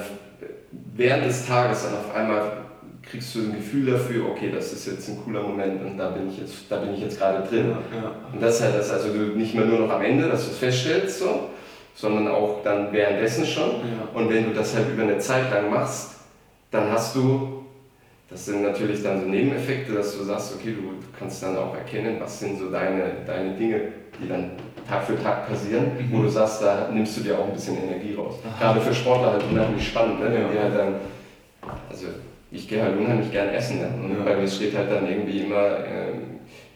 während 0.95 1.25
des 1.25 1.47
Tages 1.47 1.83
dann 1.83 1.93
auf 1.93 2.13
einmal 2.13 2.65
kriegst 3.01 3.35
du 3.35 3.39
ein 3.39 3.55
Gefühl 3.55 3.91
dafür, 3.91 4.29
okay, 4.29 4.51
das 4.53 4.73
ist 4.73 4.87
jetzt 4.87 5.09
ein 5.09 5.23
cooler 5.23 5.43
Moment 5.43 5.83
und 5.83 5.97
da 5.97 6.09
bin 6.09 6.29
ich 6.29 6.39
jetzt, 6.39 6.53
da 6.69 6.77
bin 6.77 6.93
ich 6.93 7.01
jetzt 7.01 7.19
gerade 7.19 7.47
drin. 7.47 7.75
Ja. 7.93 8.11
Und 8.33 8.41
das 8.41 8.55
ist 8.55 8.61
halt 8.63 8.75
das, 8.75 8.91
also 8.91 9.09
du 9.13 9.37
nicht 9.37 9.53
mehr 9.53 9.65
nur 9.65 9.79
noch 9.79 9.89
am 9.89 10.01
Ende, 10.01 10.27
dass 10.27 10.45
du 10.45 10.51
es 10.51 10.57
feststellst, 10.57 11.19
so, 11.19 11.49
sondern 11.95 12.27
auch 12.27 12.61
dann 12.63 12.91
währenddessen 12.91 13.45
schon. 13.45 13.69
Ja. 13.69 14.09
Und 14.13 14.29
wenn 14.29 14.45
du 14.45 14.53
das 14.53 14.75
halt 14.75 14.89
über 14.93 15.03
eine 15.03 15.17
Zeit 15.17 15.49
lang 15.49 15.71
machst, 15.71 16.15
dann 16.69 16.91
hast 16.91 17.15
du, 17.15 17.63
das 18.29 18.45
sind 18.45 18.61
natürlich 18.61 19.01
dann 19.01 19.21
so 19.21 19.27
Nebeneffekte, 19.27 19.93
dass 19.93 20.17
du 20.17 20.23
sagst, 20.23 20.55
okay, 20.55 20.73
du 20.73 20.93
kannst 21.17 21.41
dann 21.41 21.57
auch 21.57 21.73
erkennen, 21.73 22.17
was 22.19 22.39
sind 22.39 22.59
so 22.59 22.69
deine, 22.69 23.23
deine 23.25 23.53
Dinge, 23.53 23.81
die 24.21 24.27
dann 24.27 24.51
Tag 24.87 25.05
für 25.05 25.21
Tag 25.21 25.47
passieren, 25.47 25.85
mhm. 25.97 26.11
wo 26.11 26.21
du 26.23 26.29
sagst, 26.29 26.61
da 26.61 26.89
nimmst 26.91 27.17
du 27.17 27.21
dir 27.21 27.39
auch 27.39 27.47
ein 27.47 27.53
bisschen 27.53 27.77
Energie 27.77 28.13
raus. 28.13 28.35
Aha. 28.45 28.73
Gerade 28.73 28.81
für 28.81 28.93
Sportler 28.93 29.31
halt 29.33 29.43
unheimlich 29.49 29.87
spannend, 29.87 30.19
ne? 30.19 30.25
wenn 30.25 30.55
ja. 30.55 30.63
halt 30.63 30.77
dann, 30.77 30.95
also 31.89 32.07
ich 32.51 32.67
gehe 32.67 32.83
halt 32.83 32.97
unheimlich 32.97 33.31
gern 33.31 33.49
essen 33.49 33.79
ne? 33.79 33.89
und 34.03 34.17
ja. 34.17 34.23
bei 34.23 34.35
mir 34.35 34.47
steht 34.47 34.77
halt 34.77 34.91
dann 34.91 35.07
irgendwie 35.09 35.39
immer 35.39 35.79
ähm, 35.85 36.34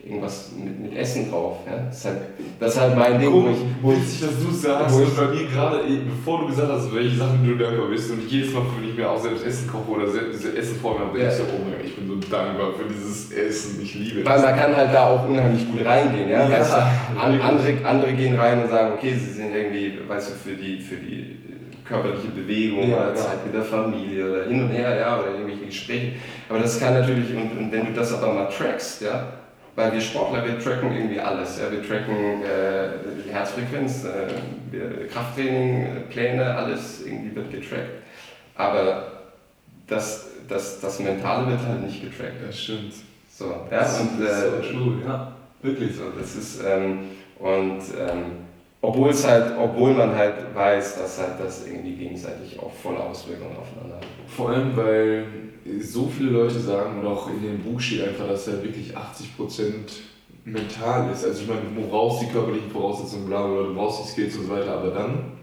irgendwas 0.09 0.51
mit, 0.57 0.79
mit 0.79 0.97
Essen 0.97 1.29
drauf. 1.29 1.57
Ja? 1.67 1.77
Das, 1.85 1.97
ist 1.97 2.05
halt, 2.05 2.17
das 2.59 2.73
ist 2.73 2.81
halt 2.81 2.97
mein 2.97 3.19
Ding. 3.19 3.31
Wo 3.31 3.49
ich, 3.49 3.57
wo 3.81 3.91
ich, 3.91 4.19
dass 4.19 4.43
du 4.43 4.51
sagst, 4.51 4.95
wo 4.95 5.03
ich, 5.03 5.15
bei 5.15 5.27
mir 5.27 5.45
gerade, 5.45 5.83
bevor 6.09 6.41
du 6.41 6.47
gesagt 6.47 6.71
hast, 6.71 6.93
welche 6.93 7.15
Sachen 7.15 7.45
du 7.45 7.55
dankbar 7.55 7.87
bist 7.87 8.11
und 8.11 8.25
ich 8.25 8.31
jedes 8.31 8.53
Mal, 8.53 8.63
wenn 8.77 8.89
ich 8.89 8.97
mir 8.97 9.09
auch 9.09 9.21
selbst 9.21 9.45
Essen 9.45 9.69
koche 9.69 9.91
oder 9.91 10.07
selbst 10.07 10.43
Essen 10.45 10.79
vor 10.79 10.97
mir 10.97 11.05
habe, 11.05 11.19
ja. 11.19 11.29
ich 11.29 11.35
so, 11.35 11.43
oh 11.43 11.61
mein 11.63 11.85
ich 11.85 11.95
bin 11.95 12.07
so 12.07 12.15
dankbar 12.15 12.73
für 12.73 12.91
dieses 12.91 13.31
Essen, 13.31 13.79
ich 13.81 13.93
liebe 13.95 14.21
es. 14.21 14.25
Weil 14.25 14.41
man 14.41 14.55
kann 14.55 14.75
halt 14.75 14.93
da 14.93 15.07
auch 15.07 15.29
unheimlich 15.29 15.69
gut 15.71 15.85
reingehen. 15.85 16.29
Ja? 16.29 16.49
ja 16.49 16.59
weißt 16.59 16.73
du, 16.73 17.19
andere, 17.21 17.85
andere 17.85 18.13
gehen 18.13 18.35
rein 18.35 18.63
und 18.63 18.69
sagen, 18.69 18.93
okay, 18.97 19.13
sie 19.13 19.31
sind 19.31 19.55
irgendwie, 19.55 19.99
weißt 20.07 20.31
du, 20.31 20.33
für 20.33 20.55
die, 20.55 20.79
für 20.79 20.95
die 20.95 21.37
körperliche 21.85 22.27
Bewegung 22.27 22.89
ja, 22.89 22.97
oder 22.97 23.15
Zeit 23.15 23.45
mit 23.45 23.53
der 23.53 23.63
Familie 23.63 24.31
oder 24.31 24.45
hin 24.45 24.63
und 24.63 24.69
her, 24.69 24.95
ja, 24.95 25.19
oder 25.19 25.31
irgendwelche 25.31 25.65
Gespräche. 25.65 26.13
Aber 26.47 26.59
das 26.59 26.79
kann 26.79 26.93
natürlich, 26.93 27.35
und, 27.35 27.57
und 27.57 27.71
wenn 27.71 27.85
du 27.85 27.93
das 27.93 28.13
aber 28.13 28.33
mal 28.33 28.45
trackst, 28.45 29.01
ja, 29.01 29.38
weil 29.75 29.93
wir 29.93 30.01
Sportler, 30.01 30.45
wir 30.45 30.59
tracken 30.59 30.91
irgendwie 30.91 31.19
alles. 31.19 31.59
Ja? 31.59 31.71
Wir 31.71 31.87
tracken 31.87 32.43
äh, 32.43 32.89
die 33.25 33.31
Herzfrequenz, 33.31 34.05
äh, 34.05 35.07
Krafttraining, 35.07 36.03
Pläne, 36.09 36.55
alles 36.55 37.05
irgendwie 37.05 37.35
wird 37.35 37.51
getrackt. 37.51 37.89
Aber 38.55 39.11
das, 39.87 40.27
das, 40.47 40.79
das 40.79 40.99
Mentale 40.99 41.47
wird 41.47 41.59
halt 41.65 41.81
nicht 41.83 42.01
getrackt. 42.01 42.45
Das 42.45 42.59
stimmt. 42.59 42.93
So, 43.31 43.45
ja, 43.71 43.79
das 43.79 44.01
und, 44.01 44.21
äh, 44.21 44.27
so 44.27 44.71
true, 44.71 44.97
ja. 45.05 45.31
Wirklich 45.61 45.95
so. 45.95 46.03
Das 46.17 46.35
ist, 46.35 46.61
ähm, 46.65 47.11
und 47.37 47.81
ähm, 47.97 48.48
obwohl 48.81 49.09
es 49.09 49.27
halt, 49.27 49.57
obwohl 49.57 49.93
man 49.93 50.15
halt 50.15 50.55
weiß, 50.55 50.99
dass 50.99 51.19
halt 51.19 51.39
das 51.39 51.67
irgendwie 51.67 51.95
gegenseitig 51.95 52.59
auch 52.59 52.73
volle 52.73 52.99
Auswirkungen 52.99 53.57
aufeinander 53.57 53.97
hat. 53.97 54.05
Vor 54.27 54.49
allem, 54.49 54.75
weil 54.77 55.25
so 55.81 56.07
viele 56.07 56.31
Leute 56.31 56.59
sagen, 56.59 56.99
und 56.99 57.07
auch 57.07 57.29
in 57.29 57.41
dem 57.41 57.59
Buch 57.59 57.79
steht 57.79 58.07
einfach, 58.07 58.27
dass 58.27 58.47
er 58.47 58.63
wirklich 58.63 58.95
80% 58.95 59.73
mental 60.45 61.11
ist. 61.11 61.25
Also 61.25 61.41
ich 61.41 61.47
meine, 61.47 61.61
du 61.75 61.87
brauchst 61.87 62.23
die 62.23 62.31
körperlichen 62.31 62.71
Voraussetzungen, 62.71 63.27
bla 63.27 63.45
bla, 63.45 63.63
du 63.63 63.73
brauchst 63.73 64.05
die 64.05 64.11
Skills 64.11 64.37
und 64.37 64.47
so 64.47 64.51
weiter, 64.51 64.77
aber 64.77 64.91
dann, 64.91 65.33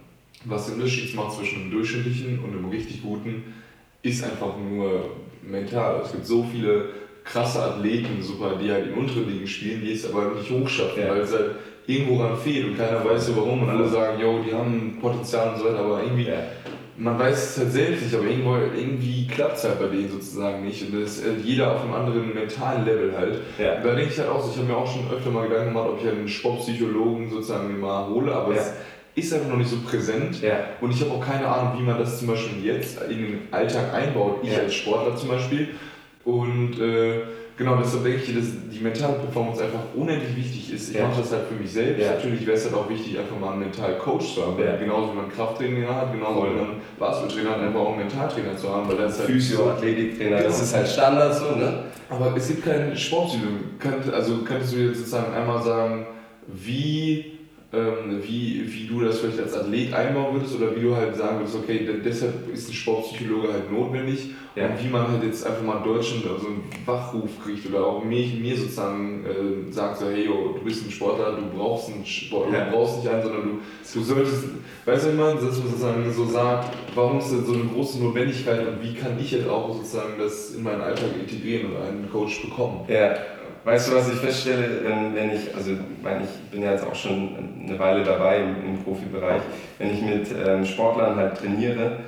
was 0.45 0.67
den 0.67 0.77
Unterschied 0.77 1.15
macht 1.15 1.37
zwischen 1.37 1.63
einem 1.63 1.71
durchschnittlichen 1.71 2.39
und 2.39 2.53
einem 2.53 2.69
richtig 2.69 3.03
guten, 3.03 3.55
ist 4.03 4.25
einfach 4.25 4.57
nur 4.57 5.11
mental. 5.43 6.01
Es 6.05 6.13
gibt 6.13 6.27
so 6.27 6.45
viele 6.45 6.91
krasse 7.25 7.63
Athleten, 7.63 8.23
super, 8.23 8.57
die 8.63 8.71
halt 8.71 8.87
in 8.87 8.95
unteren 8.95 9.29
Ligen 9.29 9.47
spielen, 9.47 9.81
die 9.83 9.93
es 9.93 10.09
aber 10.09 10.35
nicht 10.35 10.51
hochschaffen, 10.51 11.03
ja. 11.03 11.11
weil 11.11 11.21
es 11.21 11.33
halt 11.33 11.57
irgendwo 11.87 12.23
ran 12.23 12.37
fehlt 12.37 12.67
und 12.67 12.77
keiner 12.77 13.05
weiß 13.05 13.27
so 13.27 13.37
warum 13.37 13.63
und 13.63 13.71
alle 13.71 13.89
sagen, 13.89 14.21
yo, 14.21 14.41
die 14.47 14.55
haben 14.55 14.99
Potenzial 15.01 15.53
und 15.53 15.59
so 15.59 15.65
weiter, 15.67 15.81
aber 15.81 16.03
irgendwie 16.03 16.25
ja 16.25 16.43
man 16.99 17.19
weiß 17.19 17.51
es 17.51 17.59
halt 17.59 17.73
selbst 17.73 18.03
nicht, 18.03 18.15
aber 18.15 18.25
irgendwo, 18.25 18.57
irgendwie 18.57 19.27
klappt 19.27 19.57
es 19.57 19.65
halt 19.65 19.79
bei 19.79 19.89
denen 19.89 20.11
sozusagen 20.11 20.65
nicht. 20.65 20.83
Und 20.83 21.03
das 21.03 21.19
ist 21.19 21.27
halt 21.27 21.45
jeder 21.45 21.75
auf 21.75 21.83
einem 21.83 21.95
anderen 21.95 22.35
mentalen 22.35 22.85
Level 22.85 23.13
halt. 23.17 23.41
Ja. 23.59 23.81
Da 23.81 23.95
denke 23.95 24.13
ich 24.13 24.19
halt 24.19 24.31
auch 24.31 24.43
so, 24.43 24.51
ich 24.51 24.57
habe 24.57 24.69
mir 24.69 24.77
auch 24.77 24.91
schon 24.91 25.11
öfter 25.11 25.31
mal 25.31 25.47
Gedanken 25.47 25.75
gemacht, 25.75 25.89
ob 25.91 26.01
ich 26.01 26.09
einen 26.09 26.29
Sportpsychologen 26.29 27.31
sozusagen 27.31 27.79
mal 27.79 28.09
hole, 28.09 28.35
aber 28.35 28.55
ja. 28.55 28.61
es 28.61 28.73
ist 29.15 29.33
einfach 29.35 29.49
noch 29.49 29.59
nicht 29.59 29.71
so 29.71 29.77
präsent. 29.87 30.43
Und 30.81 30.91
ich 30.91 31.01
habe 31.03 31.13
auch 31.13 31.25
keine 31.25 31.47
Ahnung, 31.49 31.79
wie 31.79 31.83
man 31.83 31.99
das 31.99 32.19
zum 32.19 32.29
Beispiel 32.29 32.65
jetzt 32.65 33.01
in 33.03 33.19
den 33.19 33.39
Alltag 33.51 33.93
einbaut, 33.93 34.41
ich 34.43 34.57
als 34.57 34.75
Sportler 34.75 35.17
zum 35.17 35.29
Beispiel. 35.29 35.69
Und 36.25 36.81
äh, 36.81 37.21
Genau, 37.57 37.77
deshalb 37.77 38.05
denke 38.05 38.21
ich, 38.23 38.35
dass 38.35 38.45
die 38.71 38.81
mentale 38.81 39.15
Performance 39.15 39.65
einfach 39.65 39.81
unendlich 39.95 40.37
wichtig 40.37 40.75
ist. 40.75 40.91
Ich 40.91 40.97
ja. 40.97 41.09
mache 41.09 41.23
das 41.23 41.33
halt 41.33 41.49
für 41.49 41.55
mich 41.55 41.73
selbst. 41.73 42.03
Ja. 42.03 42.13
Natürlich 42.13 42.47
wäre 42.47 42.57
es 42.57 42.65
halt 42.65 42.75
auch 42.75 42.89
wichtig, 42.89 43.19
einfach 43.19 43.39
mal 43.39 43.53
einen 43.53 43.61
mentalen 43.61 43.99
Coach 43.99 44.35
zu 44.35 44.47
haben. 44.47 44.63
Ja. 44.63 44.77
Genauso 44.77 45.13
wie 45.13 45.17
man 45.17 45.31
Krafttraining 45.31 45.89
hat, 45.89 46.13
genauso 46.13 46.45
wie 46.45 46.55
man 46.55 46.77
Basketballtrainer 46.99 47.51
hat, 47.51 47.61
einfach 47.61 47.81
auch 47.81 47.89
einen 47.89 47.99
Mentaltrainer 47.99 48.57
zu 48.57 48.69
haben. 48.69 48.87
Weil 48.89 48.99
das 48.99 49.19
halt 49.19 49.31
Physio, 49.31 49.71
Athletiktrainer, 49.71 50.37
genau. 50.37 50.49
das 50.49 50.63
ist 50.63 50.75
halt 50.75 50.89
Standard 50.89 51.35
so, 51.35 51.57
ne? 51.57 51.85
Aber 52.11 52.37
es 52.37 52.47
gibt 52.47 52.65
keinen 52.65 52.95
Sportpsychologen. 52.95 54.13
Also 54.13 54.39
könntest 54.45 54.75
du 54.75 54.77
jetzt 54.77 54.99
sozusagen 54.99 55.33
einmal 55.35 55.63
sagen, 55.63 56.07
wie 56.47 57.36
ähm, 57.77 58.23
wie, 58.23 58.65
wie 58.73 58.87
du 58.87 59.01
das 59.01 59.19
vielleicht 59.19 59.41
als 59.41 59.55
Athlet 59.55 59.93
einbauen 59.93 60.35
würdest 60.35 60.57
oder 60.57 60.75
wie 60.75 60.81
du 60.81 60.97
halt 60.97 61.15
sagen 61.17 61.39
würdest, 61.39 61.57
okay, 61.57 61.89
deshalb 62.05 62.53
ist 62.53 62.69
ein 62.69 62.73
Sportpsychologe 62.73 63.53
halt 63.53 63.71
notwendig 63.71 64.31
ja. 64.55 64.67
und 64.67 64.83
wie 64.83 64.89
man 64.89 65.09
halt 65.09 65.23
jetzt 65.23 65.47
einfach 65.47 65.63
mal 65.63 65.79
in 65.79 65.85
Deutschland 65.85 66.25
so 66.25 66.47
einen 66.47 66.65
Wachruf 66.85 67.31
kriegt 67.45 67.67
oder 67.67 67.87
auch 67.87 68.05
mir, 68.05 68.27
mir 68.27 68.57
sozusagen 68.57 69.25
äh, 69.25 69.73
sagt, 69.73 69.99
so, 69.99 70.07
hey, 70.07 70.27
yo, 70.27 70.55
du 70.59 70.65
bist 70.65 70.87
ein 70.87 70.91
Sportler, 70.91 71.33
du 71.33 71.57
brauchst 71.57 71.93
einen 71.93 72.07
Sportler, 72.07 72.59
ja. 72.59 72.65
du 72.65 72.71
brauchst 72.73 72.99
nicht 72.99 73.09
einen, 73.09 73.23
sondern 73.23 73.43
du, 73.43 73.59
du 73.95 74.05
solltest, 74.05 74.45
weißt 74.85 75.07
du, 75.07 75.13
wie 75.13 75.17
man 75.17 75.35
dass 75.37 75.45
man 75.45 75.53
sozusagen 75.53 76.13
so 76.13 76.25
sagt, 76.25 76.75
warum 76.95 77.19
ist 77.19 77.33
das 77.33 77.47
so 77.47 77.53
eine 77.53 77.65
große 77.65 78.03
Notwendigkeit 78.03 78.67
und 78.67 78.83
wie 78.83 78.95
kann 78.95 79.19
ich 79.21 79.33
jetzt 79.33 79.49
auch 79.49 79.75
sozusagen 79.75 80.19
das 80.19 80.55
in 80.55 80.63
meinen 80.63 80.81
Alltag 80.81 81.11
integrieren 81.21 81.73
und 81.73 81.77
einen 81.77 82.11
Coach 82.11 82.43
bekommen? 82.43 82.87
Ja. 82.89 83.15
Weißt 83.67 83.91
du, 83.91 83.97
was 83.97 84.09
ich 84.09 84.21
feststelle, 84.21 84.81
wenn 85.13 85.33
ich, 85.33 85.53
also 85.53 85.73
meine, 86.01 86.23
ich 86.23 86.51
bin 86.53 86.63
ja 86.63 86.71
jetzt 86.71 86.87
auch 86.87 86.95
schon 86.95 87.35
eine 87.67 87.77
Weile 87.77 88.05
dabei 88.05 88.37
im, 88.37 88.65
im 88.65 88.85
Profibereich, 88.85 89.43
wenn 89.79 89.93
ich 89.93 90.03
mit 90.03 90.29
ähm, 90.47 90.65
Sportlern 90.65 91.17
halt 91.17 91.37
trainiere 91.37 91.99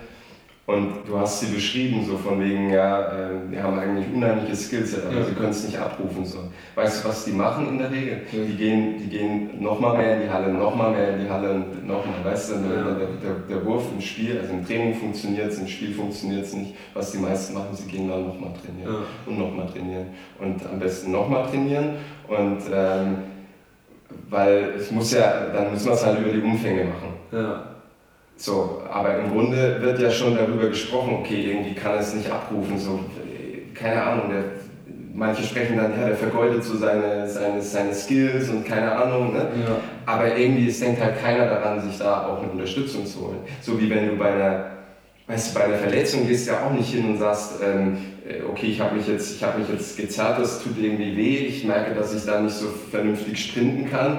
Und 0.68 1.08
du 1.08 1.18
hast 1.18 1.40
sie 1.40 1.46
beschrieben, 1.46 2.04
so 2.04 2.18
von 2.18 2.38
wegen, 2.44 2.68
ja, 2.68 3.00
äh, 3.00 3.30
die 3.50 3.58
haben 3.58 3.78
eigentlich 3.78 4.04
unheimliche 4.14 4.54
Skills, 4.54 5.02
aber 5.02 5.16
ja. 5.16 5.24
sie 5.24 5.32
können 5.32 5.48
es 5.48 5.64
nicht 5.64 5.78
abrufen. 5.78 6.26
So. 6.26 6.40
Weißt 6.74 7.02
du, 7.02 7.08
was 7.08 7.24
die 7.24 7.32
machen 7.32 7.68
in 7.70 7.78
der 7.78 7.90
Regel? 7.90 8.20
Ja. 8.30 8.44
Die 8.44 8.54
gehen, 8.54 8.98
die 8.98 9.08
gehen 9.08 9.62
nochmal 9.62 9.96
mehr 9.96 10.16
in 10.16 10.22
die 10.24 10.30
Halle, 10.30 10.52
nochmal 10.52 10.90
mehr 10.90 11.14
in 11.14 11.24
die 11.24 11.30
Halle 11.30 11.52
und 11.52 11.86
nochmal. 11.86 12.22
Weißt 12.22 12.50
du, 12.50 12.54
ja. 12.56 12.60
der, 12.60 12.94
der, 12.94 13.34
der, 13.48 13.64
Wurf 13.64 13.84
im 13.94 14.00
Spiel, 14.02 14.38
also 14.38 14.52
im 14.52 14.66
Training 14.66 14.94
funktioniert 14.94 15.50
es, 15.50 15.58
im 15.58 15.68
Spiel 15.68 15.94
funktioniert 15.94 16.44
es 16.44 16.52
nicht. 16.52 16.74
Was 16.92 17.12
die 17.12 17.18
meisten 17.18 17.54
machen, 17.54 17.68
sie 17.72 17.90
gehen 17.90 18.06
dann 18.06 18.26
nochmal 18.26 18.50
trainieren 18.52 19.04
und 19.24 19.38
nochmal 19.38 19.68
trainieren. 19.68 20.08
Und 20.38 20.60
am 20.70 20.78
besten 20.78 21.12
nochmal 21.12 21.48
trainieren. 21.48 21.92
Und 22.28 22.60
ähm, 22.70 23.16
weil 24.28 24.74
es 24.76 24.90
muss 24.90 25.12
ja, 25.14 25.46
dann 25.46 25.72
müssen 25.72 25.86
wir 25.86 25.94
es 25.94 26.04
halt 26.04 26.18
über 26.20 26.30
die 26.30 26.42
Umfänge 26.42 26.84
machen. 26.84 27.14
So, 28.40 28.82
aber 28.88 29.18
im 29.18 29.32
Grunde 29.32 29.82
wird 29.82 29.98
ja 29.98 30.12
schon 30.12 30.36
darüber 30.36 30.68
gesprochen, 30.68 31.16
okay, 31.18 31.50
irgendwie 31.50 31.74
kann 31.74 31.98
es 31.98 32.14
nicht 32.14 32.30
abrufen, 32.30 32.78
so, 32.78 33.00
keine 33.74 34.00
Ahnung, 34.00 34.30
der, 34.30 34.44
manche 35.12 35.42
sprechen 35.42 35.76
dann, 35.76 35.98
ja, 36.00 36.06
der 36.06 36.16
vergeudet 36.16 36.62
so 36.62 36.76
seine, 36.76 37.28
seine, 37.28 37.60
seine 37.60 37.92
Skills 37.92 38.48
und 38.48 38.64
keine 38.64 38.92
Ahnung, 38.92 39.32
ne? 39.32 39.40
Ja. 39.66 39.76
aber 40.06 40.36
irgendwie, 40.36 40.68
es 40.68 40.78
denkt 40.78 41.02
halt 41.02 41.20
keiner 41.20 41.46
daran, 41.46 41.80
sich 41.80 41.98
da 41.98 42.28
auch 42.28 42.40
eine 42.40 42.52
Unterstützung 42.52 43.04
zu 43.04 43.22
holen. 43.22 43.38
So 43.60 43.80
wie 43.80 43.90
wenn 43.90 44.06
du 44.06 44.16
bei 44.16 44.32
einer, 44.32 44.66
weißt 45.26 45.50
du, 45.50 45.58
bei 45.58 45.64
einer 45.64 45.78
Verletzung 45.78 46.28
gehst 46.28 46.46
du 46.46 46.52
ja 46.52 46.64
auch 46.64 46.72
nicht 46.72 46.94
hin 46.94 47.06
und 47.06 47.18
sagst, 47.18 47.54
ähm, 47.60 47.96
äh, 48.24 48.44
okay, 48.48 48.66
ich 48.66 48.80
habe 48.80 48.94
mich, 48.94 49.08
jetzt, 49.08 49.42
hab 49.42 49.58
mich 49.58 49.68
jetzt 49.68 49.96
gezerrt, 49.96 50.38
das 50.38 50.62
tut 50.62 50.78
irgendwie 50.80 51.16
weh, 51.16 51.38
ich 51.38 51.64
merke, 51.64 51.92
dass 51.92 52.14
ich 52.14 52.24
da 52.24 52.40
nicht 52.40 52.54
so 52.54 52.68
vernünftig 52.68 53.36
sprinten 53.44 53.90
kann, 53.90 54.18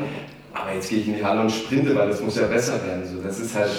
aber 0.53 0.73
jetzt 0.73 0.89
gehe 0.89 0.99
ich 0.99 1.07
in 1.07 1.15
die 1.15 1.23
Halle 1.23 1.41
und 1.41 1.51
sprinte, 1.51 1.95
weil 1.95 2.09
das 2.09 2.21
muss 2.21 2.37
ja 2.37 2.47
besser 2.47 2.73
werden. 2.85 3.05
So, 3.05 3.21
das 3.21 3.39
ist 3.39 3.55
halt, 3.55 3.69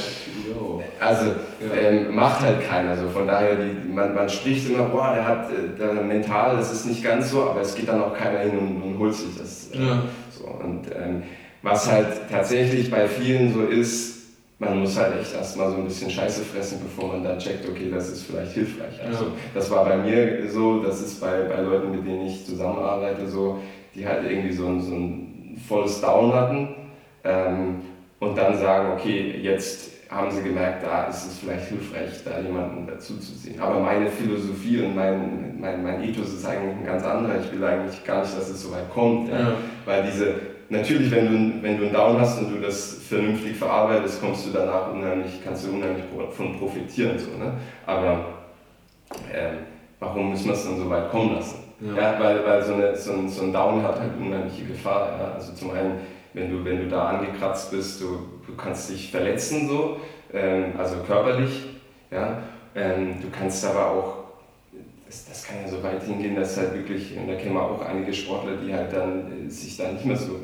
also 1.01 1.33
ähm, 1.75 2.15
macht 2.15 2.41
halt 2.41 2.63
keiner. 2.63 2.97
So. 2.97 3.09
Von 3.09 3.27
daher, 3.27 3.57
die, 3.57 3.89
man, 3.89 4.15
man 4.15 4.29
spricht 4.29 4.71
immer, 4.71 4.85
boah, 4.85 5.13
der 5.15 5.27
hat 5.27 5.51
äh, 5.51 5.79
der 5.79 5.95
mental, 5.95 6.57
das 6.57 6.73
ist 6.73 6.87
nicht 6.87 7.03
ganz 7.03 7.31
so, 7.31 7.51
aber 7.51 7.61
es 7.61 7.75
geht 7.75 7.89
dann 7.89 8.03
auch 8.03 8.15
keiner 8.15 8.41
hin 8.41 8.59
und, 8.59 8.83
und 8.83 8.99
holt 8.99 9.15
sich 9.15 9.37
das. 9.37 9.71
Äh, 9.73 9.85
ja. 9.85 10.03
so. 10.31 10.47
Und 10.47 10.87
ähm, 10.95 11.23
was 11.63 11.91
halt 11.91 12.07
tatsächlich 12.31 12.91
bei 12.91 13.07
vielen 13.07 13.53
so 13.53 13.63
ist, 13.63 14.21
man 14.59 14.79
muss 14.79 14.97
halt 14.99 15.19
echt 15.21 15.35
erstmal 15.35 15.71
so 15.71 15.77
ein 15.77 15.85
bisschen 15.85 16.11
Scheiße 16.11 16.43
fressen, 16.43 16.81
bevor 16.83 17.13
man 17.13 17.25
dann 17.25 17.39
checkt, 17.39 17.67
okay, 17.69 17.91
das 17.91 18.11
ist 18.11 18.25
vielleicht 18.25 18.53
hilfreich. 18.53 19.03
Also 19.05 19.25
ja. 19.25 19.31
das 19.55 19.71
war 19.71 19.85
bei 19.87 19.97
mir 19.97 20.51
so, 20.51 20.83
das 20.83 21.01
ist 21.01 21.21
bei, 21.21 21.43
bei 21.45 21.63
Leuten, 21.63 21.91
mit 21.91 22.07
denen 22.07 22.27
ich 22.27 22.45
zusammenarbeite, 22.45 23.27
so, 23.27 23.61
die 23.95 24.07
halt 24.07 24.31
irgendwie 24.31 24.53
so 24.53 24.79
so 24.81 24.95
ein 24.95 25.30
volles 25.69 26.01
Down 26.01 26.33
hatten 26.33 26.69
ähm, 27.25 27.83
und 28.19 28.37
dann 28.37 28.57
sagen, 28.59 28.93
okay, 28.93 29.39
jetzt 29.41 29.91
haben 30.11 30.31
sie 30.31 30.43
gemerkt, 30.43 30.85
da 30.85 31.05
ist 31.05 31.25
es 31.25 31.39
vielleicht 31.39 31.69
hilfreich, 31.69 32.11
da 32.25 32.41
jemanden 32.41 32.87
dazu 32.87 33.17
zu 33.19 33.33
ziehen. 33.37 33.61
Aber 33.61 33.79
meine 33.79 34.09
Philosophie 34.09 34.83
und 34.83 34.97
mein, 34.97 35.61
mein, 35.61 35.83
mein 35.85 36.03
Ethos 36.03 36.33
ist 36.33 36.45
eigentlich 36.45 36.79
ein 36.79 36.85
ganz 36.85 37.05
anderer. 37.05 37.41
Ich 37.41 37.53
will 37.53 37.63
eigentlich 37.63 38.05
gar 38.05 38.23
nicht, 38.23 38.37
dass 38.37 38.51
es 38.51 38.61
so 38.61 38.73
weit 38.73 38.91
kommt. 38.93 39.29
Ja? 39.29 39.39
Ja. 39.39 39.53
Weil 39.85 40.03
diese, 40.03 40.35
natürlich, 40.69 41.13
wenn 41.13 41.27
du, 41.27 41.63
wenn 41.63 41.79
du 41.79 41.85
einen 41.85 41.93
Down 41.93 42.19
hast 42.19 42.41
und 42.41 42.57
du 42.57 42.61
das 42.61 42.95
vernünftig 43.09 43.57
verarbeitest, 43.57 44.21
kommst 44.21 44.47
du 44.47 44.51
danach 44.51 44.93
unheimlich, 44.93 45.41
kannst 45.45 45.67
du 45.67 45.73
unheimlich 45.73 46.05
von 46.33 46.59
profitieren. 46.59 47.17
So, 47.17 47.39
ne? 47.39 47.53
Aber 47.87 48.25
äh, 49.33 49.51
warum 50.01 50.31
müssen 50.31 50.47
wir 50.47 50.55
es 50.55 50.65
dann 50.65 50.77
so 50.77 50.91
weit 50.91 51.09
kommen 51.11 51.37
lassen? 51.37 51.70
Ja. 51.81 51.95
ja 51.95 52.21
weil 52.21 52.45
weil 52.45 52.63
so, 52.63 52.75
eine, 52.75 52.97
so, 52.97 53.13
ein, 53.13 53.29
so 53.29 53.43
ein 53.43 53.53
Down 53.53 53.83
hat 53.83 54.01
halt 54.01 54.13
unheimliche 54.19 54.65
Gefahr. 54.65 55.19
Ja? 55.19 55.35
Also 55.35 55.53
zum 55.55 55.71
einen, 55.71 56.01
wenn 56.33 56.51
du, 56.51 56.65
wenn 56.65 56.79
du 56.79 56.89
da 56.89 57.09
angekratzt 57.09 57.71
bist, 57.71 58.01
du, 58.01 58.19
du 58.47 58.55
kannst 58.57 58.91
dich 58.91 59.11
verletzen, 59.11 59.69
so, 59.69 59.99
ähm, 60.33 60.75
also 60.79 60.97
körperlich. 61.07 61.67
Ja? 62.11 62.43
Ähm, 62.75 63.17
du 63.21 63.29
kannst 63.31 63.65
aber 63.65 63.91
auch, 63.91 64.15
das, 65.07 65.27
das 65.27 65.45
kann 65.45 65.57
ja 65.63 65.69
so 65.69 65.83
weit 65.83 66.03
hingehen, 66.03 66.37
dass 66.37 66.57
halt 66.57 66.75
wirklich, 66.75 67.17
und 67.17 67.27
da 67.27 67.35
kennen 67.35 67.55
wir 67.55 67.63
auch 67.63 67.85
einige 67.85 68.13
Sportler, 68.13 68.57
die 68.57 68.73
halt 68.73 68.93
dann 68.93 69.47
äh, 69.47 69.51
sich 69.51 69.77
da 69.77 69.91
nicht 69.91 70.05
mehr 70.05 70.17
so 70.17 70.37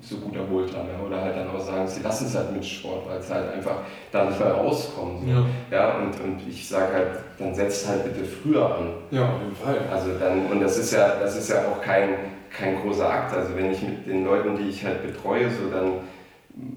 so 0.00 0.16
gut 0.18 0.36
erholt 0.36 0.74
haben. 0.74 0.88
Ja? 0.88 1.06
Oder 1.06 1.20
halt 1.22 1.36
dann 1.36 1.45
auch 1.56 1.60
sagen, 1.60 1.86
sie 1.86 2.02
lassen 2.02 2.26
es 2.26 2.36
halt 2.36 2.52
mit 2.52 2.64
Sport, 2.64 3.08
weil 3.08 3.18
es 3.18 3.30
halt 3.30 3.52
einfach 3.52 3.78
da 4.12 4.24
nicht 4.24 4.38
mehr 4.38 4.52
rauskommt. 4.52 5.22
So. 5.22 5.30
Ja. 5.30 5.46
ja 5.70 5.96
und, 5.98 6.20
und 6.20 6.40
ich 6.48 6.68
sage 6.68 6.92
halt, 6.92 7.08
dann 7.38 7.54
setzt 7.54 7.88
halt 7.88 8.04
bitte 8.04 8.24
früher 8.24 8.76
an. 8.76 8.88
Ja, 9.10 9.24
auf 9.24 9.40
jeden 9.40 9.56
Fall. 9.56 9.78
Also 9.90 10.10
dann, 10.18 10.46
und 10.46 10.60
das 10.60 10.78
ist 10.78 10.92
ja, 10.92 11.16
das 11.20 11.36
ist 11.36 11.50
ja 11.50 11.56
auch 11.68 11.80
kein, 11.82 12.10
kein 12.50 12.80
großer 12.80 13.08
Akt. 13.08 13.34
Also 13.34 13.56
wenn 13.56 13.72
ich 13.72 13.82
mit 13.82 14.06
den 14.06 14.24
Leuten, 14.24 14.56
die 14.56 14.68
ich 14.68 14.84
halt 14.84 15.02
betreue, 15.02 15.50
so 15.50 15.70
dann, 15.70 15.92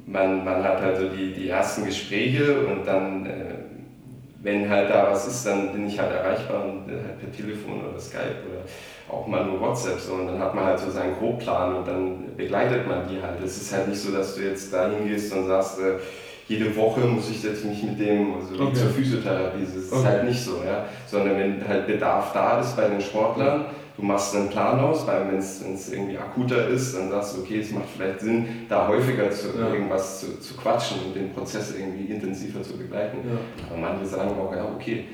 man, 0.06 0.44
man 0.44 0.64
hat 0.64 0.82
halt 0.82 0.98
so 0.98 1.10
die, 1.10 1.34
die 1.34 1.50
ersten 1.50 1.86
Gespräche 1.86 2.66
und 2.66 2.86
dann, 2.86 3.26
äh, 3.26 3.32
wenn 4.42 4.70
halt 4.70 4.90
da 4.90 5.12
was 5.12 5.28
ist, 5.28 5.46
dann 5.46 5.72
bin 5.74 5.88
ich 5.88 6.00
halt 6.00 6.12
erreichbar 6.14 6.64
und 6.64 6.90
äh, 6.90 7.04
halt 7.04 7.20
per 7.20 7.32
Telefon 7.32 7.86
oder 7.86 8.00
Skype 8.00 8.44
oder 8.50 8.64
auch 9.14 9.28
mal 9.28 9.46
nur 9.46 9.60
WhatsApp 9.60 10.00
so 10.00 10.14
und 10.14 10.28
dann 10.28 10.40
hat 10.40 10.54
man 10.56 10.66
halt 10.66 10.80
so 10.80 10.90
seinen 10.90 11.16
Grobplan 11.18 11.76
und 11.76 11.88
dann 11.88 12.36
begleitet 12.38 12.88
man 12.88 13.08
die 13.08 13.22
halt. 13.22 13.44
Es 13.44 13.62
ist 13.62 13.74
halt 13.74 13.88
nicht 13.88 14.00
so, 14.00 14.12
dass 14.12 14.36
du 14.36 14.42
jetzt 14.42 14.72
da 14.72 14.90
hingehst 14.90 15.34
und 15.34 15.48
sagst, 15.48 15.80
äh, 15.80 15.98
jede 16.48 16.76
Woche 16.76 17.02
muss 17.02 17.30
ich 17.30 17.44
jetzt 17.44 17.64
nicht 17.66 17.84
mit 17.84 18.00
dem, 18.00 18.36
also 18.36 18.56
okay. 18.56 18.74
zur 18.74 18.90
Physiotherapie, 18.90 19.64
das 19.64 19.76
ist 19.76 19.94
okay. 19.94 20.06
halt 20.06 20.24
nicht 20.26 20.44
so, 20.44 20.64
ja. 20.66 20.86
Sondern 21.06 21.38
wenn 21.38 21.68
halt 21.68 21.86
Bedarf 21.86 22.34
da 22.34 22.60
ist 22.60 22.76
bei 22.76 22.88
den 22.88 23.02
Sportlern, 23.02 23.66
du 24.00 24.06
machst 24.06 24.36
einen 24.36 24.50
Plan 24.50 24.80
aus, 24.80 25.06
weil 25.06 25.28
wenn 25.28 25.38
es 25.38 25.92
irgendwie 25.92 26.18
akuter 26.18 26.68
ist, 26.68 26.96
dann 26.96 27.10
sagst 27.10 27.36
du, 27.36 27.42
okay, 27.42 27.60
es 27.60 27.72
macht 27.72 27.90
vielleicht 27.96 28.22
Sinn, 28.22 28.66
da 28.70 28.88
häufiger 28.88 29.30
zu 29.30 29.50
ja. 29.58 29.74
irgendwas 29.74 30.22
zu, 30.22 30.40
zu, 30.40 30.56
quatschen 30.56 30.98
und 31.08 31.16
den 31.16 31.34
Prozess 31.34 31.76
irgendwie 31.78 32.12
intensiver 32.12 32.62
zu 32.62 32.78
begleiten. 32.78 33.18
Ja. 33.26 33.38
Aber 33.70 33.80
manche 33.80 34.06
sagen 34.06 34.32
auch, 34.40 34.56
ja, 34.56 34.66
okay, 34.66 35.06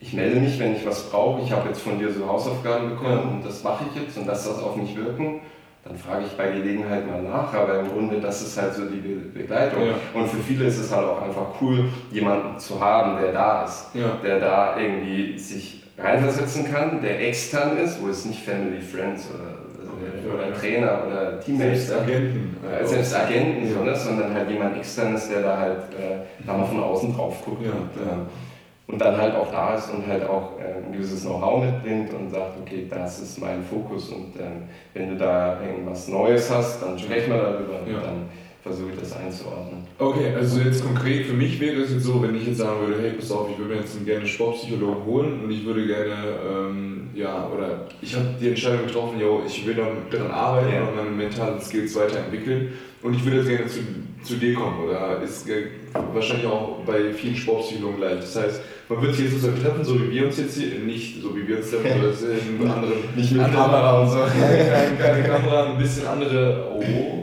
ich 0.00 0.14
melde 0.14 0.40
mich, 0.40 0.58
wenn 0.58 0.74
ich 0.74 0.86
was 0.86 1.10
brauche, 1.10 1.42
ich 1.42 1.52
habe 1.52 1.68
jetzt 1.68 1.82
von 1.82 1.98
dir 1.98 2.10
so 2.10 2.26
Hausaufgaben 2.26 2.90
bekommen 2.90 3.20
ja. 3.24 3.30
und 3.34 3.44
das 3.44 3.62
mache 3.62 3.84
ich 3.90 4.02
jetzt 4.02 4.16
und 4.16 4.26
lass 4.26 4.44
das 4.44 4.62
auf 4.62 4.76
mich 4.76 4.96
wirken, 4.96 5.40
dann 5.84 5.96
frage 5.96 6.24
ich 6.26 6.32
bei 6.36 6.50
Gelegenheit 6.50 7.06
mal 7.06 7.22
nach, 7.22 7.52
aber 7.52 7.80
im 7.80 7.88
Grunde, 7.88 8.20
das 8.20 8.40
ist 8.40 8.60
halt 8.60 8.72
so 8.72 8.84
die 8.84 9.00
Begleitung. 9.00 9.82
Ja. 9.84 9.94
Und 10.14 10.28
für 10.28 10.38
viele 10.38 10.66
ist 10.66 10.78
es 10.78 10.94
halt 10.94 11.06
auch 11.06 11.20
einfach 11.20 11.46
cool, 11.60 11.88
jemanden 12.10 12.58
zu 12.58 12.80
haben, 12.80 13.20
der 13.20 13.32
da 13.32 13.64
ist, 13.64 13.90
der 14.22 14.38
da 14.38 14.78
irgendwie 14.78 15.36
sich 15.38 15.81
reinversetzen 15.98 16.70
kann, 16.72 17.02
der 17.02 17.26
extern 17.28 17.76
ist, 17.78 18.02
wo 18.02 18.08
es 18.08 18.24
nicht 18.24 18.42
Family, 18.42 18.80
Friends 18.80 19.28
oder, 19.30 20.34
oder 20.34 20.52
Trainer 20.54 21.02
oder 21.06 21.40
Teammates 21.40 21.88
selbst 21.88 22.02
Agenten, 22.02 22.56
äh, 22.66 22.86
selbst 22.86 23.14
Agenten 23.14 23.72
so, 23.72 23.84
ne? 23.84 23.94
sondern 23.94 24.34
halt 24.34 24.50
jemand 24.50 24.76
extern 24.76 25.14
ist, 25.14 25.30
der 25.30 25.42
da 25.42 25.58
halt 25.58 25.78
äh, 25.98 26.46
da 26.46 26.56
mal 26.56 26.64
von 26.64 26.82
außen 26.82 27.14
drauf 27.14 27.44
guckt. 27.44 27.64
Und, 27.64 27.70
äh, 27.70 28.92
und 28.92 29.00
dann 29.00 29.16
halt 29.16 29.34
auch 29.34 29.50
da 29.50 29.74
ist 29.74 29.90
und 29.90 30.06
halt 30.06 30.28
auch 30.28 30.58
äh, 30.58 30.84
ein 30.84 30.92
gewisses 30.92 31.22
Know-how 31.22 31.64
mitbringt 31.64 32.12
und 32.12 32.30
sagt, 32.30 32.58
okay, 32.60 32.86
das 32.90 33.20
ist 33.20 33.40
mein 33.40 33.62
Fokus 33.62 34.10
und 34.10 34.36
ähm, 34.38 34.64
wenn 34.92 35.10
du 35.10 35.16
da 35.16 35.60
irgendwas 35.62 36.08
Neues 36.08 36.50
hast, 36.50 36.82
dann 36.82 36.98
sprechen 36.98 37.32
wir 37.32 37.40
darüber 37.40 37.74
ja. 37.86 37.96
und 37.96 38.04
dann 38.04 38.28
versuche 38.62 38.90
ich 38.94 39.00
das 39.00 39.16
einzuordnen. 39.16 39.84
Okay, 39.98 40.32
also 40.36 40.60
jetzt 40.60 40.84
konkret 40.84 41.26
für 41.26 41.32
mich 41.32 41.58
wäre 41.60 41.80
es 41.80 41.92
jetzt 41.92 42.04
so, 42.04 42.22
wenn 42.22 42.34
ich 42.36 42.46
jetzt 42.46 42.58
sagen 42.58 42.86
würde, 42.86 43.02
hey, 43.02 43.12
pass 43.12 43.32
auf, 43.32 43.50
ich 43.50 43.58
würde 43.58 43.74
mir 43.74 43.80
jetzt 43.80 44.04
gerne 44.04 44.26
Sportpsychologen 44.26 45.04
holen 45.04 45.40
und 45.42 45.50
ich 45.50 45.64
würde 45.64 45.84
gerne, 45.84 46.14
ähm, 46.48 47.10
ja, 47.14 47.48
oder 47.52 47.88
ich 48.00 48.14
habe 48.14 48.28
die 48.40 48.48
Entscheidung 48.48 48.86
getroffen, 48.86 49.18
yo, 49.20 49.42
ich 49.44 49.66
will 49.66 49.74
daran 49.74 50.30
arbeiten 50.30 50.72
ja. 50.72 50.84
und 50.84 50.96
meine 50.96 51.10
mentalen 51.10 51.60
Skills 51.60 51.96
weiterentwickeln 51.96 52.72
und 53.02 53.14
ich 53.14 53.24
würde 53.24 53.38
jetzt 53.38 53.48
gerne 53.48 53.66
zu, 53.66 53.80
zu 54.22 54.36
dir 54.36 54.54
kommen 54.54 54.84
oder 54.84 55.20
ist 55.20 55.48
äh, 55.48 55.64
wahrscheinlich 56.12 56.46
auch 56.46 56.84
bei 56.86 57.12
vielen 57.12 57.34
Sportpsychologen 57.34 57.96
gleich. 57.96 58.20
Das 58.20 58.36
heißt, 58.36 58.60
man 58.88 59.02
wird 59.02 59.14
sich 59.14 59.24
jetzt 59.24 59.40
sozusagen 59.40 59.60
treffen, 59.60 59.84
so 59.84 60.00
wie 60.00 60.10
wir 60.10 60.26
uns 60.26 60.38
jetzt 60.38 60.56
hier, 60.56 60.78
nicht 60.78 61.20
so 61.20 61.34
wie 61.34 61.48
wir 61.48 61.56
uns 61.56 61.70
treffen, 61.70 61.88
sondern 62.14 62.38
in 62.60 62.70
anderen. 62.70 62.92
Nicht 63.16 63.32
mit 63.32 63.42
andere, 63.42 63.60
Kamera 63.60 64.02
und 64.02 64.08
so. 64.08 64.18
Keine, 64.40 64.96
keine 64.96 65.28
Kamera, 65.28 65.72
ein 65.72 65.78
bisschen 65.78 66.06
andere, 66.06 66.68
oh, 66.72 66.80
ein 66.80 66.86
bisschen 66.86 67.00
andere 67.00 67.21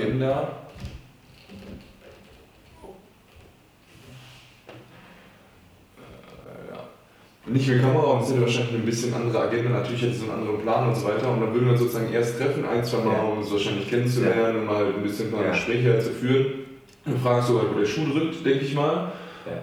Agenda. 0.00 0.56
Äh, 7.46 7.50
nicht 7.50 7.68
mit 7.68 7.82
Kamera 7.82 8.04
und 8.04 8.22
es 8.22 8.30
hätte 8.30 8.40
wahrscheinlich 8.42 8.74
eine 8.74 8.84
bisschen 8.84 9.14
andere 9.14 9.40
Agenda, 9.40 9.70
natürlich 9.70 10.02
hätte 10.02 10.12
es 10.12 10.22
einen 10.22 10.30
anderen 10.32 10.60
Plan 10.62 10.88
und 10.88 10.96
so 10.96 11.06
weiter. 11.06 11.30
Und 11.30 11.40
dann 11.40 11.54
würden 11.54 11.70
wir 11.70 11.76
sozusagen 11.76 12.12
erst 12.12 12.38
treffen, 12.38 12.64
ein, 12.64 12.84
zwei 12.84 13.04
Mal, 13.04 13.24
um 13.24 13.38
uns 13.38 13.50
wahrscheinlich 13.50 13.88
kennenzulernen 13.88 14.54
ja. 14.54 14.60
und 14.60 14.66
mal 14.66 14.86
ein 14.86 15.02
bisschen 15.02 15.28
ein 15.28 15.32
paar 15.32 15.44
ja. 15.44 15.50
Gespräche 15.50 15.98
zu 15.98 16.10
führen. 16.10 16.46
Dann 17.04 17.18
fragst 17.18 17.48
du 17.48 17.58
halt, 17.58 17.74
wo 17.74 17.78
der 17.78 17.86
Schuh 17.86 18.06
drückt, 18.12 18.44
denke 18.44 18.64
ich 18.64 18.74
mal. 18.74 19.12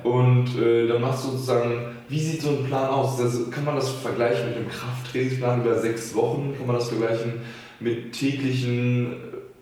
Und 0.03 0.57
äh, 0.59 0.87
dann 0.87 1.01
machst 1.01 1.25
du 1.25 1.29
sozusagen, 1.31 1.95
wie 2.09 2.19
sieht 2.19 2.41
so 2.41 2.49
ein 2.49 2.65
Plan 2.65 2.89
aus? 2.89 3.17
Das, 3.17 3.49
kann 3.51 3.63
man 3.63 3.75
das 3.75 3.89
vergleichen 3.89 4.47
mit 4.47 4.57
einem 4.57 4.69
Krafttrainingsplan 4.69 5.61
über 5.61 5.79
sechs 5.79 6.15
Wochen? 6.15 6.55
Kann 6.57 6.67
man 6.67 6.77
das 6.77 6.89
vergleichen 6.89 7.41
mit 7.79 8.11
täglichen 8.13 9.15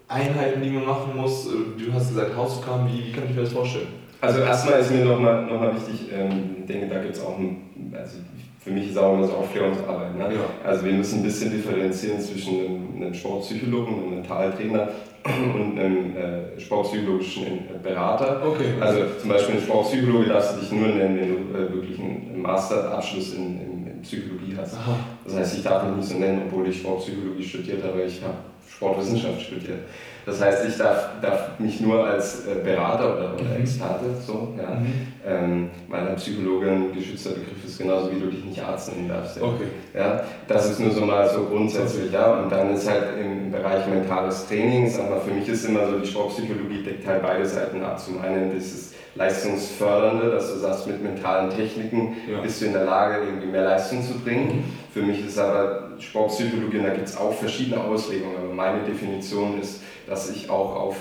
Einheiten, 0.08 0.62
die 0.62 0.70
man 0.70 0.86
machen 0.86 1.16
muss? 1.16 1.48
Du 1.48 1.94
hast 1.94 2.10
gesagt 2.10 2.36
Hausaufgaben, 2.36 2.88
wie, 2.88 3.08
wie 3.08 3.12
kann 3.12 3.24
ich 3.30 3.36
mir 3.36 3.42
das 3.42 3.54
vorstellen? 3.54 3.88
Also 4.22 4.40
erstmal 4.40 4.80
ist 4.80 4.92
mir 4.92 5.06
nochmal 5.06 5.46
noch 5.46 5.60
mal 5.60 5.74
wichtig, 5.76 6.12
ähm, 6.14 6.58
ich 6.60 6.66
denke, 6.66 6.88
da 6.88 7.02
gibt 7.02 7.16
es 7.16 7.24
auch 7.24 7.38
ein, 7.38 7.94
also 7.94 8.18
für 8.60 8.72
mich 8.72 8.90
ist 8.90 8.98
auch 8.98 9.14
immer 9.14 9.28
so 9.28 9.34
Aufklärungsarbeit. 9.34 10.16
Ne? 10.18 10.24
Ja. 10.34 10.68
Also 10.68 10.86
wir 10.86 10.94
müssen 10.94 11.20
ein 11.20 11.24
bisschen 11.24 11.52
differenzieren 11.52 12.20
zwischen 12.20 12.60
einem, 12.60 12.96
einem 12.96 13.14
Sportpsychologen, 13.14 13.94
einem 13.94 14.10
Mentaltrainer 14.16 14.90
und 15.54 15.78
einem 15.78 16.18
äh, 16.18 16.60
sportpsychologischen 16.60 17.46
Berater. 17.84 18.42
Okay. 18.44 18.74
Also 18.80 19.02
zum 19.20 19.30
Beispiel 19.30 19.56
ein 19.56 19.62
Sportpsychologe 19.62 20.30
darfst 20.30 20.56
du 20.56 20.62
dich 20.62 20.72
nur 20.72 20.88
nennen, 20.88 21.20
wenn 21.20 21.30
du 21.30 21.58
äh, 21.58 21.74
wirklich 21.74 22.00
einen 22.00 22.42
Masterabschluss 22.42 23.36
in, 23.36 23.62
in, 23.62 23.88
in 23.88 24.02
Psychologie 24.02 24.56
hast. 24.58 24.76
Aha. 24.76 24.98
Das 25.26 25.36
heißt, 25.36 25.58
ich 25.58 25.64
darf 25.64 25.84
mich 25.84 25.98
nicht 25.98 26.10
so 26.10 26.18
nennen, 26.18 26.42
obwohl 26.48 26.68
ich 26.68 26.80
Sportpsychologie 26.80 27.44
studiert 27.44 27.84
habe, 27.84 28.02
ich 28.02 28.24
habe 28.24 28.34
Sportwissenschaft 28.70 29.42
studiert. 29.42 29.80
Das 30.26 30.42
heißt, 30.42 30.68
ich 30.68 30.78
darf, 30.78 31.10
darf 31.22 31.60
mich 31.60 31.80
nur 31.82 32.04
als 32.04 32.48
äh, 32.48 32.56
Berater 32.64 33.16
oder, 33.16 33.34
oder 33.36 33.44
mhm. 33.44 33.62
Experte, 33.62 34.06
so, 34.26 34.56
ja, 34.58 34.80
mhm. 34.80 35.08
ähm, 35.26 35.70
weil 35.88 36.08
ein 36.08 36.16
Psychologe 36.16 36.72
ein 36.72 36.94
geschützter 36.94 37.32
Begriff 37.32 37.64
ist, 37.64 37.78
genauso 37.78 38.12
wie 38.12 38.20
du 38.20 38.28
dich 38.28 38.44
nicht 38.44 38.60
Arzt 38.60 38.92
nennen 38.92 39.08
darfst. 39.08 39.38
Ja. 39.38 39.44
Okay. 39.44 39.68
Ja, 39.94 40.24
das 40.48 40.72
ist 40.72 40.80
nur 40.80 40.92
so 40.92 41.06
mal 41.06 41.30
so 41.30 41.46
grundsätzlich, 41.46 42.12
ja. 42.12 42.40
Und 42.40 42.52
dann 42.52 42.74
ist 42.74 42.90
halt 42.90 43.20
im 43.20 43.52
Bereich 43.52 43.86
mentales 43.88 44.48
Training, 44.48 44.90
sag 44.90 45.12
mal, 45.12 45.20
für 45.20 45.32
mich 45.32 45.48
ist 45.48 45.66
immer 45.66 45.88
so, 45.88 46.00
die 46.00 46.08
Sportpsychologie 46.08 46.82
deckt 46.82 47.06
halt 47.06 47.22
beide 47.22 47.46
Seiten 47.46 47.84
ab. 47.84 48.00
Zum 48.00 48.20
einen 48.20 48.52
dieses 48.52 48.95
Leistungsfördernde, 49.16 50.30
dass 50.30 50.54
du 50.54 50.60
sagst, 50.60 50.88
mit 50.88 51.02
mentalen 51.02 51.50
Techniken 51.50 52.18
ja. 52.30 52.42
bist 52.42 52.62
du 52.62 52.66
in 52.66 52.74
der 52.74 52.84
Lage, 52.84 53.26
irgendwie 53.26 53.48
mehr 53.48 53.64
Leistung 53.64 54.04
zu 54.04 54.20
bringen. 54.20 54.58
Mhm. 54.58 54.64
Für 54.94 55.02
mich 55.02 55.26
ist 55.26 55.40
aber 55.40 55.92
Sportpsychologie, 56.00 56.80
und 56.80 56.84
da 56.84 56.94
gibt 56.94 57.08
es 57.08 57.18
auch 57.18 57.34
verschiedene 57.34 57.82
Auslegungen, 57.82 58.36
aber 58.38 58.54
meine 58.54 58.84
Definition 58.84 59.60
ist, 59.60 59.82
dass 60.08 60.30
ich 60.30 60.50
auch 60.50 60.76
auf 60.76 60.98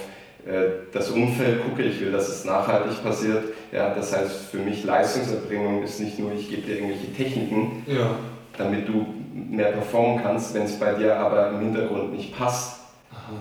äh, 0.47 0.87
das 0.93 1.11
Umfeld 1.11 1.65
gucke, 1.65 1.83
ich 1.83 2.01
will, 2.01 2.13
dass 2.13 2.29
es 2.29 2.45
nachhaltig 2.45 3.03
passiert. 3.03 3.45
Ja, 3.73 3.93
das 3.93 4.17
heißt, 4.17 4.51
für 4.51 4.59
mich 4.59 4.85
Leistungserbringung 4.85 5.83
ist 5.83 5.99
nicht 6.01 6.19
nur, 6.19 6.33
ich 6.33 6.49
gebe 6.49 6.63
dir 6.63 6.77
irgendwelche 6.77 7.13
Techniken, 7.13 7.83
ja. 7.87 8.11
damit 8.57 8.87
du 8.87 9.07
mehr 9.33 9.73
performen 9.73 10.23
kannst, 10.23 10.55
wenn 10.55 10.63
es 10.63 10.79
bei 10.79 10.93
dir 10.95 11.17
aber 11.17 11.51
im 11.51 11.61
Hintergrund 11.61 12.13
nicht 12.13 12.37
passt, 12.37 12.81
Aha. 13.11 13.33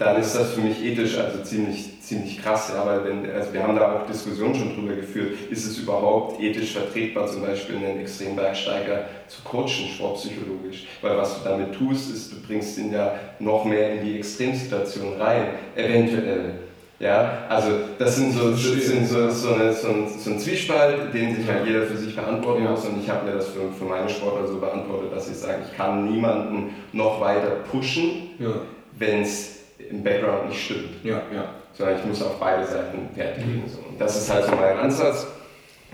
Dann 0.00 0.18
ist 0.18 0.34
das 0.34 0.54
für 0.54 0.62
mich 0.62 0.82
ethisch 0.82 1.18
also 1.18 1.42
ziemlich 1.42 2.00
ziemlich 2.00 2.42
krass, 2.42 2.72
ja, 2.74 2.84
weil 2.84 3.04
wenn, 3.04 3.30
also 3.30 3.52
wir 3.52 3.62
haben 3.62 3.76
da 3.76 3.92
auch 3.92 4.06
Diskussionen 4.06 4.54
schon 4.54 4.74
drüber 4.74 4.94
geführt, 4.94 5.34
ist 5.48 5.64
es 5.64 5.78
überhaupt 5.78 6.40
ethisch 6.40 6.72
vertretbar, 6.72 7.28
zum 7.28 7.42
Beispiel 7.42 7.76
einen 7.76 8.00
Extrembergsteiger 8.00 9.04
zu 9.28 9.42
coachen, 9.42 9.88
sportpsychologisch, 9.94 10.86
weil 11.02 11.16
was 11.16 11.38
du 11.38 11.48
damit 11.48 11.72
tust, 11.72 12.10
ist, 12.12 12.32
du 12.32 12.36
bringst 12.44 12.78
ihn 12.78 12.92
ja 12.92 13.14
noch 13.38 13.64
mehr 13.64 13.94
in 13.94 14.04
die 14.04 14.18
Extremsituation 14.18 15.20
rein, 15.20 15.50
eventuell. 15.76 16.54
Ja, 16.98 17.44
also 17.48 17.70
das 17.98 18.16
sind 18.16 18.32
so, 18.32 18.50
das 18.50 18.60
sind 18.60 19.06
so, 19.06 19.30
so, 19.30 19.54
eine, 19.54 19.72
so, 19.72 19.88
ein, 19.88 20.08
so 20.08 20.30
ein 20.30 20.38
Zwiespalt, 20.38 21.14
den 21.14 21.36
sich 21.36 21.46
halt 21.46 21.64
jeder 21.64 21.82
für 21.82 21.96
sich 21.96 22.16
beantworten 22.16 22.64
muss 22.64 22.84
und 22.84 23.00
ich 23.02 23.08
habe 23.08 23.24
mir 23.24 23.36
das 23.36 23.48
für, 23.48 23.72
für 23.78 23.84
meine 23.84 24.08
Sportler 24.08 24.48
so 24.48 24.58
beantwortet, 24.58 25.12
dass 25.14 25.30
ich 25.30 25.36
sage, 25.36 25.58
ich 25.70 25.76
kann 25.76 26.10
niemanden 26.10 26.74
noch 26.92 27.20
weiter 27.20 27.52
pushen, 27.70 28.30
ja. 28.38 28.52
wenn 28.98 29.22
es 29.22 29.59
im 29.90 30.02
Background 30.02 30.48
nicht 30.48 30.64
stimmt. 30.64 31.04
Ja, 31.04 31.22
ja 31.34 31.54
sondern 31.72 31.98
ich 31.98 32.04
muss 32.04 32.22
auf 32.22 32.38
beide 32.38 32.64
Seiten 32.66 33.08
Wert 33.14 33.38
legen. 33.38 33.64
So. 33.66 33.78
Und 33.88 34.00
das 34.00 34.16
ist 34.16 34.32
halt 34.32 34.44
so 34.44 34.52
mein 34.52 34.78
Ansatz. 34.78 35.26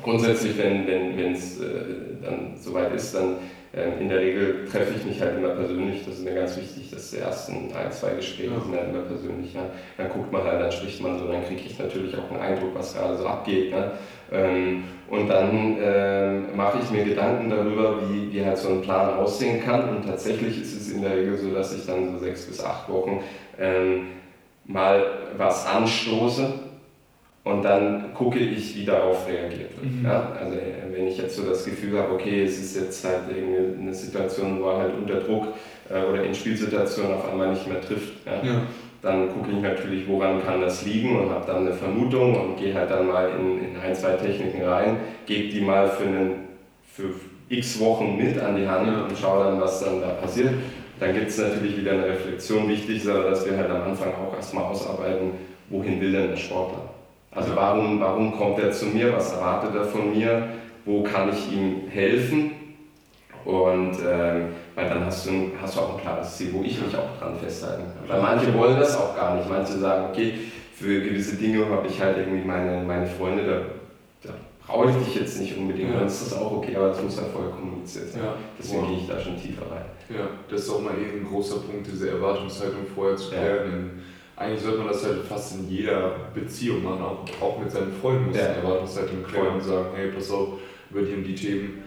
Grundsätzlich, 0.03 0.57
wenn 0.59 1.33
es 1.33 1.59
wenn, 1.59 1.67
äh, 1.67 2.23
dann 2.23 2.57
soweit 2.57 2.93
ist, 2.95 3.15
dann 3.15 3.37
in 3.77 4.09
der 4.09 4.21
Regel 4.21 4.65
treffe 4.71 4.95
ich 4.97 5.05
mich 5.05 5.21
halt 5.21 5.37
immer 5.37 5.51
persönlich. 5.51 6.03
Das 6.07 6.15
ist 6.15 6.25
mir 6.25 6.35
ganz 6.35 6.57
wichtig, 6.57 6.91
dass 6.91 7.11
die 7.11 7.19
ersten 7.19 7.71
ein, 7.75 7.93
zwei 7.93 8.15
Gespräche 8.15 8.51
ja. 8.51 8.61
sind 8.61 8.75
halt 8.75 8.89
immer 8.89 9.03
persönlich. 9.03 9.53
Ja. 9.53 9.63
Dann 9.99 10.09
guckt 10.09 10.33
man 10.33 10.45
halt, 10.45 10.63
dann 10.63 10.73
spricht 10.73 11.03
man 11.03 11.19
so, 11.19 11.27
dann 11.27 11.45
kriege 11.45 11.61
ich 11.67 11.79
natürlich 11.79 12.17
auch 12.17 12.31
einen 12.31 12.41
Eindruck, 12.41 12.71
was 12.75 12.95
gerade 12.95 13.17
so 13.17 13.27
abgeht. 13.27 13.73
Ne? 13.73 13.93
Ähm, 14.33 14.85
und 15.11 15.29
dann 15.29 15.77
äh, 15.79 16.39
mache 16.57 16.79
ich 16.83 16.91
mir 16.91 17.05
Gedanken 17.05 17.51
darüber, 17.51 18.01
wie, 18.09 18.33
wie 18.33 18.45
halt 18.45 18.57
so 18.57 18.71
ein 18.71 18.81
Plan 18.81 19.15
aussehen 19.15 19.63
kann. 19.63 19.91
Und 19.91 20.07
tatsächlich 20.07 20.61
ist 20.63 20.75
es 20.75 20.93
in 20.93 21.03
der 21.03 21.15
Regel 21.15 21.37
so, 21.37 21.51
dass 21.53 21.75
ich 21.77 21.85
dann 21.87 22.13
so 22.13 22.19
sechs 22.25 22.47
bis 22.47 22.65
acht 22.65 22.89
Wochen 22.89 23.21
ähm, 23.59 24.07
mal 24.65 25.05
was 25.37 25.67
anstoße 25.67 26.49
und 27.47 27.63
dann 27.65 28.13
gucke 28.13 28.41
ich, 28.41 28.77
wie 28.77 28.85
darauf 28.85 29.29
reagiert 29.29 29.71
wird. 29.81 29.85
Mhm. 29.85 30.05
Ja? 30.05 30.33
Also 30.37 30.57
wenn 30.91 31.07
ich 31.07 31.17
jetzt 31.17 31.37
so 31.37 31.45
das 31.45 31.65
Gefühl 31.65 31.97
habe, 31.97 32.15
okay, 32.15 32.43
es 32.43 32.59
ist 32.59 32.75
jetzt 32.75 33.05
halt 33.05 33.21
eine 33.31 33.95
Situation, 33.95 34.61
wo 34.61 34.71
er 34.71 34.79
halt 34.79 34.95
unter 34.99 35.21
Druck 35.21 35.47
äh, 35.89 36.03
oder 36.11 36.25
in 36.25 36.35
Spielsituationen 36.35 37.15
auf 37.15 37.31
einmal 37.31 37.51
nicht 37.51 37.69
mehr 37.69 37.81
trifft, 37.81 38.27
ja? 38.27 38.45
Ja. 38.45 38.63
dann 39.01 39.29
gucke 39.33 39.53
ich 39.53 39.63
natürlich, 39.63 40.09
woran 40.09 40.45
kann 40.45 40.61
das 40.61 40.85
liegen 40.85 41.21
und 41.21 41.31
habe 41.31 41.47
dann 41.47 41.59
eine 41.59 41.73
Vermutung 41.73 42.35
und 42.35 42.57
gehe 42.57 42.75
halt 42.75 42.91
dann 42.91 43.07
mal 43.07 43.31
in, 43.39 43.71
in 43.71 43.77
ein, 43.81 43.95
zwei 43.95 44.15
Techniken 44.15 44.65
rein, 44.65 44.97
gebe 45.25 45.49
die 45.49 45.61
mal 45.61 45.89
für, 45.89 46.05
einen, 46.05 46.33
für 46.83 47.11
x 47.49 47.79
Wochen 47.79 48.17
mit 48.17 48.41
an 48.41 48.57
die 48.57 48.67
Hand 48.67 48.89
und 48.89 49.17
schaue 49.17 49.45
dann, 49.45 49.61
was 49.61 49.85
dann 49.85 50.01
da 50.01 50.09
passiert. 50.09 50.51
Dann 50.99 51.15
gibt 51.15 51.29
es 51.29 51.39
natürlich 51.39 51.79
wieder 51.79 51.93
eine 51.93 52.07
Reflexion. 52.07 52.69
Wichtig 52.69 52.97
ist 52.97 53.09
aber, 53.09 53.31
dass 53.31 53.49
wir 53.49 53.57
halt 53.57 53.71
am 53.71 53.83
Anfang 53.83 54.09
auch 54.15 54.35
erstmal 54.35 54.65
ausarbeiten, 54.65 55.31
wohin 55.69 56.01
will 56.01 56.11
denn 56.11 56.31
der 56.31 56.37
Sportler? 56.37 56.86
Also 57.37 57.55
warum, 57.55 58.01
warum 58.01 58.37
kommt 58.37 58.59
er 58.59 58.73
zu 58.73 58.87
mir? 58.87 59.13
Was 59.13 59.33
erwartet 59.33 59.75
er 59.75 59.85
von 59.85 60.11
mir? 60.11 60.49
Wo 60.87 61.03
kann 61.03 61.29
ich 61.29 61.53
ihm 61.53 61.89
helfen? 61.89 62.53
Und 63.45 63.93
ähm, 64.05 64.47
weil 64.75 64.89
dann 64.89 65.05
hast 65.05 65.27
du, 65.27 65.53
hast 65.61 65.77
du 65.77 65.81
auch 65.81 65.97
ein 65.97 66.01
klares 66.01 66.37
Ziel, 66.37 66.53
wo 66.53 66.63
ich 66.63 66.81
mich 66.81 66.97
auch 66.97 67.17
dran 67.19 67.37
festhalten 67.37 67.85
kann. 67.85 68.09
Weil 68.09 68.23
manche 68.23 68.55
wollen 68.55 68.81
das 68.81 68.97
auch 68.97 69.15
gar 69.15 69.37
nicht. 69.37 69.49
Manche 69.49 69.75
sagen, 69.75 70.07
okay, 70.11 70.35
für 70.75 71.01
gewisse 71.01 71.37
Dinge 71.37 71.69
habe 71.69 71.87
ich 71.87 72.01
halt 72.01 72.19
irgendwie 72.19 72.45
meine, 72.45 72.83
meine 72.83 73.07
Freunde, 73.07 73.45
da, 74.23 74.29
da 74.29 74.35
brauche 74.67 74.91
ich 74.91 74.97
dich 74.97 75.15
jetzt 75.17 75.41
nicht 75.41 75.57
unbedingt, 75.57 75.91
ja. 75.91 75.99
dann 75.99 76.07
ist 76.09 76.27
das 76.27 76.39
auch 76.39 76.53
okay, 76.53 76.75
aber 76.75 76.89
das 76.89 77.03
muss 77.03 77.17
ja 77.17 77.23
vorher 77.33 77.53
kommuniziert 77.53 78.11
sein. 78.11 78.25
Ja. 78.25 78.35
Deswegen 78.59 78.83
wow. 78.83 78.89
gehe 78.89 78.99
ich 78.99 79.07
da 79.07 79.21
schon 79.21 79.41
tiefer 79.41 79.63
rein. 79.71 79.85
Ja, 80.09 80.29
das 80.51 80.63
ist 80.63 80.71
auch 80.71 80.83
mal 80.83 80.95
eben 80.99 81.21
ein 81.21 81.27
großer 81.27 81.61
Punkt, 81.61 81.87
diese 81.87 82.11
Erwartungshaltung 82.11 82.87
vorher 82.95 83.17
zu 83.17 83.29
klären. 83.31 83.91
Ja. 83.97 84.03
Eigentlich 84.37 84.63
sollte 84.63 84.79
man 84.79 84.89
das 84.89 85.05
halt 85.05 85.25
fast 85.25 85.59
in 85.59 85.69
jeder 85.69 86.29
Beziehung 86.35 86.85
machen, 86.85 87.03
auch, 87.03 87.25
auch 87.41 87.59
mit 87.59 87.71
seinen 87.71 87.93
Freunden 87.93 88.27
muss 88.27 88.37
ja. 88.37 88.49
eine 88.49 88.57
Erwartungshaltung 88.57 89.23
klären 89.25 89.55
und 89.55 89.63
sagen, 89.63 89.89
hey, 89.95 90.11
pass 90.11 90.31
auf, 90.31 90.59
über 90.91 91.03
die 91.03 91.15
und 91.15 91.25
die 91.25 91.35
Themen 91.35 91.83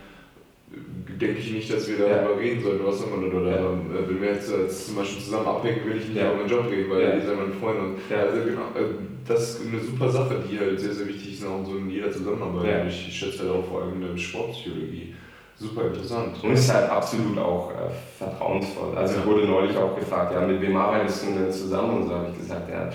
denke 1.20 1.40
ich 1.40 1.52
nicht, 1.52 1.74
dass 1.74 1.88
wir 1.88 1.98
darüber 1.98 2.34
ja. 2.34 2.38
reden 2.38 2.64
sollten, 2.64 2.86
was 2.86 3.04
immer 3.04 3.18
oder 3.18 3.50
ja. 3.50 3.58
äh, 3.58 4.10
wenn 4.10 4.22
wir 4.22 4.30
jetzt, 4.30 4.52
jetzt 4.52 4.88
zum 4.88 4.96
Beispiel 4.96 5.24
zusammen 5.24 5.48
abhängen, 5.48 5.86
will 5.86 5.98
ich 5.98 6.08
nicht 6.08 6.18
ja. 6.18 6.28
über 6.28 6.38
meinen 6.38 6.50
Job 6.50 6.66
reden, 6.70 6.90
weil 6.90 7.02
ja. 7.02 7.16
ihr 7.16 7.22
seid 7.22 7.38
meine 7.38 7.54
Freunde. 7.54 7.82
Und, 7.82 7.98
ja. 8.10 8.18
also 8.18 8.44
genau, 8.44 8.62
äh, 8.76 8.94
das 9.28 9.50
ist 9.50 9.68
eine 9.68 9.80
super 9.80 10.10
Sache, 10.10 10.44
die 10.50 10.60
halt 10.60 10.80
sehr, 10.80 10.94
sehr 10.94 11.08
wichtig 11.08 11.34
ist, 11.34 11.46
auch 11.46 11.66
so 11.66 11.78
in 11.78 11.90
jeder 11.90 12.12
Zusammenarbeit. 12.12 12.88
Ich 12.88 13.16
schätze 13.16 13.40
halt 13.40 13.52
auch 13.52 13.66
vor 13.66 13.84
allem 13.84 14.02
in 14.02 14.08
der 14.08 14.18
Sportpsychologie. 14.18 15.14
Super 15.60 15.88
interessant. 15.88 16.42
Und 16.42 16.54
ist 16.54 16.74
halt 16.74 16.90
absolut 16.90 17.38
auch 17.38 17.72
äh, 17.72 17.90
vertrauensvoll. 18.18 18.98
Also 18.98 19.20
ich 19.20 19.26
wurde 19.26 19.46
neulich 19.46 19.76
auch 19.76 19.94
gefragt, 19.94 20.34
ja, 20.34 20.42
mit 20.42 20.62
wem 20.62 20.78
arbeitest 20.78 21.26
du 21.26 21.34
denn 21.34 21.52
zusammen? 21.52 22.02
Und 22.02 22.08
so 22.08 22.16
habe 22.16 22.28
ich 22.32 22.40
gesagt, 22.40 22.70
ja, 22.70 22.90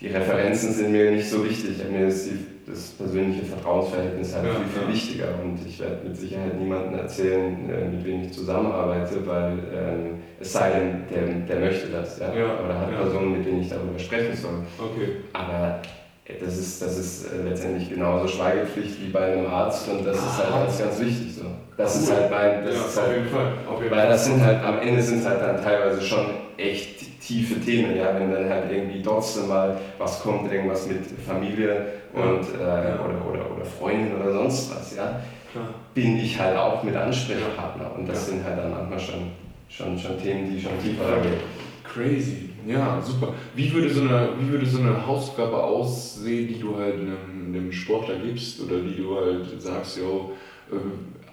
die 0.00 0.08
Referenzen 0.08 0.72
sind 0.72 0.92
mir 0.92 1.10
nicht 1.10 1.28
so 1.28 1.44
wichtig. 1.44 1.82
Mir 1.90 2.06
ist 2.06 2.30
die, 2.30 2.46
das 2.66 2.90
persönliche 2.90 3.44
Vertrauensverhältnis 3.44 4.34
halt 4.34 4.46
ja, 4.46 4.54
viel, 4.54 4.66
viel 4.66 4.82
ja. 4.82 4.88
wichtiger. 4.88 5.28
Und 5.42 5.58
ich 5.66 5.78
werde 5.78 6.08
mit 6.08 6.16
Sicherheit 6.16 6.58
niemandem 6.58 6.98
erzählen, 7.00 7.70
äh, 7.70 7.88
mit 7.88 8.04
wem 8.04 8.22
ich 8.22 8.32
zusammenarbeite, 8.32 9.26
weil 9.26 9.58
ähm, 9.74 10.22
es 10.40 10.54
sei 10.54 10.70
denn, 10.70 11.04
der, 11.10 11.26
der 11.46 11.66
möchte 11.66 11.88
das. 11.88 12.18
Ja? 12.18 12.34
ja 12.34 12.64
Oder 12.64 12.80
hat 12.80 12.96
Personen, 12.96 13.32
mit 13.32 13.46
denen 13.46 13.60
ich 13.60 13.68
darüber 13.68 13.98
sprechen 13.98 14.34
soll. 14.34 14.64
Okay. 14.78 15.16
Aber 15.34 15.82
das 16.40 16.58
ist, 16.58 16.82
das 16.82 16.98
ist 16.98 17.32
äh, 17.32 17.48
letztendlich 17.48 17.88
genauso 17.88 18.26
Schweigepflicht 18.26 19.00
wie 19.00 19.10
bei 19.10 19.32
einem 19.32 19.46
Arzt 19.46 19.88
und 19.88 20.04
das 20.04 20.16
ist 20.16 20.38
halt 20.38 20.50
ganz, 20.50 20.78
ganz 20.78 21.00
wichtig 21.00 21.34
so. 21.36 21.44
Das 21.76 21.94
ist 21.94 22.12
halt 22.12 22.30
mein, 22.30 22.64
das 22.64 22.74
ja, 22.74 22.80
ist 22.80 22.96
halt, 22.96 23.08
auf 23.08 23.14
jeden 23.14 23.28
Fall. 23.28 23.52
Auf 23.68 23.82
jeden 23.82 23.94
weil 23.94 24.08
das 24.08 24.24
sind 24.24 24.44
halt, 24.44 24.64
am 24.64 24.80
Ende 24.80 25.02
sind 25.02 25.20
es 25.20 25.26
halt 25.26 25.40
dann 25.40 25.62
teilweise 25.62 26.00
schon 26.02 26.26
echt 26.56 27.20
tiefe 27.20 27.60
Themen, 27.60 27.96
ja, 27.96 28.18
wenn 28.18 28.32
dann 28.32 28.48
halt 28.48 28.72
irgendwie 28.72 29.02
trotzdem 29.02 29.48
mal 29.48 29.76
was 29.98 30.20
kommt, 30.20 30.52
irgendwas 30.52 30.86
mit 30.88 31.04
Familie 31.26 31.86
und, 32.12 32.22
äh, 32.22 32.62
oder, 32.62 33.26
oder, 33.28 33.56
oder 33.56 33.64
Freundin 33.64 34.16
oder 34.16 34.32
sonst 34.32 34.74
was, 34.74 34.96
ja, 34.96 35.20
Klar. 35.52 35.68
bin 35.94 36.16
ich 36.18 36.38
halt 36.38 36.56
auch 36.56 36.82
mit 36.82 36.96
Ansprechpartner 36.96 37.92
und 37.96 38.08
das 38.08 38.26
ja. 38.26 38.34
sind 38.34 38.44
halt 38.44 38.58
dann 38.58 38.70
manchmal 38.70 38.98
schon, 38.98 39.30
schon, 39.68 39.98
schon 39.98 40.20
Themen, 40.20 40.50
die 40.50 40.60
schon 40.60 40.72
tiefer 40.82 41.20
gehen. 41.20 41.34
Crazy. 41.84 42.45
Ja, 42.66 43.00
super. 43.00 43.34
Wie 43.54 43.72
würde 43.72 43.90
so 43.90 44.00
eine, 44.00 44.30
wie 44.40 44.50
würde 44.50 44.66
so 44.66 44.80
eine 44.80 45.06
Hausaufgabe 45.06 45.62
aussehen, 45.62 46.48
die 46.48 46.58
du 46.58 46.76
halt 46.76 46.94
einem, 46.94 47.54
einem 47.54 47.72
Sportler 47.72 48.16
gibst 48.16 48.60
oder 48.60 48.80
die 48.80 48.96
du 48.96 49.14
halt 49.14 49.44
sagst, 49.60 49.98
yo, 49.98 50.32
äh, 50.72 50.76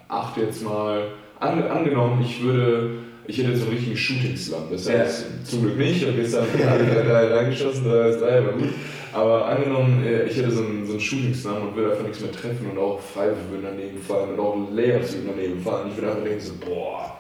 achte 0.08 0.42
jetzt 0.42 0.64
mal, 0.64 1.08
an, 1.40 1.64
angenommen, 1.64 2.22
ich 2.24 2.42
würde, 2.44 2.92
ich 3.26 3.38
hätte 3.40 3.52
jetzt 3.52 3.64
einen 3.64 3.72
richtigen 3.72 3.98
Shooting-Slam, 3.98 4.64
das 4.72 4.90
heißt 4.90 5.26
ja. 5.26 5.46
zum 5.46 5.62
Glück 5.64 5.78
nicht, 5.78 6.02
ich 6.02 6.08
habe 6.08 6.18
gestern 6.18 6.46
drei 6.54 7.28
reingeschossen, 7.34 7.86
da 7.86 8.08
ist 8.08 8.22
aber 8.22 8.54
gut. 8.54 8.70
Aber 9.12 9.46
angenommen, 9.48 10.04
äh, 10.04 10.24
ich 10.24 10.38
hätte 10.38 10.52
so 10.52 10.64
einen, 10.64 10.86
so 10.86 10.94
einen 10.94 11.02
Shooting-Slam 11.02 11.68
und 11.68 11.76
würde 11.76 11.92
einfach 11.92 12.04
nichts 12.04 12.22
mehr 12.22 12.32
treffen 12.32 12.72
und 12.72 12.78
auch 12.78 13.00
Freiwürfe 13.00 13.50
würden 13.52 13.64
daneben 13.64 14.00
fallen 14.00 14.32
und 14.34 14.40
auch 14.40 14.58
Layups 14.72 15.14
würden 15.14 15.30
daneben 15.36 15.60
fallen. 15.60 15.90
Ich 15.90 15.98
würde 15.98 16.10
einfach 16.10 16.24
denken 16.24 16.40
so, 16.40 16.54
boah, 16.64 17.18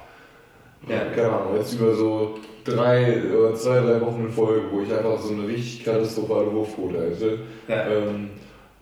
ja, 0.87 1.05
keine 1.15 1.29
Ahnung, 1.29 1.55
jetzt 1.55 1.73
über 1.73 1.93
so 1.95 2.35
drei 2.63 3.21
oder 3.37 3.55
zwei, 3.55 3.79
drei 3.79 4.01
Wochen 4.01 4.25
in 4.25 4.31
Folge, 4.31 4.63
wo 4.71 4.81
ich 4.81 4.91
einfach 4.93 5.19
so 5.19 5.33
eine 5.33 5.47
richtig 5.47 5.83
katastrophale 5.85 6.51
Wurfquote 6.51 7.01
hätte. 7.01 7.39
Ja. 7.67 7.87
Ähm, 7.87 8.29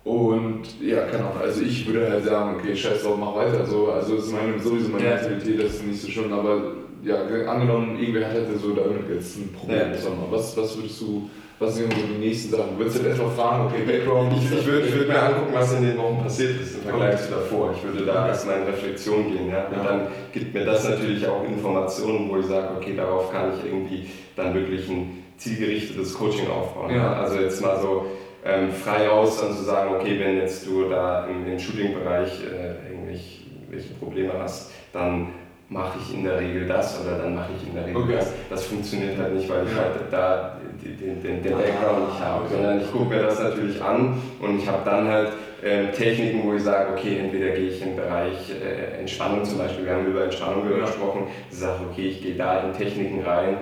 Und 0.03 0.63
ja, 0.81 1.05
keine 1.05 1.25
Ahnung, 1.25 1.41
also 1.41 1.61
ich 1.61 1.85
würde 1.85 2.09
halt 2.09 2.25
sagen, 2.25 2.55
okay, 2.55 2.75
scheiß 2.75 3.03
drauf, 3.03 3.17
mach 3.19 3.35
weiter. 3.35 3.65
So, 3.67 3.91
also 3.91 4.15
ist 4.15 4.31
meine, 4.31 4.59
sowieso 4.59 4.89
meine 4.89 5.05
ja. 5.05 5.15
Mentalität, 5.15 5.63
das 5.63 5.75
ist 5.75 5.85
nicht 5.85 6.01
so 6.01 6.09
schön, 6.09 6.33
aber 6.33 6.73
ja, 7.03 7.21
angenommen, 7.47 7.99
irgendwer 7.99 8.27
hätte 8.27 8.57
so 8.57 8.73
damit 8.73 9.09
jetzt 9.13 9.37
ein 9.37 9.53
Problem. 9.53 9.91
Ja. 9.91 10.09
Was, 10.31 10.57
was 10.57 10.75
würdest 10.75 11.01
du 11.01 11.29
was 11.61 11.75
sind 11.75 11.93
so 11.93 11.99
die 12.01 12.17
nächsten 12.17 12.51
Sachen? 12.51 12.77
Würdest 12.77 12.99
du 12.99 13.07
erstmal 13.07 13.29
fragen, 13.29 13.65
okay, 13.67 13.83
Background? 13.85 14.33
Ich, 14.33 14.51
ich 14.51 14.65
würde 14.65 14.91
würd 14.91 15.07
mir 15.07 15.21
angucken, 15.21 15.53
was 15.53 15.73
in 15.73 15.83
den 15.83 15.97
Wochen 15.97 16.23
passiert 16.23 16.59
ist 16.59 16.75
im 16.75 16.81
Vergleich 16.81 17.21
zu 17.21 17.29
davor. 17.29 17.71
Ich 17.75 17.83
würde 17.83 18.03
da 18.03 18.27
erstmal 18.27 18.61
in 18.61 18.63
Reflexion 18.63 19.31
gehen. 19.31 19.49
Ja? 19.49 19.67
Und 19.67 19.85
dann 19.85 20.07
gibt 20.33 20.55
mir 20.55 20.65
das 20.65 20.89
natürlich 20.89 21.25
auch 21.27 21.45
Informationen, 21.45 22.29
wo 22.31 22.37
ich 22.37 22.47
sage, 22.47 22.69
okay, 22.75 22.95
darauf 22.95 23.31
kann 23.31 23.53
ich 23.55 23.63
irgendwie 23.63 24.07
dann 24.35 24.55
wirklich 24.55 24.89
ein 24.89 25.23
zielgerichtetes 25.37 26.15
Coaching 26.15 26.49
aufbauen. 26.49 26.95
Ja. 26.95 27.13
Also 27.13 27.39
jetzt 27.39 27.61
mal 27.61 27.79
so 27.79 28.07
ähm, 28.43 28.71
frei 28.71 29.07
aus 29.07 29.39
dann 29.39 29.55
zu 29.55 29.61
sagen, 29.61 29.93
okay, 29.93 30.19
wenn 30.19 30.37
jetzt 30.37 30.65
du 30.65 30.89
da 30.89 31.27
im, 31.27 31.45
im 31.45 31.59
Shooting-Bereich 31.59 32.41
äh, 32.43 32.91
irgendwelche 32.91 33.93
Probleme 33.99 34.33
hast, 34.39 34.71
dann 34.93 35.27
mache 35.69 35.99
ich 36.03 36.13
in 36.15 36.23
der 36.23 36.39
Regel 36.39 36.67
das 36.67 36.99
oder 36.99 37.19
dann 37.19 37.35
mache 37.35 37.51
ich 37.55 37.67
in 37.67 37.75
der 37.75 37.85
Regel 37.85 38.01
okay. 38.01 38.15
das. 38.15 38.33
Das 38.49 38.65
funktioniert 38.65 39.17
halt 39.17 39.35
nicht, 39.35 39.47
weil 39.47 39.65
ich 39.65 39.75
halt 39.75 39.93
da 40.11 40.57
den, 40.81 41.21
den, 41.21 41.43
den 41.43 41.53
Background 41.57 42.09
nicht 42.09 42.19
habe, 42.19 42.47
sondern 42.49 42.81
ich 42.81 42.91
gucke 42.91 43.05
mir 43.05 43.21
das 43.21 43.39
natürlich 43.39 43.81
an 43.81 44.21
und 44.39 44.59
ich 44.59 44.67
habe 44.67 44.79
dann 44.83 45.07
halt 45.07 45.29
äh, 45.61 45.91
Techniken, 45.91 46.43
wo 46.43 46.53
ich 46.55 46.63
sage, 46.63 46.93
okay, 46.93 47.19
entweder 47.19 47.49
gehe 47.51 47.69
ich 47.69 47.81
im 47.81 47.95
Bereich 47.95 48.51
äh, 48.51 48.99
Entspannung 48.99 49.45
zum 49.45 49.59
Beispiel, 49.59 49.85
wir 49.85 49.93
haben 49.93 50.07
über 50.07 50.23
Entspannung 50.23 50.67
gesprochen, 50.67 51.27
ich 51.49 51.57
sage, 51.57 51.81
okay, 51.91 52.07
ich 52.07 52.21
gehe 52.21 52.35
da 52.35 52.61
in 52.61 52.73
Techniken 52.73 53.21
rein, 53.23 53.57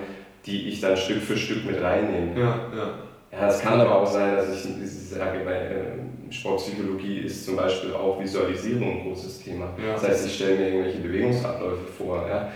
die 0.46 0.68
ich 0.68 0.80
dann 0.80 0.96
Stück 0.96 1.22
für 1.22 1.36
Stück 1.36 1.64
mit 1.66 1.82
reinnehme. 1.82 2.38
Ja, 2.38 2.46
ja. 2.74 2.94
Ja, 3.32 3.46
es 3.46 3.60
kann 3.60 3.80
aber 3.80 4.00
auch 4.00 4.06
sein, 4.06 4.34
dass 4.34 4.48
ich, 4.48 4.70
ich 4.82 4.90
sage, 4.90 5.40
bei 5.44 5.54
äh, 5.54 6.32
Sportpsychologie 6.32 7.18
ist 7.20 7.44
zum 7.44 7.56
Beispiel 7.56 7.92
auch 7.92 8.20
Visualisierung 8.20 8.90
ein 8.90 9.02
großes 9.04 9.44
Thema. 9.44 9.66
Ja. 9.78 9.92
Das 9.94 10.08
heißt, 10.08 10.26
ich 10.26 10.34
stelle 10.34 10.56
mir 10.56 10.68
irgendwelche 10.68 10.98
Bewegungsabläufe 10.98 11.86
vor. 11.96 12.26
Ja. 12.28 12.48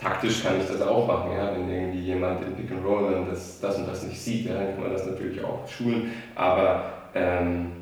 Taktisch 0.00 0.42
kann 0.42 0.58
ich 0.58 0.66
das 0.66 0.80
auch 0.80 1.06
machen, 1.06 1.32
ja. 1.36 1.52
wenn 1.52 1.68
irgendwie 1.68 2.00
jemand 2.00 2.42
in 2.42 2.54
Pick 2.54 2.70
and 2.70 2.84
Roll 2.84 3.12
dann 3.12 3.28
das, 3.28 3.60
das 3.60 3.76
und 3.76 3.86
das 3.86 4.02
nicht 4.04 4.18
sieht, 4.18 4.46
ja, 4.46 4.54
dann 4.54 4.74
kann 4.74 4.82
man 4.84 4.92
das 4.92 5.06
natürlich 5.06 5.44
auch 5.44 5.68
schulen. 5.68 6.10
Aber 6.34 6.84
ähm, 7.14 7.72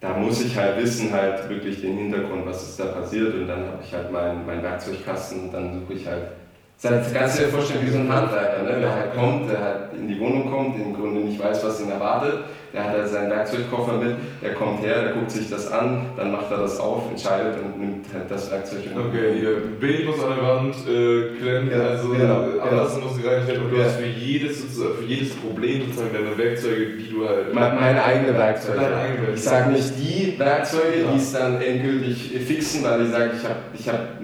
da 0.00 0.14
muss 0.14 0.42
ich 0.42 0.56
halt 0.56 0.78
wissen, 0.82 1.12
halt 1.12 1.48
wirklich 1.50 1.82
den 1.82 1.98
Hintergrund, 1.98 2.46
was 2.46 2.62
ist 2.62 2.80
da 2.80 2.86
passiert 2.86 3.34
und 3.34 3.46
dann 3.46 3.66
habe 3.66 3.78
ich 3.84 3.92
halt 3.92 4.10
meinen 4.10 4.46
mein 4.46 4.62
Werkzeugkasten 4.62 5.42
und 5.42 5.52
dann 5.52 5.80
suche 5.80 5.92
ich 5.92 6.06
halt 6.06 6.28
das 6.82 7.12
kannst 7.12 7.38
du 7.38 7.42
dir 7.42 7.50
vorstellen 7.50 7.86
wie 7.86 7.90
so 7.90 7.98
ein 7.98 8.10
Handwerker, 8.10 8.62
ne? 8.62 8.80
der 8.80 8.94
halt 8.94 9.14
kommt, 9.14 9.50
der 9.50 9.60
halt 9.60 9.92
in 9.92 10.08
die 10.08 10.18
Wohnung 10.18 10.50
kommt, 10.50 10.76
im 10.76 10.94
Grunde 10.94 11.20
nicht 11.20 11.38
weiß, 11.38 11.62
was 11.62 11.82
ihn 11.82 11.90
erwartet. 11.90 12.44
Der 12.72 12.84
hat 12.84 12.92
halt 12.92 13.08
seinen 13.08 13.30
Werkzeugkoffer 13.30 13.94
mit, 13.94 14.16
der 14.42 14.54
kommt 14.54 14.82
her, 14.82 15.02
der 15.02 15.12
guckt 15.12 15.30
sich 15.30 15.50
das 15.50 15.70
an, 15.72 16.06
dann 16.16 16.30
macht 16.30 16.50
er 16.50 16.58
das 16.58 16.78
auf, 16.78 17.10
entscheidet 17.10 17.56
und 17.62 17.80
nimmt 17.80 18.06
halt 18.14 18.30
das 18.30 18.50
Werkzeug. 18.50 18.80
Okay, 18.94 19.40
hier, 19.40 19.56
Bild 19.80 20.06
muss 20.06 20.22
an 20.22 20.36
der 20.36 20.46
Wand 20.46 20.74
äh, 20.88 21.36
klemmen, 21.36 21.70
ja, 21.70 21.88
also 21.88 22.10
genau, 22.10 22.44
alles 22.60 22.94
genau. 22.94 23.06
muss 23.06 23.20
gereinigt 23.20 23.48
werden 23.48 23.64
und 23.64 23.70
du 23.70 23.76
ja. 23.76 23.84
hast 23.84 23.96
für 23.96 24.06
jedes, 24.06 24.60
für 24.60 25.04
jedes 25.04 25.34
Problem 25.34 25.82
sozusagen 25.86 26.10
deine 26.12 26.38
Werkzeuge, 26.38 26.86
die 26.96 27.10
du 27.10 27.28
halt... 27.28 27.52
Meine, 27.52 27.74
meine 27.74 28.04
eigene 28.04 28.38
Werkzeuge. 28.38 28.78
Eigene. 28.78 29.34
Ich 29.34 29.42
sage 29.42 29.72
nicht 29.72 29.92
die 29.98 30.38
Werkzeuge, 30.38 31.02
ja. 31.04 31.12
die 31.12 31.18
es 31.18 31.32
dann 31.32 31.60
endgültig 31.60 32.30
fixen, 32.46 32.84
weil 32.84 33.02
ich 33.02 33.10
sage, 33.10 33.30
ich 33.36 33.44
habe 33.44 33.58
ich 33.74 33.88
hab 33.88 34.20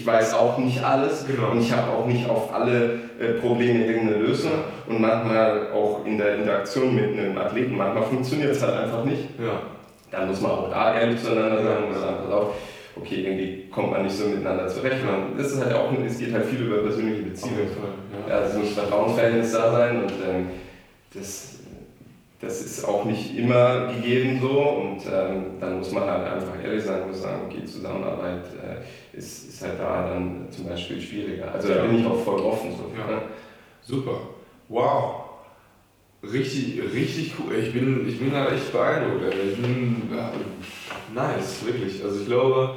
ich 0.00 0.06
weiß 0.06 0.34
auch 0.34 0.56
nicht 0.58 0.82
alles 0.82 1.26
genau. 1.26 1.50
und 1.50 1.60
ich 1.60 1.72
habe 1.72 1.92
auch 1.92 2.06
nicht 2.06 2.28
auf 2.28 2.54
alle 2.54 3.00
äh, 3.18 3.34
Probleme 3.40 3.84
irgendeine 3.84 4.22
Lösung 4.24 4.52
und 4.86 5.00
manchmal 5.00 5.68
auch 5.72 6.06
in 6.06 6.16
der 6.16 6.36
Interaktion 6.36 6.94
mit 6.94 7.18
einem 7.18 7.36
Athleten, 7.36 7.76
manchmal 7.94 8.08
funktioniert 8.08 8.50
es 8.52 8.62
halt 8.62 8.74
einfach 8.74 9.04
nicht. 9.04 9.24
Ja. 9.38 9.62
Dann 10.10 10.28
muss 10.28 10.40
man 10.40 10.50
auch 10.50 10.70
da 10.70 10.98
ehrlich 10.98 11.22
zueinander 11.22 11.62
sein 11.62 11.84
und 11.84 11.94
sagen, 11.94 12.16
pass 12.24 12.32
auf, 12.32 12.54
okay, 12.96 13.24
irgendwie 13.26 13.68
kommt 13.70 13.92
man 13.92 14.02
nicht 14.02 14.16
so 14.16 14.26
miteinander 14.26 14.66
zurecht. 14.66 15.04
Man, 15.04 15.36
das 15.36 15.52
ist 15.52 15.64
halt 15.64 15.74
auch, 15.74 15.92
es 16.04 16.18
geht 16.18 16.32
halt 16.32 16.46
viel 16.46 16.62
über 16.62 16.78
persönliche 16.78 17.22
Beziehungen. 17.22 17.68
Ja. 18.26 18.34
Ja, 18.34 18.42
es 18.44 18.56
muss 18.56 18.72
Vertrauensverhältnis 18.72 19.52
da 19.52 19.72
sein 19.72 20.02
und 20.02 20.12
ähm, 20.28 20.48
das 21.14 21.60
das 22.40 22.62
ist 22.62 22.84
auch 22.88 23.04
nicht 23.04 23.36
immer 23.36 23.88
gegeben 23.88 24.40
so 24.40 24.60
und 24.60 25.02
ähm, 25.12 25.60
dann 25.60 25.78
muss 25.78 25.92
man 25.92 26.04
halt 26.08 26.26
einfach 26.26 26.62
ehrlich 26.64 26.82
sein 26.82 27.02
und 27.02 27.12
sagen, 27.12 27.42
okay, 27.46 27.64
Zusammenarbeit 27.66 28.44
äh, 28.62 29.16
ist, 29.16 29.48
ist 29.48 29.62
halt 29.62 29.78
da 29.78 30.08
dann 30.08 30.46
zum 30.50 30.66
Beispiel 30.66 31.00
schwieriger. 31.00 31.52
Also 31.52 31.68
da 31.68 31.82
bin 31.82 31.98
ich 31.98 32.06
auch 32.06 32.18
voll 32.18 32.40
offen. 32.40 32.70
So, 32.72 32.90
ja. 32.98 33.14
ne? 33.14 33.22
Super. 33.82 34.20
Wow. 34.68 35.29
Richtig, 36.22 36.80
richtig 36.92 37.34
cool. 37.38 37.54
Ich 37.56 37.72
bin, 37.72 38.06
ich 38.06 38.18
bin 38.18 38.32
halt 38.32 38.52
echt 38.52 38.72
beeindruckt. 38.72 39.34
Ich 39.52 39.56
bin 39.56 40.02
ja, 40.14 40.32
nice, 41.14 41.64
wirklich. 41.64 42.04
Also 42.04 42.20
ich 42.20 42.26
glaube, 42.26 42.74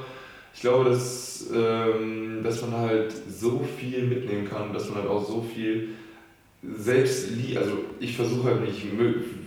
ich 0.53 0.61
glaube, 0.61 0.89
dass, 0.89 1.49
ähm, 1.53 2.41
dass 2.43 2.61
man 2.61 2.73
halt 2.73 3.13
so 3.29 3.65
viel 3.77 4.03
mitnehmen 4.03 4.47
kann, 4.49 4.71
dass 4.71 4.89
man 4.89 4.99
halt 4.99 5.09
auch 5.09 5.27
so 5.27 5.41
viel 5.41 5.89
selbst, 6.61 7.29
also 7.57 7.79
ich 7.99 8.15
versuche 8.15 8.45
halt 8.45 8.61
nicht 8.61 8.85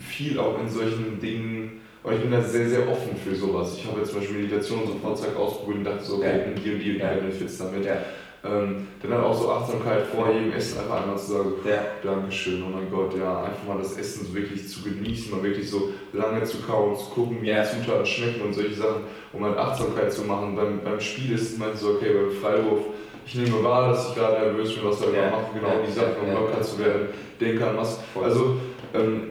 viel 0.07 0.39
auch 0.39 0.61
in 0.61 0.69
solchen 0.69 1.19
Dingen, 1.19 1.81
aber 2.05 2.15
ich 2.15 2.21
bin 2.21 2.31
da 2.31 2.43
sehr, 2.43 2.69
sehr 2.69 2.89
offen 2.89 3.17
für 3.17 3.35
sowas. 3.35 3.77
Ich 3.79 3.87
habe 3.87 4.01
jetzt 4.01 4.11
zum 4.11 4.21
Beispiel 4.21 4.43
Meditation 4.43 4.87
so 4.87 4.95
Vollzeit 4.95 5.35
ausprobiert 5.35 5.79
und 5.79 5.85
dachte 5.85 6.05
so, 6.05 6.17
okay, 6.17 6.39
ja. 6.47 6.53
die 6.53 6.73
und 6.73 6.79
die 6.79 6.99
ja. 6.99 7.15
Benefits 7.15 7.59
damit. 7.59 7.85
Ja. 7.85 7.97
Ähm, 8.51 8.89
dann 9.03 9.13
halt 9.13 9.25
auch 9.25 9.35
so 9.35 9.51
Achtsamkeit 9.51 10.07
vor 10.07 10.33
jedem 10.33 10.53
Essen 10.53 10.81
einfach 10.81 11.03
einmal 11.03 11.19
zu 11.19 11.33
sagen, 11.33 11.53
ja. 11.65 11.85
Dankeschön, 12.03 12.63
oh 12.63 12.75
mein 12.75 12.91
Gott, 12.91 13.17
ja, 13.19 13.45
einfach 13.45 13.65
mal 13.67 13.79
das 13.79 13.97
Essen 13.97 14.27
so 14.27 14.35
wirklich 14.35 14.69
zu 14.69 14.83
genießen, 14.83 15.31
mal 15.31 15.43
wirklich 15.43 15.71
so 15.71 15.91
lange 16.13 16.43
zu 16.45 16.59
kauen, 16.59 16.97
zu 16.97 17.11
gucken, 17.11 17.43
wie 17.43 17.49
ja. 17.49 17.63
die 17.63 17.81
Zutaten 17.81 18.07
schmecken 18.07 18.43
und 18.43 18.55
solche 18.55 18.75
Sachen, 18.75 19.03
um 19.33 19.45
halt 19.45 19.57
Achtsamkeit 19.57 20.13
zu 20.13 20.23
machen. 20.23 20.57
Beim, 20.57 20.81
beim 20.83 21.01
Spiel 21.01 21.35
ist 21.35 21.53
es 21.53 21.59
meinte 21.59 21.77
so, 21.77 21.91
okay, 21.91 22.13
beim 22.15 22.31
Freiwurf 22.31 22.81
ich 23.27 23.35
nehme 23.35 23.63
wahr, 23.65 23.91
dass 23.91 24.09
ich 24.09 24.15
gerade 24.15 24.41
nervös 24.41 24.73
bin, 24.73 24.85
was 24.85 25.01
soll 25.01 25.11
ich 25.11 25.17
ja. 25.17 25.31
mache, 25.31 25.47
genau, 25.53 25.69
ja. 25.69 25.83
die 25.85 25.91
Sachen, 25.91 26.15
um 26.23 26.33
locker 26.33 26.63
zu 26.63 26.79
werden, 26.79 27.09
denken 27.41 27.59
kann, 27.59 27.77
was. 27.77 27.99
Also, 28.23 28.57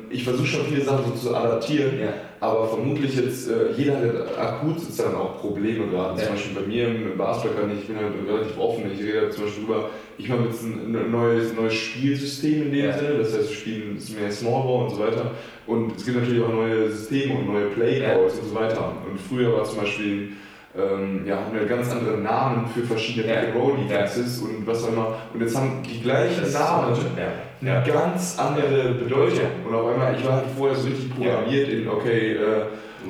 ich 0.10 0.24
versuche 0.24 0.48
schon 0.48 0.66
viele 0.66 0.82
Sachen 0.82 1.06
so 1.06 1.30
zu 1.30 1.36
adaptieren, 1.36 2.00
ja. 2.00 2.14
aber 2.40 2.68
vermutlich 2.68 3.16
jetzt, 3.16 3.50
äh, 3.50 3.72
jeder 3.78 3.96
hat 3.96 4.38
akut 4.38 4.80
sozusagen 4.80 5.16
auch 5.16 5.40
Probleme 5.40 5.88
gerade. 5.88 6.22
Zum 6.22 6.34
Beispiel 6.34 6.62
bei 6.62 6.68
mir 6.68 6.88
im 6.88 7.18
Basketball 7.18 7.62
kann 7.62 7.72
ich, 7.72 7.82
ich 7.82 7.88
bin 7.88 7.98
halt 7.98 8.14
relativ 8.28 8.58
offen, 8.58 8.92
ich 8.94 9.02
rede 9.02 9.30
zum 9.30 9.46
Beispiel 9.46 9.64
über, 9.64 9.90
ich 10.18 10.30
mache 10.30 10.44
jetzt 10.46 10.64
ein 10.64 11.12
neues, 11.12 11.54
neues 11.54 11.74
Spielsystem 11.74 12.64
in 12.64 12.72
dem 12.72 12.94
Sinne, 12.94 13.18
das 13.20 13.34
heißt, 13.34 13.50
wir 13.50 13.56
spielen 13.56 14.02
mehr 14.20 14.32
Smallball 14.32 14.86
und 14.86 14.90
so 14.92 15.00
weiter. 15.00 15.32
Und 15.68 15.98
es 15.98 16.06
gibt 16.06 16.20
natürlich 16.20 16.44
auch 16.44 16.54
neue 16.54 16.90
Systeme 16.92 17.40
und 17.40 17.48
neue 17.54 17.68
Playballs 17.68 18.40
und 18.40 18.50
so 18.50 18.56
weiter. 18.56 18.94
Und 19.10 19.20
früher 19.20 19.54
war 19.54 19.64
zum 19.64 19.80
Beispiel 19.80 20.30
ähm, 20.78 21.26
ja, 21.26 21.38
haben 21.38 21.54
wir 21.54 21.66
ganz 21.66 21.92
andere 21.92 22.18
Namen 22.18 22.68
für 22.68 22.82
verschiedene 22.82 23.34
ja. 23.34 23.40
Pick-and-Roll-Defenses 23.42 24.42
ja. 24.42 24.48
und 24.48 24.68
was 24.68 24.84
auch 24.84 24.90
immer. 24.90 25.16
Und 25.34 25.42
jetzt 25.42 25.56
haben 25.56 25.82
die 25.84 26.02
gleichen 26.02 26.52
Namen 26.52 26.98
ja. 27.62 27.78
eine 27.78 27.86
ganz 27.86 28.38
andere 28.38 28.94
Bedeutung. 28.94 29.48
Und 29.68 29.74
auf 29.74 29.88
einmal, 29.88 30.16
ich 30.16 30.26
war 30.26 30.34
halt 30.34 30.46
vorher 30.58 30.76
so 30.76 30.88
richtig 30.88 31.16
programmiert 31.16 31.70
in, 31.70 31.88
okay, 31.88 32.34
äh, 32.34 32.66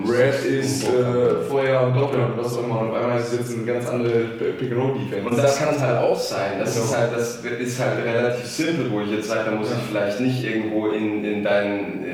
Red 0.07 0.43
ist 0.43 0.83
äh, 0.89 1.41
Feuer 1.49 1.87
und 1.87 1.95
Doppel 1.95 2.19
und 2.19 2.37
was 2.37 2.57
auch 2.57 2.65
immer. 2.65 2.81
Und 2.81 2.89
auf 2.89 2.95
einmal 2.95 3.19
ist 3.19 3.31
es 3.31 3.39
jetzt 3.39 3.57
eine 3.57 3.65
ganz 3.65 3.87
andere 3.87 4.25
Pick-and-Roll-Defense. 4.59 5.27
Und 5.27 5.37
das 5.37 5.57
kann 5.57 5.73
es 5.73 5.81
halt 5.81 5.97
auch 5.99 6.19
sein. 6.19 6.59
Das, 6.59 6.73
genau. 6.73 6.85
ist 6.85 6.97
halt, 6.97 7.13
das 7.15 7.35
ist 7.37 7.79
halt 7.79 8.05
relativ 8.05 8.45
simpel, 8.45 8.91
wo 8.91 9.01
ich 9.01 9.11
jetzt 9.11 9.29
sage, 9.29 9.49
da 9.49 9.55
muss 9.55 9.71
ich 9.71 9.89
vielleicht 9.89 10.19
nicht 10.19 10.43
irgendwo 10.43 10.89
in, 10.89 11.23
in 11.23 11.43
deinen 11.43 12.05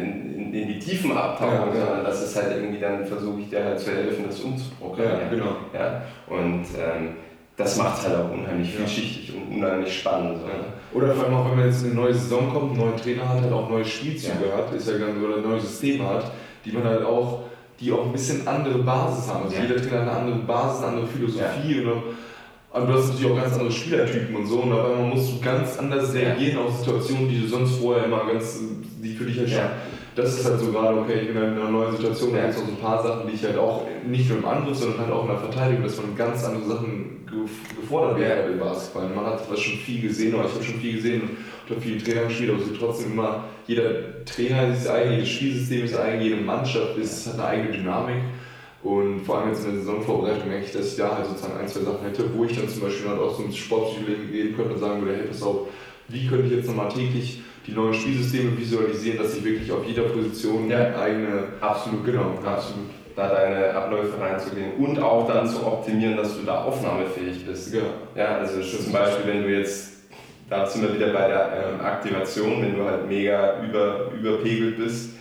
in 0.53 0.67
die 0.67 0.79
Tiefen 0.79 1.15
abtauchen, 1.15 1.73
ja, 1.73 1.85
sondern 1.85 2.03
das 2.03 2.21
ist 2.21 2.35
halt 2.35 2.55
irgendwie, 2.55 2.79
dann 2.79 3.05
versuche 3.05 3.39
ich 3.41 3.49
dir 3.49 3.63
halt 3.63 3.79
zu 3.79 3.91
helfen, 3.91 4.25
das 4.27 4.39
umzuprogrammieren. 4.39 5.21
Ja, 5.21 5.29
genau. 5.29 5.55
Ja? 5.73 6.01
Und 6.27 6.65
ähm, 6.77 7.15
das 7.57 7.77
macht 7.77 7.99
es 7.99 8.07
halt 8.07 8.19
auch 8.19 8.31
unheimlich 8.31 8.73
vielschichtig 8.73 9.33
und 9.35 9.57
unheimlich 9.57 9.99
spannend. 9.99 10.39
So. 10.39 10.47
Ja. 10.47 10.53
Oder 10.93 11.13
vor 11.13 11.25
allem 11.25 11.35
auch, 11.35 11.49
wenn 11.49 11.57
man 11.57 11.67
jetzt 11.67 11.83
in 11.83 11.91
eine 11.91 12.01
neue 12.01 12.13
Saison 12.13 12.49
kommt, 12.51 12.71
einen 12.71 12.79
neuen 12.79 12.97
Trainer 12.97 13.29
hat, 13.29 13.41
halt 13.41 13.51
auch 13.51 13.69
neue 13.69 13.85
Spielzüge 13.85 14.47
ja. 14.49 14.57
hat, 14.57 14.73
ist 14.73 14.89
ja 14.89 14.97
ganz, 14.97 15.17
oder 15.23 15.37
neue 15.37 15.59
Systeme 15.59 16.07
hat, 16.07 16.31
die 16.65 16.71
man 16.71 16.83
halt 16.83 17.03
auch, 17.03 17.43
die 17.79 17.91
auch 17.91 18.05
ein 18.05 18.11
bisschen 18.11 18.47
andere 18.47 18.79
Basis 18.79 19.31
haben. 19.31 19.45
Also 19.45 19.57
jeder 19.57 19.77
Trainer 19.77 20.01
hat 20.01 20.09
eine 20.09 20.11
andere 20.11 20.39
Basis, 20.39 20.83
eine 20.83 20.87
andere 20.87 21.07
Philosophie 21.07 21.81
oder 21.81 22.03
und 22.73 22.87
du 22.87 22.93
hast 22.93 23.09
natürlich 23.09 23.31
auch 23.31 23.35
ganz 23.35 23.53
andere 23.53 23.71
Spielertypen 23.71 24.33
und 24.33 24.47
so 24.47 24.59
und 24.61 24.71
auf 24.71 24.91
einmal 24.91 25.13
musst 25.13 25.33
du 25.33 25.41
ganz 25.41 25.77
anders 25.77 26.13
reagieren 26.13 26.57
auf 26.57 26.77
Situationen, 26.77 27.27
die 27.27 27.41
du 27.41 27.47
sonst 27.47 27.75
vorher 27.75 28.05
immer 28.05 28.25
ganz, 28.25 28.59
die 29.03 29.13
für 29.13 29.25
dich 29.25 29.39
halt 29.39 29.49
schon 29.49 29.59
das 30.15 30.39
ist 30.39 30.45
halt 30.45 30.59
so 30.59 30.71
gerade, 30.71 30.97
okay, 30.99 31.19
ich 31.21 31.27
bin 31.27 31.37
in 31.37 31.43
einer 31.43 31.69
neuen 31.69 31.95
Situation, 31.95 32.33
da 32.33 32.41
gibt 32.41 32.53
es 32.53 32.59
noch 32.59 32.65
so 32.67 32.71
ein 32.73 32.79
paar 32.79 33.03
Sachen, 33.03 33.27
die 33.27 33.35
ich 33.35 33.43
halt 33.43 33.57
auch 33.57 33.85
nicht 34.05 34.29
nur 34.29 34.39
im 34.39 34.45
Angriff, 34.45 34.77
sondern 34.77 34.99
halt 34.99 35.11
auch 35.11 35.21
in 35.23 35.29
der 35.29 35.37
Verteidigung, 35.37 35.83
dass 35.83 35.97
man 35.97 36.15
ganz 36.15 36.43
andere 36.43 36.65
Sachen 36.65 37.25
gefordert 37.79 38.19
werden 38.19 38.53
im 38.53 38.59
Basketball. 38.59 39.09
Man 39.09 39.25
hat 39.25 39.49
das 39.49 39.59
schon 39.59 39.79
viel 39.79 40.01
gesehen, 40.01 40.35
oder 40.35 40.45
ich 40.45 40.53
habe 40.53 40.63
schon 40.63 40.79
viel 40.81 40.95
gesehen 40.95 41.21
und 41.21 41.69
habe 41.69 41.81
viele 41.81 42.03
Trainer 42.03 42.23
gespielt, 42.23 42.49
aber 42.51 42.59
es 42.59 42.67
ist 42.67 42.79
trotzdem 42.79 43.13
immer, 43.13 43.45
jeder 43.67 44.25
Trainer 44.25 44.73
ist 44.73 44.89
eigen, 44.89 45.11
jedes 45.13 45.29
Spielsystem 45.29 45.85
ist 45.85 45.97
eigen, 45.97 46.21
jede 46.21 46.37
Mannschaft 46.37 46.97
ist, 46.97 47.27
hat 47.27 47.35
eine 47.35 47.45
eigene 47.45 47.77
Dynamik. 47.77 48.17
Und 48.83 49.21
vor 49.21 49.37
allem 49.37 49.49
jetzt 49.49 49.63
in 49.63 49.75
der 49.75 49.83
Saisonvorbereitung 49.83 50.49
merke 50.49 50.65
ich, 50.65 50.71
dass 50.71 50.87
ich 50.87 50.97
da 50.97 51.15
halt 51.15 51.27
sozusagen 51.27 51.59
ein, 51.59 51.67
zwei 51.67 51.81
Sachen 51.81 52.01
hätte, 52.01 52.25
wo 52.35 52.45
ich 52.45 52.55
dann 52.55 52.67
zum 52.67 52.81
Beispiel 52.81 53.09
halt 53.09 53.19
auch 53.19 53.37
so 53.37 53.43
ins 53.43 53.55
Sportpsychologie 53.55 54.31
gehen 54.31 54.55
könnte 54.55 54.73
und 54.73 54.79
sagen 54.79 55.01
würde, 55.01 55.17
hey, 55.17 55.27
pass 55.27 55.43
auf, 55.43 55.67
wie 56.07 56.27
könnte 56.27 56.47
ich 56.47 56.53
jetzt 56.53 56.67
nochmal 56.67 56.89
täglich 56.89 57.41
die 57.67 57.71
neuen 57.71 57.93
Spielsysteme 57.93 58.57
visualisieren, 58.57 59.19
dass 59.19 59.37
ich 59.37 59.43
wirklich 59.43 59.71
auf 59.71 59.85
jeder 59.85 60.03
Position 60.03 60.69
ja. 60.69 60.95
eigene. 60.99 61.43
Absolut, 61.61 62.05
genau. 62.05 62.33
Absolut. 62.43 62.89
da 63.15 63.29
deine 63.29 63.73
Abläufe 63.73 64.19
reinzugehen 64.19 64.73
und 64.79 64.99
auch 64.99 65.27
dann 65.27 65.47
zu 65.47 65.65
optimieren, 65.65 66.17
dass 66.17 66.37
du 66.37 66.43
da 66.43 66.63
aufnahmefähig 66.63 67.45
bist. 67.45 67.73
Ja. 67.73 67.81
Ja, 68.15 68.37
also 68.37 68.61
zum 68.61 68.91
Beispiel, 68.91 69.33
wenn 69.33 69.43
du 69.43 69.49
jetzt, 69.49 70.03
da 70.49 70.65
sind 70.65 70.83
wir 70.83 70.95
wieder 70.95 71.13
bei 71.13 71.27
der 71.27 71.73
ähm, 71.73 71.85
Aktivation, 71.85 72.61
wenn 72.61 72.75
du 72.75 72.83
halt 72.83 73.07
mega 73.07 73.61
über, 73.63 74.11
überpegelt 74.17 74.77
bist 74.77 75.11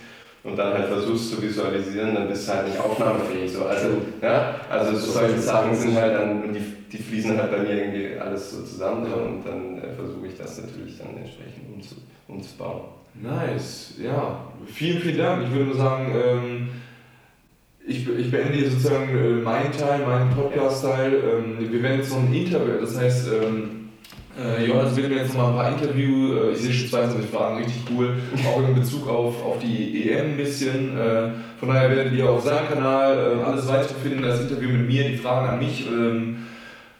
und 0.43 0.57
dann 0.57 0.73
halt 0.73 0.87
versuchst 0.87 1.31
zu 1.31 1.41
visualisieren, 1.41 2.15
dann 2.15 2.27
bist 2.27 2.47
du 2.47 2.53
halt 2.53 2.67
nicht 2.67 2.79
aufnahmefähig. 2.79 3.51
So. 3.51 3.65
Also, 3.65 3.87
ja, 4.21 4.55
also 4.69 4.95
so 4.95 5.11
solche 5.11 5.39
Sachen 5.39 5.75
sind 5.75 5.95
halt 5.95 6.15
dann, 6.15 6.53
die, 6.53 6.61
die 6.91 7.03
fließen 7.03 7.37
halt 7.37 7.51
bei 7.51 7.59
mir 7.59 7.83
irgendwie 7.83 8.17
alles 8.17 8.51
so 8.51 8.63
zusammen 8.63 9.05
so, 9.09 9.15
und 9.21 9.45
dann 9.45 9.77
äh, 9.77 9.93
versuche 9.95 10.27
ich 10.27 10.37
das 10.37 10.61
natürlich 10.61 10.97
dann 10.97 11.15
entsprechend 11.17 11.73
umzu, 11.73 11.95
umzubauen. 12.27 12.81
Nice, 13.13 13.95
ja. 14.01 14.45
Vielen, 14.65 15.01
vielen 15.01 15.17
Dank. 15.17 15.43
Ich 15.43 15.51
würde 15.51 15.65
nur 15.65 15.75
sagen, 15.75 16.13
ähm, 16.15 16.69
ich, 17.85 18.07
ich 18.07 18.31
beende 18.31 18.53
hier 18.53 18.69
sozusagen 18.69 19.09
äh, 19.09 19.41
meinen 19.41 19.71
Teil, 19.71 20.05
meinen 20.05 20.31
Podcast-Teil. 20.31 21.13
Ähm, 21.13 21.71
wir 21.71 21.83
werden 21.83 21.99
jetzt 21.99 22.11
noch 22.11 22.19
ein 22.19 22.33
Interview, 22.33 22.79
das 22.79 22.97
heißt, 22.97 23.29
ähm, 23.33 23.80
äh, 24.39 24.65
Johannes 24.65 24.95
will 24.95 25.09
mir 25.09 25.17
jetzt 25.17 25.35
mal 25.35 25.49
ein 25.49 25.55
paar 25.55 25.71
Interview, 25.71 26.35
äh, 26.35 26.51
ich 26.51 26.59
sehe 26.59 26.73
schon 26.73 26.89
22 26.89 27.29
Fragen, 27.29 27.57
richtig 27.57 27.83
cool, 27.91 28.15
auch 28.47 28.67
in 28.67 28.75
Bezug 28.75 29.07
auf, 29.09 29.43
auf 29.43 29.59
die 29.59 30.09
EM 30.09 30.31
ein 30.31 30.37
bisschen. 30.37 30.97
Äh, 30.97 31.29
von 31.59 31.69
daher 31.69 31.89
werdet 31.89 32.13
ihr 32.13 32.29
auf 32.29 32.43
seinem 32.43 32.67
Kanal 32.67 33.37
äh, 33.39 33.43
alles 33.43 33.67
weitere 33.67 33.95
finden, 33.95 34.21
das 34.23 34.41
Interview 34.41 34.69
mit 34.69 34.87
mir, 34.87 35.09
die 35.09 35.17
Fragen 35.17 35.49
an 35.49 35.59
mich. 35.59 35.85
Ähm, 35.87 36.37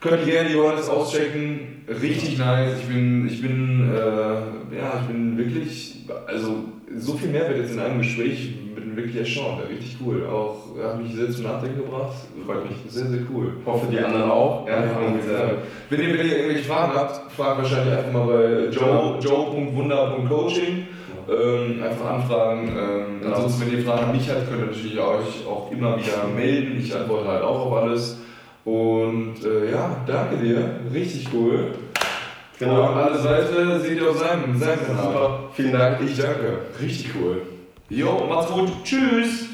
könnt 0.02 0.26
ihr 0.26 0.34
gerne 0.34 0.52
Johannes 0.52 0.90
auschecken, 0.90 1.84
richtig 1.88 2.38
nice. 2.38 2.80
Ich 2.82 2.88
bin, 2.88 3.28
ich 3.28 3.42
bin, 3.42 3.90
äh, 3.94 4.78
ja, 4.78 5.02
ich 5.02 5.08
bin 5.08 5.38
wirklich, 5.38 6.06
also 6.28 6.66
so 6.98 7.14
viel 7.14 7.30
Mehrwert 7.30 7.58
jetzt 7.58 7.72
in 7.72 7.80
einem 7.80 8.00
Gespräch, 8.00 8.56
wirklich 9.02 9.18
erstaunt, 9.18 9.62
richtig 9.70 9.98
cool. 10.04 10.26
Auch 10.28 10.56
hat 10.82 11.02
mich 11.02 11.14
sehr 11.14 11.30
zum 11.30 11.44
Nachdenken 11.44 11.78
gebracht, 11.78 12.14
freut 12.46 12.70
mich, 12.70 12.78
sehr, 12.88 13.08
sehr 13.08 13.22
cool. 13.34 13.54
Hoffe 13.66 13.88
die 13.92 14.00
anderen 14.00 14.30
auch. 14.30 14.68
Ja, 14.68 14.86
ja, 14.86 14.92
wenn, 15.90 16.02
ihr, 16.02 16.18
wenn 16.18 16.28
ihr 16.28 16.38
irgendwelche 16.38 16.64
Fragen 16.64 16.94
habt, 16.96 17.32
fragt 17.32 17.58
wahrscheinlich 17.60 17.98
einfach 17.98 18.14
mal 18.14 18.28
bei 18.28 18.70
joe, 18.72 19.18
joe.wunder.coaching. 19.20 20.88
Ähm, 21.30 21.84
einfach 21.84 22.06
anfragen. 22.06 22.68
Ähm. 22.68 23.32
Ansonsten, 23.32 23.62
wenn 23.62 23.78
ihr 23.78 23.86
Fragen 23.86 24.06
an 24.06 24.12
mich 24.12 24.28
habt, 24.30 24.50
könnt 24.50 24.62
ihr 24.62 24.68
natürlich 24.68 25.00
euch 25.00 25.48
auch 25.48 25.72
immer 25.72 25.98
wieder 25.98 26.28
melden. 26.36 26.78
Ich 26.80 26.94
antworte 26.96 27.28
halt 27.28 27.44
auch 27.44 27.68
auf 27.68 27.84
alles. 27.84 28.18
Und 28.66 29.36
äh, 29.44 29.72
ja, 29.72 29.98
danke 30.06 30.38
dir, 30.38 30.82
richtig 30.94 31.28
cool. 31.34 31.74
Genau. 32.60 32.92
Und 32.92 32.98
alles 32.98 33.24
weitere 33.24 33.80
seht 33.80 34.00
ihr 34.00 34.10
auf 34.10 34.20
seinem, 34.20 34.56
seinem 34.60 34.86
Kanal. 34.86 35.04
Super, 35.04 35.40
vielen 35.54 35.72
Dank. 35.72 36.00
Ich 36.06 36.18
danke, 36.18 36.60
richtig 36.80 37.10
cool. 37.16 37.42
Jo, 37.94 38.26
macht's 38.26 38.54
gut. 38.54 38.72
Tschüss. 38.86 39.51